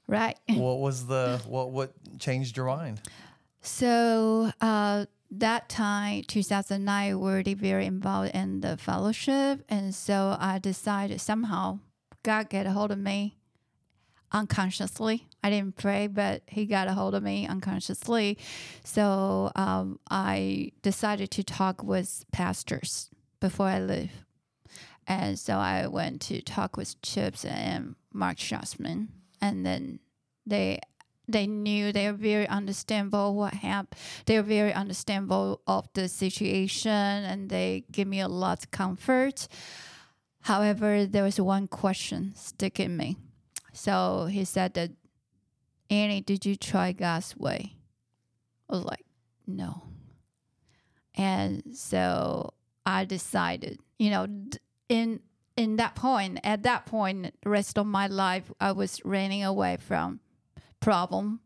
right. 0.08 0.38
what 0.50 0.80
was 0.80 1.06
the 1.08 1.42
what 1.48 1.72
what 1.72 1.94
changed 2.20 2.58
your 2.58 2.66
mind? 2.68 3.02
So 3.62 4.52
uh, 4.62 5.06
that 5.32 5.70
time, 5.70 6.24
2009, 6.28 7.14
already 7.14 7.54
very 7.54 7.86
involved 7.86 8.32
in 8.36 8.60
the 8.60 8.78
fellowship, 8.78 9.64
and 9.70 9.96
so 9.96 10.36
I 10.40 10.60
decided 10.60 11.22
somehow 11.22 11.80
God 12.24 12.50
get 12.50 12.66
a 12.66 12.72
hold 12.72 12.92
of 12.92 13.00
me 13.00 13.38
unconsciously. 14.32 15.28
I 15.44 15.50
didn't 15.50 15.78
pray, 15.78 16.08
but 16.08 16.44
He 16.48 16.66
got 16.66 16.88
a 16.88 16.94
hold 16.94 17.16
of 17.16 17.24
me 17.24 17.48
unconsciously. 17.48 18.38
So 18.84 19.52
um, 19.56 20.00
I 20.10 20.74
decided 20.82 21.32
to 21.32 21.44
talk 21.44 21.82
with 21.82 22.26
pastors 22.32 23.10
before 23.40 23.68
I 23.68 23.80
leave. 23.80 24.12
And 25.08 25.40
so 25.40 25.56
I 25.56 25.88
went 25.88 26.22
to 26.24 26.42
talk 26.42 26.78
with 26.78 27.02
Chips 27.02 27.44
and 27.46 27.96
Mark 28.14 28.38
Schatzman, 28.38 29.08
and 29.42 29.66
then 29.66 30.00
they 30.46 30.80
they 31.28 31.48
knew 31.48 31.92
they 31.92 32.12
were 32.12 32.18
very 32.18 32.48
understandable 32.48 33.36
what 33.36 33.54
happened. 33.54 34.00
They 34.26 34.38
were 34.38 34.44
very 34.44 34.74
understandable 34.74 35.62
of 35.68 35.88
the 35.94 36.08
situation, 36.08 36.92
and 36.92 37.50
they 37.50 37.86
gave 37.92 38.08
me 38.08 38.20
a 38.20 38.28
lot 38.28 38.64
of 38.64 38.72
comfort. 38.72 39.48
However, 40.42 41.06
there 41.06 41.24
was 41.24 41.40
one 41.40 41.68
question 41.68 42.34
sticking 42.36 42.98
me. 42.98 43.18
So 43.74 44.26
he 44.26 44.44
said 44.44 44.74
that, 44.74 44.92
Annie, 45.90 46.22
did 46.22 46.46
you 46.46 46.56
try 46.56 46.92
God's 46.92 47.38
way? 47.38 47.76
I 48.70 48.76
was 48.76 48.86
like, 48.86 49.06
no. 49.46 49.84
And 51.16 51.64
so 51.74 52.54
I 52.86 53.06
decided, 53.06 53.80
you 54.00 54.10
know, 54.10 54.28
in 54.90 55.20
in 55.58 55.76
that 55.76 55.96
point, 55.96 56.40
at 56.44 56.64
that 56.64 56.86
point, 56.86 57.36
the 57.44 57.50
rest 57.50 57.78
of 57.78 57.86
my 57.86 58.08
life, 58.08 58.52
I 58.60 58.72
was 58.72 59.02
running 59.04 59.44
away 59.44 59.78
from 59.78 60.22
problem 60.82 61.40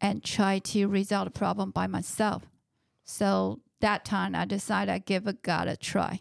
and 0.00 0.22
try 0.22 0.58
to 0.60 0.86
resolve 0.86 1.24
the 1.24 1.30
problem 1.30 1.70
by 1.70 1.86
myself. 1.86 2.44
So 3.04 3.60
that 3.80 4.04
time, 4.04 4.34
I 4.34 4.44
decided 4.44 4.92
I 4.92 4.98
give 4.98 5.26
a 5.26 5.32
God 5.32 5.68
a 5.68 5.76
try. 5.76 6.20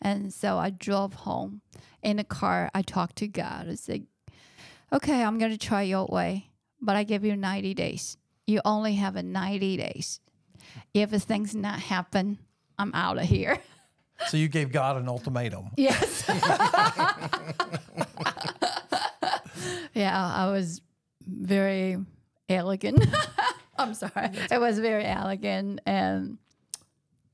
And 0.00 0.32
so 0.32 0.58
I 0.58 0.70
drove 0.70 1.12
home 1.14 1.60
in 2.02 2.16
the 2.16 2.24
car. 2.24 2.70
I 2.74 2.82
talked 2.82 3.16
to 3.16 3.28
God. 3.28 3.68
I 3.68 3.74
said, 3.74 4.06
"Okay, 4.92 5.22
I'm 5.22 5.38
going 5.38 5.52
to 5.52 5.58
try 5.58 5.82
your 5.82 6.06
way, 6.06 6.50
but 6.80 6.96
I 6.96 7.04
give 7.04 7.24
you 7.24 7.36
90 7.36 7.74
days. 7.74 8.16
You 8.46 8.60
only 8.64 8.94
have 8.94 9.16
a 9.16 9.22
90 9.22 9.76
days. 9.76 10.20
If 10.94 11.10
things 11.10 11.54
not 11.54 11.80
happen, 11.80 12.38
I'm 12.78 12.94
out 12.94 13.18
of 13.18 13.24
here." 13.24 13.58
So 14.28 14.36
you 14.36 14.48
gave 14.48 14.70
God 14.70 14.98
an 14.98 15.08
ultimatum. 15.08 15.70
Yes. 15.78 16.24
yeah, 19.94 20.34
I 20.36 20.50
was 20.50 20.82
very 21.26 21.98
elegant. 22.48 23.04
I'm 23.78 23.94
sorry. 23.94 24.30
It 24.50 24.60
was 24.60 24.78
very 24.78 25.04
elegant 25.06 25.80
and 25.86 26.38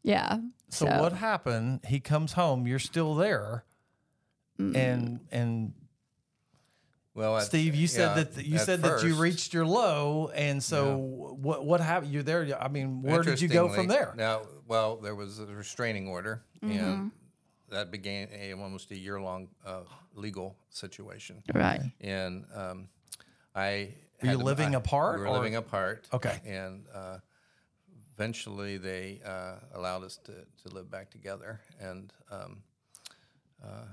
yeah. 0.02 0.38
So, 0.68 0.86
what 0.86 1.12
happened? 1.12 1.80
He 1.86 2.00
comes 2.00 2.32
home. 2.32 2.66
You're 2.66 2.78
still 2.80 3.14
there, 3.14 3.64
and 4.58 5.20
and 5.30 5.72
Well, 7.14 7.36
at- 7.36 7.44
Steve, 7.44 7.74
you 7.74 7.86
said 7.86 8.16
yeah, 8.16 8.22
that 8.24 8.44
you 8.46 8.56
at 8.56 8.60
said 8.62 8.82
that 8.82 9.02
you 9.04 9.14
reached 9.14 9.54
your 9.54 9.64
low, 9.66 10.30
and 10.34 10.62
so 10.62 10.96
what 10.96 11.64
what 11.64 11.80
happened? 11.80 12.12
You're 12.12 12.22
there. 12.24 12.46
I 12.60 12.68
mean, 12.68 13.02
where 13.02 13.22
did 13.22 13.40
you 13.40 13.48
go 13.48 13.68
from 13.68 13.86
there? 13.86 14.12
Now, 14.16 14.42
well, 14.66 14.96
there 14.96 15.14
was 15.14 15.38
a 15.38 15.46
restraining 15.46 16.08
order, 16.08 16.42
Mm-hmm. 16.62 16.78
and 16.78 17.10
that 17.70 17.90
began 17.90 18.28
a 18.32 18.52
almost 18.52 18.90
a 18.90 18.96
year 18.96 19.20
long 19.20 19.48
uh, 19.64 19.80
legal 20.14 20.56
situation. 20.70 21.42
Right. 21.54 21.80
And 22.00 22.44
um, 22.54 22.88
I 23.56 23.94
Were 24.22 24.30
you 24.32 24.36
living 24.38 24.74
I- 24.74 24.78
apart, 24.78 25.16
We 25.18 25.22
were 25.22 25.28
or- 25.30 25.36
living 25.38 25.56
apart. 25.56 26.06
Okay. 26.12 26.40
And 26.46 26.84
uh, 26.94 27.18
eventually, 28.14 28.76
they 28.78 29.20
uh, 29.24 29.56
allowed 29.74 30.04
us 30.04 30.18
to, 30.24 30.32
to 30.62 30.74
live 30.74 30.90
back 30.90 31.10
together, 31.10 31.60
and 31.80 32.12
um, 32.30 32.62
uh, 33.64 33.86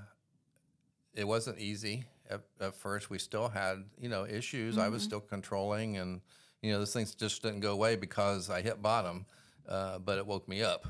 it 1.13 1.25
wasn't 1.27 1.59
easy 1.59 2.05
at, 2.29 2.41
at 2.59 2.75
first. 2.75 3.09
We 3.09 3.19
still 3.19 3.49
had 3.49 3.83
you 3.99 4.09
know 4.09 4.25
issues. 4.25 4.77
I 4.77 4.89
was 4.89 5.01
Mm-hmm. 5.03 5.07
still 5.07 5.19
controlling, 5.21 5.97
and 5.97 6.21
you 6.61 6.71
know 6.71 6.79
those 6.79 6.93
things 6.93 7.15
just 7.15 7.41
didn't 7.41 7.61
go 7.61 7.71
away 7.73 7.95
because 7.95 8.49
I 8.49 8.61
hit 8.61 8.81
bottom. 8.81 9.25
Uh, 9.67 9.97
but 9.99 10.17
it 10.17 10.27
woke 10.27 10.47
me 10.49 10.61
up 10.61 10.85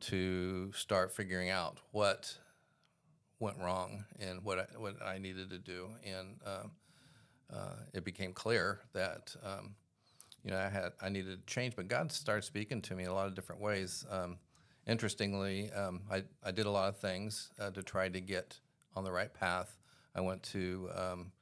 to 0.00 0.72
start 0.72 1.12
figuring 1.14 1.50
out 1.50 1.78
what 1.92 2.34
went 3.38 3.58
wrong 3.58 4.04
and 4.18 4.42
what 4.42 4.58
I, 4.58 4.66
what 4.78 4.94
I 5.02 5.18
needed 5.18 5.50
to 5.50 5.58
do, 5.58 5.88
and 6.06 6.38
um, 6.46 6.70
uh, 7.52 7.76
it 7.92 8.04
became 8.04 8.32
clear 8.32 8.80
that 8.92 9.34
um, 9.44 9.74
you 10.44 10.50
know 10.50 10.58
I 10.58 10.68
had 10.68 10.92
I 11.00 11.08
needed 11.08 11.46
to 11.46 11.52
change. 11.52 11.76
But 11.76 11.88
God 11.88 12.12
started 12.12 12.42
speaking 12.42 12.82
to 12.82 12.94
me 12.94 13.04
in 13.04 13.10
a 13.10 13.14
lot 13.14 13.26
of 13.26 13.34
different 13.34 13.60
ways. 13.60 14.04
Um, 14.10 14.38
interestingly, 14.86 15.70
um, 15.72 16.02
I 16.10 16.24
I 16.42 16.50
did 16.50 16.66
a 16.66 16.70
lot 16.70 16.88
of 16.88 16.96
things 16.96 17.50
uh, 17.58 17.70
to 17.70 17.82
try 17.82 18.08
to 18.08 18.20
get 18.20 18.58
on 18.96 19.04
the 19.04 19.12
right 19.12 19.32
path. 19.32 19.76
I 20.14 20.20
went 20.20 20.42
to 20.44 20.88
um, 20.94 21.32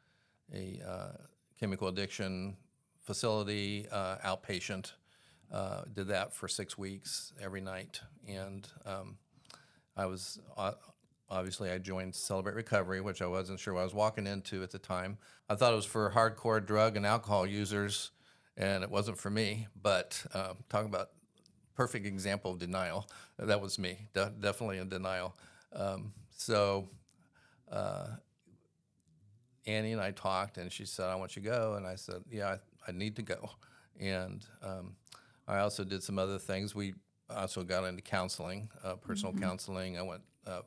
a 0.55 0.81
uh, 0.87 1.13
chemical 1.61 1.89
addiction 1.89 2.57
facility, 3.03 3.87
uh, 3.91 4.17
outpatient. 4.19 4.93
Uh, 5.51 5.83
did 5.93 6.09
that 6.09 6.33
for 6.33 6.49
six 6.49 6.79
weeks 6.79 7.35
every 7.39 7.61
night, 7.61 8.01
and 8.27 8.67
um, 8.87 9.19
I 9.95 10.07
was 10.07 10.41
uh, 10.57 10.73
obviously 11.33 11.71
I 11.71 11.79
joined 11.79 12.15
Celebrate 12.15 12.55
Recovery, 12.55 13.01
which 13.01 13.23
I 13.23 13.27
wasn't 13.27 13.59
sure 13.59 13.75
what 13.75 13.81
I 13.81 13.85
was 13.85 13.95
walking 13.95 14.27
into 14.27 14.63
at 14.63 14.71
the 14.71 14.79
time. 14.79 15.17
I 15.49 15.55
thought 15.55 15.73
it 15.73 15.77
was 15.77 15.87
for 15.87 16.11
hardcore 16.11 16.65
drug 16.65 16.97
and 16.97 17.07
alcohol 17.07 17.47
users, 17.47 18.11
and 18.57 18.85
it 18.85 18.91
wasn't 18.91 19.19
for 19.19 19.31
me. 19.31 19.67
But 19.81 20.25
um, 20.35 20.59
talking 20.69 20.89
about 20.89 21.11
perfect 21.75 22.07
example 22.07 22.53
of 22.53 22.59
denial, 22.59 23.09
that 23.39 23.61
was 23.61 23.79
me, 23.79 24.09
de- 24.13 24.33
definitely 24.39 24.79
in 24.79 24.91
denial. 24.91 25.35
Um, 25.73 26.13
so 26.37 26.91
uh, 27.71 28.09
Annie 29.67 29.93
and 29.93 30.01
I 30.03 30.11
talked, 30.11 30.59
and 30.59 30.71
she 30.71 30.85
said, 30.85 31.07
"I 31.07 31.15
want 31.15 31.35
you 31.35 31.43
to 31.43 31.49
go," 31.49 31.75
and 31.75 31.87
I 31.87 31.95
said, 31.97 32.23
"Yeah, 32.31 32.49
I, 32.49 32.91
I 32.91 32.93
need 32.93 33.17
to 33.17 33.23
go." 33.23 33.51
And 33.99 34.45
um, 34.63 34.97
I 35.49 35.59
also 35.59 35.83
did 35.83 36.03
some 36.03 36.19
other 36.19 36.39
things. 36.39 36.75
We 36.75 36.95
also 37.31 37.63
got 37.63 37.85
into 37.85 38.03
counseling, 38.03 38.69
uh, 38.85 38.97
personal 38.97 39.33
counseling. 39.33 39.99
I 39.99 40.03
went. 40.03 40.23
Uh, 40.47 40.61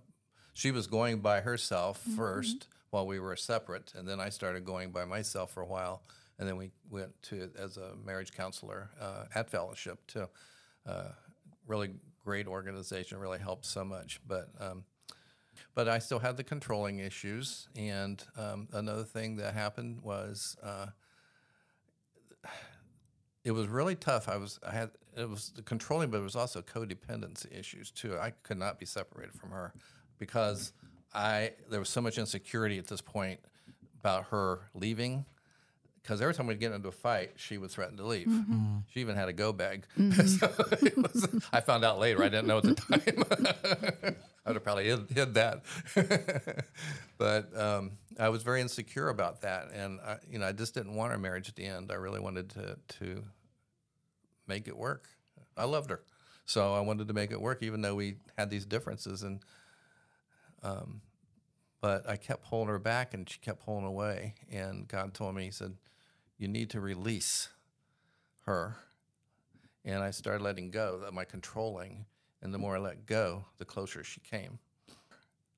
she 0.56 0.72
was 0.72 0.88
going 0.88 1.20
by 1.20 1.42
herself 1.42 2.02
first 2.16 2.68
while 2.90 3.06
we 3.06 3.20
were 3.20 3.36
separate, 3.36 3.94
and 3.96 4.08
then 4.08 4.22
I 4.22 4.30
started 4.30 4.64
going 4.64 4.92
by 4.92 5.04
myself 5.04 5.52
for 5.52 5.62
a 5.62 5.66
while, 5.66 6.02
and 6.40 6.48
then 6.48 6.56
we 6.56 6.72
went 6.90 7.12
to 7.24 7.52
as 7.60 7.76
a 7.76 7.92
marriage 8.04 8.32
counselor 8.32 8.90
uh, 9.00 9.26
at 9.36 9.50
Fellowship 9.50 10.00
too. 10.08 10.28
Uh, 10.88 11.10
really 11.68 11.92
great 12.24 12.48
organization, 12.48 13.20
really 13.20 13.38
helped 13.38 13.68
so 13.68 13.86
much, 13.86 14.20
but. 14.28 14.50
Um, 14.60 14.86
but 15.74 15.90
I 15.90 16.00
still 16.00 16.20
had 16.20 16.38
the 16.38 16.44
controlling 16.44 17.00
issues, 17.00 17.68
and 17.76 18.24
um, 18.38 18.68
another 18.72 19.04
thing 19.04 19.38
that 19.38 19.54
happened 19.54 20.02
was 20.04 20.56
uh, 20.64 20.88
it 23.44 23.52
was 23.52 23.68
really 23.68 23.96
tough. 23.96 24.30
I 24.30 24.38
was 24.38 24.60
I 24.66 24.72
had 24.72 24.92
it 25.18 25.30
was 25.30 25.52
the 25.56 25.62
controlling, 25.62 26.10
but 26.12 26.20
it 26.20 26.24
was 26.24 26.36
also 26.36 26.62
codependency 26.62 27.58
issues 27.58 27.92
too. 27.92 28.18
I 28.18 28.32
could 28.44 28.58
not 28.58 28.80
be 28.80 28.86
separated 28.86 29.34
from 29.34 29.52
her 29.52 29.74
because 30.18 30.74
I 31.14 31.52
there 31.70 31.80
was 31.80 31.90
so 31.90 32.02
much 32.02 32.18
insecurity 32.18 32.78
at 32.78 32.88
this 32.88 33.02
point 33.02 33.40
about 34.00 34.26
her 34.26 34.60
leaving. 34.74 35.26
Because 36.02 36.22
every 36.22 36.36
time 36.36 36.46
we'd 36.46 36.60
get 36.60 36.72
into 36.72 36.88
a 36.88 36.92
fight, 36.92 37.32
she 37.36 37.58
would 37.58 37.72
threaten 37.72 37.98
to 37.98 38.06
leave. 38.06 38.28
Mm-hmm. 38.28 38.54
Mm-hmm. 38.54 38.78
She 38.94 39.00
even 39.00 39.16
had 39.16 39.28
a 39.28 39.34
go 39.34 39.52
bag. 39.52 39.88
Mm-hmm. 39.98 40.28
so 40.28 40.86
it 40.86 40.96
was, 40.96 41.28
I 41.52 41.62
found 41.62 41.84
out 41.84 41.98
later. 41.98 42.22
I 42.22 42.30
didn't 42.30 42.46
know 42.46 42.58
at 42.58 42.64
the 42.64 42.76
time. 42.76 44.16
I 44.46 44.50
would 44.50 44.58
have 44.58 44.64
probably 44.64 44.86
hid, 44.86 45.10
hid 45.10 45.34
that. 45.34 45.64
but 47.18 47.60
um, 47.60 47.94
I 48.20 48.30
was 48.30 48.44
very 48.44 48.62
insecure 48.62 49.10
about 49.10 49.42
that, 49.42 49.72
and 49.74 50.00
I, 50.00 50.18
you 50.30 50.38
know, 50.38 50.46
I 50.46 50.52
just 50.52 50.76
didn't 50.76 50.94
want 50.94 51.12
our 51.12 51.18
marriage 51.18 51.52
to 51.52 51.64
end. 51.64 51.92
I 51.92 51.96
really 51.96 52.20
wanted 52.20 52.52
to 52.52 52.78
to 53.00 53.24
make 54.48 54.68
it 54.68 54.78
work. 54.78 55.08
I 55.58 55.66
loved 55.66 55.90
her, 55.90 56.04
so 56.46 56.76
I 56.76 56.82
wanted 56.82 57.08
to 57.08 57.16
make 57.16 57.32
it 57.32 57.42
work, 57.42 57.64
even 57.64 57.82
though 57.82 57.96
we 57.96 58.18
had 58.38 58.52
these 58.52 58.66
differences. 58.66 59.24
And 59.24 59.40
um, 60.66 61.02
but 61.82 62.10
I 62.10 62.18
kept 62.18 62.46
pulling 62.46 62.68
her 62.68 62.80
back, 62.80 63.14
and 63.14 63.30
she 63.30 63.40
kept 63.40 63.64
pulling 63.64 63.86
away. 63.86 64.34
And 64.52 64.88
God 64.88 65.14
told 65.14 65.36
me, 65.36 65.46
He 65.46 65.52
said, 65.52 65.76
"You 66.38 66.48
need 66.48 66.70
to 66.72 66.82
release 66.82 67.50
her." 68.46 68.78
And 69.84 70.04
I 70.04 70.12
started 70.12 70.42
letting 70.42 70.72
go, 70.72 71.02
of 71.06 71.14
my 71.14 71.26
controlling, 71.26 72.06
and 72.42 72.54
the 72.54 72.58
more 72.58 72.78
I 72.78 72.80
let 72.80 73.06
go, 73.06 73.46
the 73.60 73.66
closer 73.66 74.04
she 74.04 74.20
came. 74.20 74.58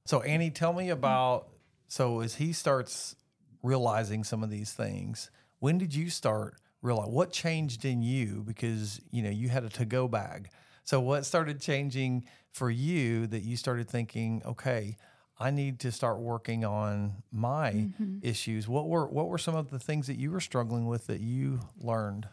So 0.05 0.21
Annie, 0.21 0.51
tell 0.51 0.73
me 0.73 0.89
about 0.89 1.47
so 1.87 2.19
as 2.19 2.35
he 2.35 2.51
starts 2.51 3.15
realizing 3.63 4.23
some 4.23 4.43
of 4.43 4.49
these 4.49 4.73
things, 4.73 5.31
when 5.59 5.77
did 5.77 5.95
you 5.95 6.09
start 6.09 6.57
realize 6.81 7.09
what 7.09 7.31
changed 7.31 7.85
in 7.85 8.01
you 8.01 8.43
because 8.45 9.01
you 9.11 9.21
know 9.21 9.29
you 9.29 9.49
had 9.49 9.63
a 9.63 9.69
to-go 9.69 10.07
bag. 10.07 10.49
So 10.87 11.01
what 11.01 11.25
started 11.25 11.59
changing 11.59 12.23
for 12.53 12.71
you 12.71 13.27
that 13.27 13.43
you 13.43 13.57
started 13.57 13.89
thinking, 13.89 14.41
okay, 14.45 14.95
I 15.37 15.51
need 15.51 15.81
to 15.81 15.91
start 15.91 16.19
working 16.19 16.63
on 16.63 17.23
my 17.29 17.73
mm-hmm. 17.73 18.19
issues. 18.21 18.69
What 18.69 18.87
were 18.87 19.05
what 19.05 19.27
were 19.27 19.37
some 19.37 19.53
of 19.53 19.69
the 19.69 19.79
things 19.79 20.07
that 20.07 20.17
you 20.17 20.31
were 20.31 20.39
struggling 20.39 20.87
with 20.87 21.07
that 21.07 21.19
you 21.19 21.59
learned? 21.77 22.29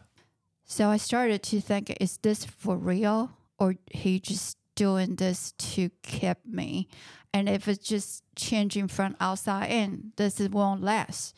So 0.63 0.87
I 0.87 0.95
started 0.95 1.43
to 1.43 1.59
think, 1.59 1.97
is 1.99 2.15
this 2.17 2.45
for 2.45 2.77
real? 2.77 3.31
Or 3.59 3.75
he 3.91 4.21
just 4.21 4.57
doing 4.75 5.17
this 5.17 5.51
to 5.51 5.89
keep 6.01 6.37
me? 6.45 6.87
And 7.33 7.49
if 7.49 7.67
it's 7.67 7.85
just 7.85 8.23
changing 8.37 8.87
from 8.87 9.17
outside 9.19 9.69
in, 9.69 10.13
this 10.15 10.39
is- 10.39 10.49
won't 10.49 10.81
last. 10.81 11.37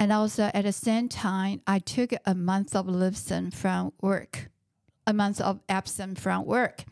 And 0.00 0.12
also 0.12 0.50
at 0.52 0.64
the 0.64 0.72
same 0.72 1.08
time, 1.08 1.62
I 1.64 1.78
took 1.78 2.12
a 2.26 2.34
month 2.34 2.74
of 2.74 2.88
absence 2.88 3.54
from 3.54 3.92
work, 4.00 4.50
a 5.08 5.14
month 5.14 5.40
of 5.40 5.58
absence 5.70 6.20
from 6.20 6.44
work. 6.44 6.84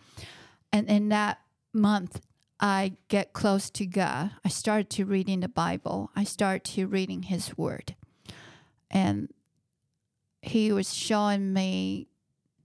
And 0.73 0.89
in 0.89 1.11
that 1.11 1.39
month, 1.75 2.23
I 2.59 2.95
get 3.09 3.35
close 3.35 3.69
to 3.71 3.85
God. 3.85 4.31
I 4.43 4.49
started 4.49 4.89
to 4.91 5.05
reading 5.05 5.41
the 5.41 5.49
Bible. 5.49 6.11
I 6.17 6.25
started 6.25 6.65
to 6.73 6.87
reading 6.87 7.25
His 7.25 7.59
Word, 7.59 7.95
and 8.91 9.29
He 10.41 10.73
was 10.73 10.95
showing 10.95 11.53
me. 11.53 12.09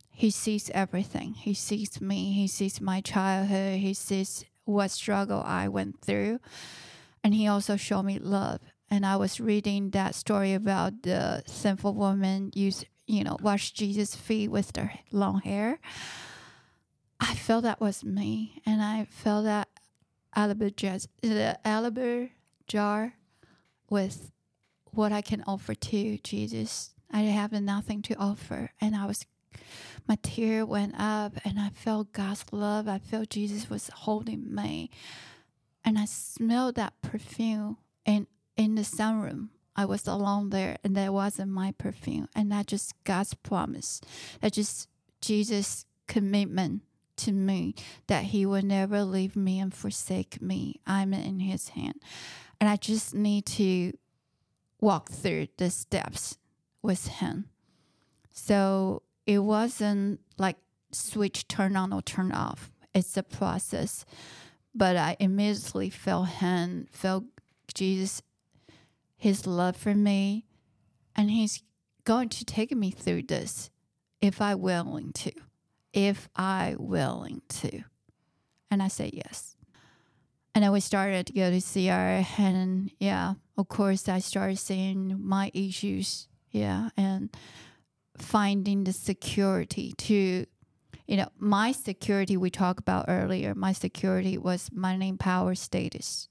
He 0.09 0.31
sees 0.31 0.71
everything. 0.73 1.33
He 1.33 1.53
sees 1.53 1.99
me. 1.99 2.31
He 2.31 2.47
sees 2.47 2.79
my 2.79 3.01
childhood. 3.01 3.79
He 3.79 3.93
sees 3.93 4.45
what 4.63 4.91
struggle 4.91 5.43
I 5.45 5.67
went 5.67 5.99
through, 5.99 6.39
and 7.25 7.33
He 7.33 7.45
also 7.45 7.75
showed 7.75 8.03
me 8.03 8.19
love. 8.19 8.61
And 8.89 9.05
I 9.05 9.17
was 9.17 9.41
reading 9.41 9.89
that 9.89 10.15
story 10.15 10.53
about 10.53 11.03
the 11.03 11.43
sinful 11.47 11.93
woman 11.93 12.51
use 12.55 12.85
you 13.11 13.23
know 13.23 13.37
wash 13.41 13.71
Jesus' 13.71 14.15
feet 14.15 14.49
with 14.49 14.73
their 14.73 14.99
long 15.11 15.41
hair. 15.41 15.79
I 17.19 17.35
felt 17.35 17.63
that 17.63 17.81
was 17.81 18.03
me, 18.03 18.61
and 18.65 18.81
I 18.81 19.05
felt 19.09 19.45
that 19.45 19.67
alabaster 20.35 20.75
jazz, 20.75 21.07
the 21.21 21.59
alabaster 21.65 22.31
jar 22.67 23.13
with 23.89 24.31
what 24.85 25.11
I 25.11 25.21
can 25.21 25.43
offer 25.45 25.75
to 25.75 26.17
Jesus. 26.19 26.91
I 27.11 27.21
have 27.21 27.51
nothing 27.51 28.01
to 28.03 28.15
offer, 28.15 28.71
and 28.79 28.95
I 28.95 29.05
was, 29.05 29.25
my 30.07 30.17
tear 30.21 30.65
went 30.65 30.95
up, 30.97 31.33
and 31.43 31.59
I 31.59 31.69
felt 31.69 32.13
God's 32.13 32.45
love. 32.51 32.87
I 32.87 32.99
felt 32.99 33.29
Jesus 33.29 33.69
was 33.69 33.89
holding 33.93 34.55
me, 34.55 34.89
and 35.83 35.99
I 35.99 36.05
smelled 36.05 36.75
that 36.75 36.93
perfume. 37.01 37.77
in 38.05 38.27
in 38.57 38.75
the 38.75 38.81
sunroom, 38.81 39.49
I 39.81 39.85
was 39.85 40.05
alone 40.05 40.51
there, 40.51 40.77
and 40.83 40.95
that 40.95 41.11
wasn't 41.11 41.51
my 41.51 41.71
perfume, 41.71 42.29
and 42.35 42.51
that 42.51 42.67
just 42.67 42.93
God's 43.03 43.33
promise. 43.33 43.99
That 44.39 44.53
just 44.53 44.87
Jesus' 45.21 45.85
commitment 46.07 46.83
to 47.17 47.31
me 47.31 47.73
that 48.05 48.25
he 48.25 48.45
will 48.45 48.61
never 48.61 49.03
leave 49.03 49.35
me 49.35 49.59
and 49.59 49.73
forsake 49.73 50.39
me. 50.39 50.79
I'm 50.85 51.15
in 51.15 51.39
his 51.39 51.69
hand. 51.69 51.99
And 52.59 52.69
I 52.69 52.75
just 52.75 53.15
need 53.15 53.47
to 53.47 53.93
walk 54.79 55.09
through 55.09 55.47
the 55.57 55.71
steps 55.71 56.37
with 56.83 57.07
him. 57.07 57.45
So 58.31 59.01
it 59.25 59.39
wasn't 59.39 60.19
like 60.37 60.57
switch 60.91 61.47
turn 61.47 61.75
on 61.75 61.91
or 61.91 62.03
turn 62.03 62.31
off. 62.31 62.71
It's 62.93 63.17
a 63.17 63.23
process. 63.23 64.05
But 64.75 64.95
I 64.95 65.17
immediately 65.19 65.89
felt 65.89 66.27
him, 66.27 66.87
felt 66.91 67.23
Jesus, 67.73 68.21
his 69.21 69.45
love 69.45 69.75
for 69.75 69.93
me, 69.93 70.45
and 71.15 71.29
he's 71.29 71.61
going 72.05 72.29
to 72.29 72.43
take 72.43 72.75
me 72.75 72.89
through 72.89 73.23
this 73.23 73.69
if 74.19 74.41
I 74.41 74.55
willing 74.55 75.13
to 75.13 75.31
if 75.93 76.29
I 76.35 76.75
willing 76.77 77.41
to? 77.49 77.83
And 78.69 78.81
I 78.81 78.87
say 78.87 79.11
yes. 79.13 79.55
And 80.53 80.63
then 80.63 80.71
we 80.71 80.79
started 80.79 81.27
to 81.27 81.33
go 81.33 81.49
to 81.49 81.61
CR 81.61 82.25
and 82.41 82.91
yeah, 82.99 83.33
of 83.57 83.67
course 83.67 84.09
I 84.09 84.19
started 84.19 84.57
seeing 84.57 85.17
my 85.19 85.51
issues. 85.53 86.27
Yeah. 86.51 86.89
And 86.97 87.35
finding 88.17 88.83
the 88.83 88.93
security 88.93 89.93
to 89.97 90.45
you 91.07 91.17
know, 91.17 91.27
my 91.37 91.73
security 91.73 92.37
we 92.37 92.49
talked 92.49 92.79
about 92.79 93.05
earlier, 93.09 93.53
my 93.53 93.73
security 93.73 94.37
was 94.37 94.69
money, 94.71 95.11
power, 95.11 95.55
status. 95.55 96.29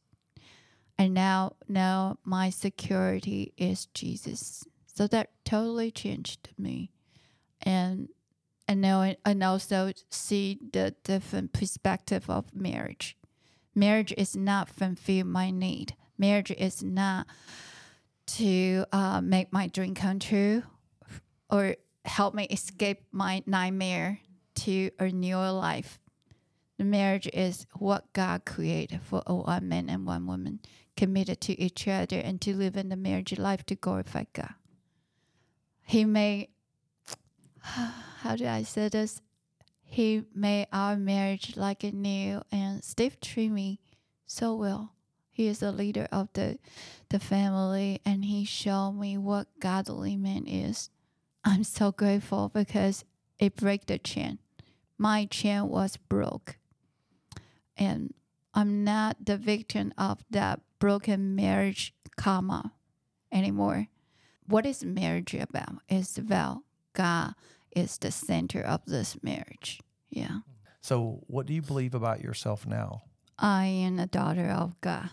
And 1.00 1.14
now 1.14 1.54
now 1.66 2.18
my 2.26 2.50
security 2.50 3.54
is 3.56 3.86
Jesus. 3.86 4.64
So 4.84 5.06
that 5.06 5.30
totally 5.46 5.90
changed 5.90 6.50
me. 6.58 6.92
And 7.62 8.10
and 8.68 8.82
now 8.82 9.14
and 9.24 9.42
also 9.42 9.92
see 10.10 10.58
the 10.74 10.94
different 11.02 11.54
perspective 11.54 12.28
of 12.28 12.54
marriage. 12.54 13.16
Marriage 13.74 14.12
is 14.18 14.36
not 14.36 14.68
fulfill 14.68 15.24
my 15.24 15.50
need. 15.50 15.96
Marriage 16.18 16.50
is 16.50 16.82
not 16.82 17.26
to 18.36 18.84
uh, 18.92 19.22
make 19.22 19.54
my 19.54 19.68
dream 19.68 19.94
come 19.94 20.18
true 20.18 20.64
or 21.48 21.76
help 22.04 22.34
me 22.34 22.44
escape 22.44 23.04
my 23.10 23.42
nightmare 23.46 24.18
to 24.56 24.90
a 24.98 25.08
newer 25.08 25.50
life. 25.50 25.98
The 26.80 26.86
marriage 26.86 27.28
is 27.34 27.66
what 27.74 28.10
God 28.14 28.46
created 28.46 29.02
for 29.02 29.20
one 29.26 29.68
man 29.68 29.90
and 29.90 30.06
one 30.06 30.26
woman 30.26 30.60
committed 30.96 31.38
to 31.42 31.60
each 31.60 31.86
other 31.86 32.16
and 32.16 32.40
to 32.40 32.56
live 32.56 32.74
in 32.74 32.88
the 32.88 32.96
marriage 32.96 33.38
life 33.38 33.66
to 33.66 33.74
glorify 33.74 34.24
God. 34.32 34.54
He 35.82 36.06
made 36.06 36.48
how 37.60 38.34
do 38.34 38.46
I 38.46 38.62
say 38.62 38.88
this? 38.88 39.20
He 39.84 40.24
made 40.34 40.68
our 40.72 40.96
marriage 40.96 41.54
like 41.54 41.84
a 41.84 41.92
new 41.92 42.40
and 42.50 42.82
Steve 42.82 43.20
treated 43.20 43.52
me 43.52 43.80
so 44.24 44.54
well. 44.54 44.94
He 45.30 45.48
is 45.48 45.58
the 45.58 45.72
leader 45.72 46.08
of 46.10 46.28
the 46.32 46.58
the 47.10 47.18
family 47.18 48.00
and 48.06 48.24
he 48.24 48.46
showed 48.46 48.92
me 48.92 49.18
what 49.18 49.48
godly 49.60 50.16
man 50.16 50.46
is. 50.46 50.88
I'm 51.44 51.62
so 51.62 51.92
grateful 51.92 52.48
because 52.48 53.04
it 53.38 53.54
break 53.54 53.84
the 53.84 53.98
chain. 53.98 54.38
My 54.96 55.26
chain 55.26 55.68
was 55.68 55.98
broke. 55.98 56.56
And 57.80 58.12
I'm 58.54 58.84
not 58.84 59.16
the 59.24 59.38
victim 59.38 59.92
of 59.96 60.22
that 60.30 60.60
broken 60.78 61.34
marriage 61.34 61.94
karma 62.16 62.72
anymore. 63.32 63.86
What 64.46 64.66
is 64.66 64.84
marriage 64.84 65.34
about? 65.34 65.76
It's 65.88 66.18
about 66.18 66.58
God 66.92 67.34
is 67.74 67.96
the 67.98 68.10
center 68.10 68.60
of 68.60 68.82
this 68.86 69.16
marriage. 69.22 69.80
Yeah. 70.10 70.40
So, 70.82 71.22
what 71.28 71.46
do 71.46 71.54
you 71.54 71.62
believe 71.62 71.94
about 71.94 72.20
yourself 72.20 72.66
now? 72.66 73.02
I 73.38 73.64
am 73.66 73.98
a 73.98 74.06
daughter 74.06 74.48
of 74.48 74.78
God. 74.80 75.10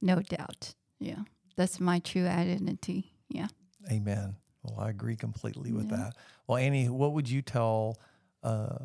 No 0.00 0.20
doubt. 0.20 0.74
Yeah. 0.98 1.20
That's 1.56 1.78
my 1.78 1.98
true 2.00 2.26
identity. 2.26 3.12
Yeah. 3.28 3.48
Amen. 3.90 4.36
Well, 4.62 4.80
I 4.80 4.90
agree 4.90 5.16
completely 5.16 5.72
with 5.72 5.90
Yeah. 5.90 5.96
that. 5.96 6.16
Well, 6.46 6.56
Annie, 6.58 6.88
what 6.88 7.12
would 7.12 7.28
you 7.28 7.42
tell 7.42 7.98
uh, 8.42 8.78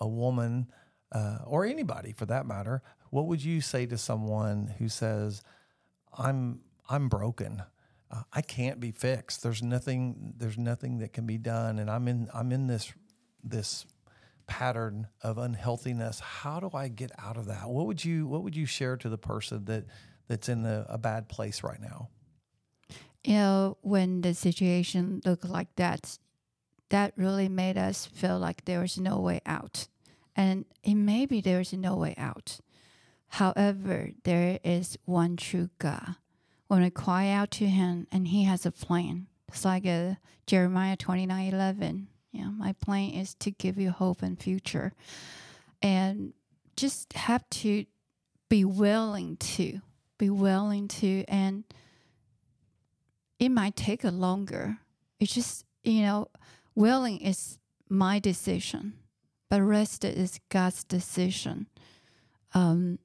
a 0.00 0.08
woman 0.08 0.66
uh, 1.12 1.38
or 1.46 1.64
anybody 1.64 2.12
for 2.12 2.26
that 2.26 2.46
matter? 2.46 2.82
What 3.10 3.26
would 3.26 3.42
you 3.44 3.60
say 3.60 3.86
to 3.86 3.98
someone 3.98 4.74
who 4.78 4.88
says, 4.88 5.42
"I'm 6.16 6.60
I'm 6.88 7.08
broken. 7.08 7.62
Uh, 8.10 8.22
I 8.32 8.42
can't 8.42 8.80
be 8.80 8.90
fixed. 8.90 9.42
There's 9.42 9.62
nothing. 9.62 10.34
There's 10.36 10.58
nothing 10.58 10.98
that 10.98 11.12
can 11.12 11.26
be 11.26 11.38
done, 11.38 11.78
and 11.78 11.90
I'm 11.90 12.08
in 12.08 12.28
I'm 12.34 12.52
in 12.52 12.66
this 12.66 12.92
this 13.42 13.86
pattern 14.46 15.06
of 15.22 15.38
unhealthiness. 15.38 16.18
How 16.18 16.58
do 16.58 16.70
I 16.74 16.88
get 16.88 17.12
out 17.18 17.36
of 17.36 17.46
that? 17.46 17.70
What 17.70 17.86
would 17.86 18.04
you 18.04 18.26
What 18.26 18.42
would 18.42 18.56
you 18.56 18.66
share 18.66 18.96
to 18.96 19.08
the 19.08 19.18
person 19.18 19.64
that 19.66 19.84
that's 20.26 20.48
in 20.48 20.66
a, 20.66 20.86
a 20.88 20.98
bad 20.98 21.28
place 21.28 21.62
right 21.62 21.80
now? 21.80 22.08
You 23.22 23.34
know, 23.34 23.76
when 23.82 24.22
the 24.22 24.34
situation 24.34 25.20
looked 25.24 25.44
like 25.44 25.74
that, 25.76 26.18
that 26.88 27.12
really 27.16 27.48
made 27.48 27.76
us 27.76 28.06
feel 28.06 28.38
like 28.38 28.64
there 28.64 28.80
was 28.80 28.98
no 28.98 29.20
way 29.20 29.40
out. 29.46 29.86
And 30.36 30.64
it 30.82 30.94
may 30.94 31.26
be 31.26 31.40
there 31.40 31.60
is 31.60 31.72
no 31.72 31.96
way 31.96 32.14
out. 32.16 32.60
However, 33.28 34.10
there 34.24 34.58
is 34.64 34.98
one 35.04 35.36
true 35.36 35.70
God. 35.78 36.16
When 36.68 36.82
we 36.82 36.90
cry 36.90 37.28
out 37.28 37.50
to 37.52 37.66
Him 37.66 38.06
and 38.12 38.28
He 38.28 38.44
has 38.44 38.64
a 38.64 38.70
plan, 38.70 39.26
it's 39.48 39.64
like 39.64 39.84
a 39.86 40.18
Jeremiah 40.46 40.96
twenty 40.96 41.26
nine 41.26 41.52
eleven. 41.52 42.08
Yeah, 42.32 42.50
my 42.50 42.74
plan 42.74 43.10
is 43.10 43.34
to 43.36 43.50
give 43.50 43.76
you 43.76 43.90
hope 43.90 44.22
and 44.22 44.40
future. 44.40 44.92
And 45.82 46.32
just 46.76 47.12
have 47.14 47.48
to 47.50 47.86
be 48.48 48.64
willing 48.64 49.36
to, 49.36 49.80
be 50.18 50.30
willing 50.30 50.86
to, 50.88 51.24
and 51.26 51.64
it 53.38 53.48
might 53.48 53.76
take 53.76 54.04
a 54.04 54.10
longer. 54.10 54.78
It's 55.18 55.34
just, 55.34 55.64
you 55.82 56.02
know, 56.02 56.28
willing 56.74 57.18
is 57.20 57.58
my 57.88 58.18
decision, 58.18 58.94
but 59.50 59.60
rest 59.60 60.04
is 60.04 60.40
God's 60.48 60.84
decision. 60.84 61.66
Um, 62.54 62.98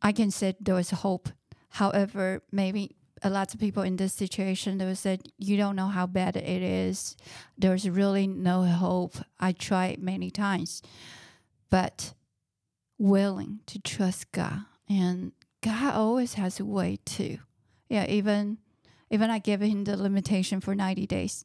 I 0.00 0.12
can 0.12 0.30
say 0.30 0.54
there 0.60 0.78
is 0.78 0.90
hope. 0.90 1.28
However, 1.70 2.42
maybe 2.50 2.96
a 3.22 3.28
lot 3.28 3.52
of 3.52 3.60
people 3.60 3.82
in 3.82 3.96
this 3.96 4.14
situation 4.14 4.78
they 4.78 4.84
will 4.84 4.94
say 4.94 5.18
you 5.36 5.56
don't 5.56 5.74
know 5.74 5.88
how 5.88 6.06
bad 6.06 6.36
it 6.36 6.62
is. 6.62 7.16
There's 7.58 7.90
really 7.90 8.26
no 8.28 8.62
hope. 8.62 9.16
I 9.40 9.52
tried 9.52 10.00
many 10.00 10.30
times, 10.30 10.80
but 11.68 12.14
willing 12.96 13.60
to 13.66 13.80
trust 13.80 14.30
God, 14.32 14.60
and 14.88 15.32
God 15.60 15.94
always 15.94 16.34
has 16.34 16.60
a 16.60 16.64
way 16.64 16.98
too. 17.04 17.38
Yeah, 17.88 18.06
even 18.06 18.58
even 19.10 19.30
I 19.30 19.40
gave 19.40 19.60
him 19.60 19.84
the 19.84 19.96
limitation 19.96 20.60
for 20.60 20.74
90 20.74 21.06
days. 21.06 21.44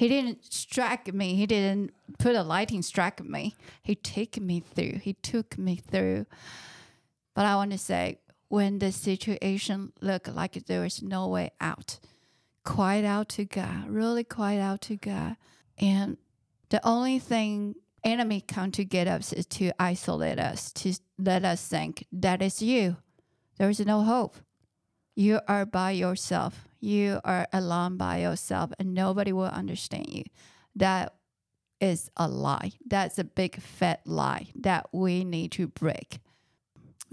He 0.00 0.08
didn't 0.08 0.50
strike 0.50 1.12
me. 1.12 1.34
He 1.34 1.44
didn't 1.44 1.92
put 2.18 2.34
a 2.34 2.42
lightning 2.42 2.80
strike 2.80 3.22
me. 3.22 3.54
He 3.82 3.94
took 3.94 4.40
me 4.40 4.60
through. 4.60 5.00
He 5.02 5.12
took 5.12 5.58
me 5.58 5.76
through. 5.76 6.24
But 7.34 7.44
I 7.44 7.56
want 7.56 7.72
to 7.72 7.76
say, 7.76 8.18
when 8.48 8.78
the 8.78 8.92
situation 8.92 9.92
looked 10.00 10.34
like 10.34 10.54
there 10.54 10.80
was 10.80 11.02
no 11.02 11.28
way 11.28 11.50
out, 11.60 11.98
quiet 12.64 13.04
out 13.04 13.28
to 13.28 13.44
God, 13.44 13.90
really 13.90 14.24
quiet 14.24 14.62
out 14.62 14.80
to 14.88 14.96
God. 14.96 15.36
And 15.76 16.16
the 16.70 16.80
only 16.82 17.18
thing 17.18 17.74
enemy 18.02 18.40
come 18.40 18.70
to 18.70 18.86
get 18.86 19.06
us 19.06 19.34
is 19.34 19.44
to 19.48 19.70
isolate 19.78 20.38
us, 20.38 20.72
to 20.72 20.94
let 21.18 21.44
us 21.44 21.68
think 21.68 22.06
that 22.10 22.40
is 22.40 22.62
you. 22.62 22.96
There 23.58 23.68
is 23.68 23.80
no 23.80 24.00
hope. 24.04 24.36
You 25.14 25.40
are 25.46 25.66
by 25.66 25.90
yourself. 25.90 26.69
You 26.80 27.20
are 27.24 27.46
alone 27.52 27.96
by 27.96 28.18
yourself, 28.18 28.72
and 28.78 28.94
nobody 28.94 29.32
will 29.32 29.44
understand 29.44 30.08
you. 30.08 30.24
That 30.74 31.14
is 31.80 32.10
a 32.16 32.28
lie. 32.28 32.72
That's 32.86 33.18
a 33.18 33.24
big 33.24 33.60
fat 33.60 34.00
lie 34.06 34.48
that 34.56 34.88
we 34.92 35.24
need 35.24 35.52
to 35.52 35.66
break. 35.68 36.18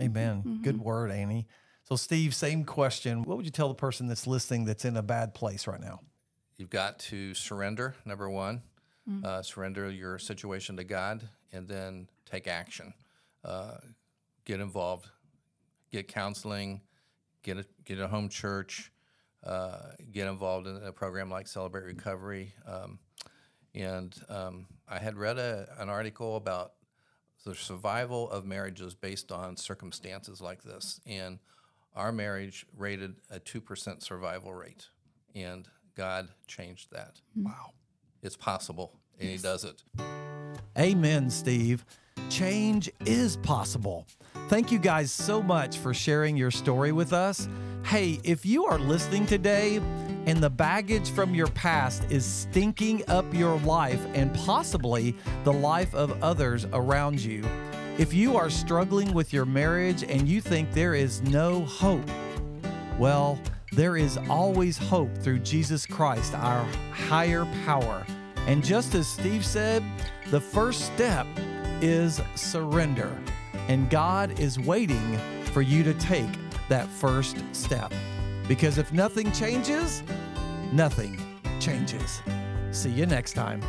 Amen. 0.01 0.59
Good 0.63 0.79
word, 0.79 1.11
Annie. 1.11 1.47
So, 1.83 1.95
Steve, 1.95 2.35
same 2.35 2.65
question. 2.65 3.23
What 3.23 3.37
would 3.37 3.45
you 3.45 3.51
tell 3.51 3.69
the 3.69 3.73
person 3.73 4.07
that's 4.07 4.27
listening 4.27 4.65
that's 4.65 4.85
in 4.85 4.97
a 4.97 5.01
bad 5.01 5.33
place 5.33 5.67
right 5.67 5.79
now? 5.79 6.01
You've 6.57 6.69
got 6.69 6.99
to 6.99 7.33
surrender, 7.33 7.95
number 8.05 8.29
one, 8.29 8.61
uh, 9.23 9.41
surrender 9.41 9.89
your 9.89 10.19
situation 10.19 10.75
to 10.77 10.83
God, 10.83 11.27
and 11.53 11.67
then 11.67 12.09
take 12.25 12.47
action. 12.47 12.93
Uh, 13.43 13.77
get 14.43 14.59
involved, 14.59 15.07
get 15.91 16.07
counseling, 16.07 16.81
get 17.41 17.57
a, 17.57 17.65
get 17.85 17.99
a 17.99 18.07
home 18.07 18.27
church, 18.27 18.91
uh, 19.47 19.91
get 20.11 20.27
involved 20.27 20.67
in 20.67 20.75
a 20.83 20.91
program 20.91 21.29
like 21.29 21.47
Celebrate 21.47 21.85
Recovery. 21.85 22.53
Um, 22.67 22.99
and 23.73 24.13
um, 24.29 24.67
I 24.89 24.99
had 24.99 25.17
read 25.17 25.37
a, 25.37 25.67
an 25.79 25.89
article 25.89 26.35
about 26.35 26.73
the 27.45 27.55
survival 27.55 28.29
of 28.29 28.45
marriages 28.45 28.93
based 28.93 29.31
on 29.31 29.55
circumstances 29.55 30.41
like 30.41 30.63
this. 30.63 30.99
And 31.05 31.39
our 31.95 32.11
marriage 32.11 32.65
rated 32.75 33.15
a 33.31 33.39
2% 33.39 34.03
survival 34.03 34.53
rate. 34.53 34.87
And 35.33 35.67
God 35.95 36.29
changed 36.47 36.91
that. 36.91 37.21
Wow. 37.35 37.71
It's 38.21 38.35
possible, 38.35 38.99
and 39.19 39.29
He 39.29 39.37
does 39.37 39.63
it. 39.63 39.83
Amen, 40.77 41.29
Steve. 41.29 41.85
Change 42.29 42.89
is 43.05 43.37
possible. 43.37 44.05
Thank 44.49 44.71
you 44.71 44.79
guys 44.79 45.11
so 45.11 45.41
much 45.41 45.77
for 45.77 45.93
sharing 45.93 46.37
your 46.37 46.51
story 46.51 46.91
with 46.91 47.13
us. 47.13 47.49
Hey, 47.83 48.19
if 48.23 48.45
you 48.45 48.65
are 48.65 48.79
listening 48.79 49.25
today 49.25 49.77
and 50.25 50.37
the 50.37 50.49
baggage 50.49 51.09
from 51.11 51.33
your 51.33 51.47
past 51.47 52.03
is 52.09 52.25
stinking 52.25 53.03
up 53.09 53.25
your 53.33 53.59
life 53.59 54.05
and 54.13 54.33
possibly 54.33 55.15
the 55.43 55.53
life 55.53 55.93
of 55.95 56.21
others 56.23 56.65
around 56.73 57.19
you, 57.19 57.43
if 57.97 58.13
you 58.13 58.37
are 58.37 58.49
struggling 58.49 59.13
with 59.13 59.33
your 59.33 59.45
marriage 59.45 60.03
and 60.03 60.27
you 60.27 60.39
think 60.39 60.71
there 60.71 60.93
is 60.93 61.21
no 61.23 61.65
hope, 61.65 62.09
well, 62.99 63.39
there 63.71 63.97
is 63.97 64.17
always 64.29 64.77
hope 64.77 65.15
through 65.17 65.39
Jesus 65.39 65.85
Christ, 65.85 66.33
our 66.35 66.63
higher 66.91 67.45
power. 67.65 68.05
And 68.47 68.63
just 68.63 68.95
as 68.95 69.07
Steve 69.07 69.45
said, 69.45 69.83
the 70.29 70.39
first 70.39 70.85
step 70.93 71.25
is 71.81 72.21
surrender. 72.35 73.15
And 73.67 73.89
God 73.89 74.39
is 74.39 74.59
waiting 74.59 75.17
for 75.53 75.61
you 75.61 75.83
to 75.83 75.93
take 75.95 76.29
that 76.69 76.87
first 76.87 77.37
step. 77.53 77.93
Because 78.47 78.77
if 78.77 78.93
nothing 78.93 79.31
changes, 79.31 80.03
nothing 80.71 81.19
changes. 81.59 82.21
See 82.71 82.89
you 82.89 83.05
next 83.05 83.33
time. 83.33 83.61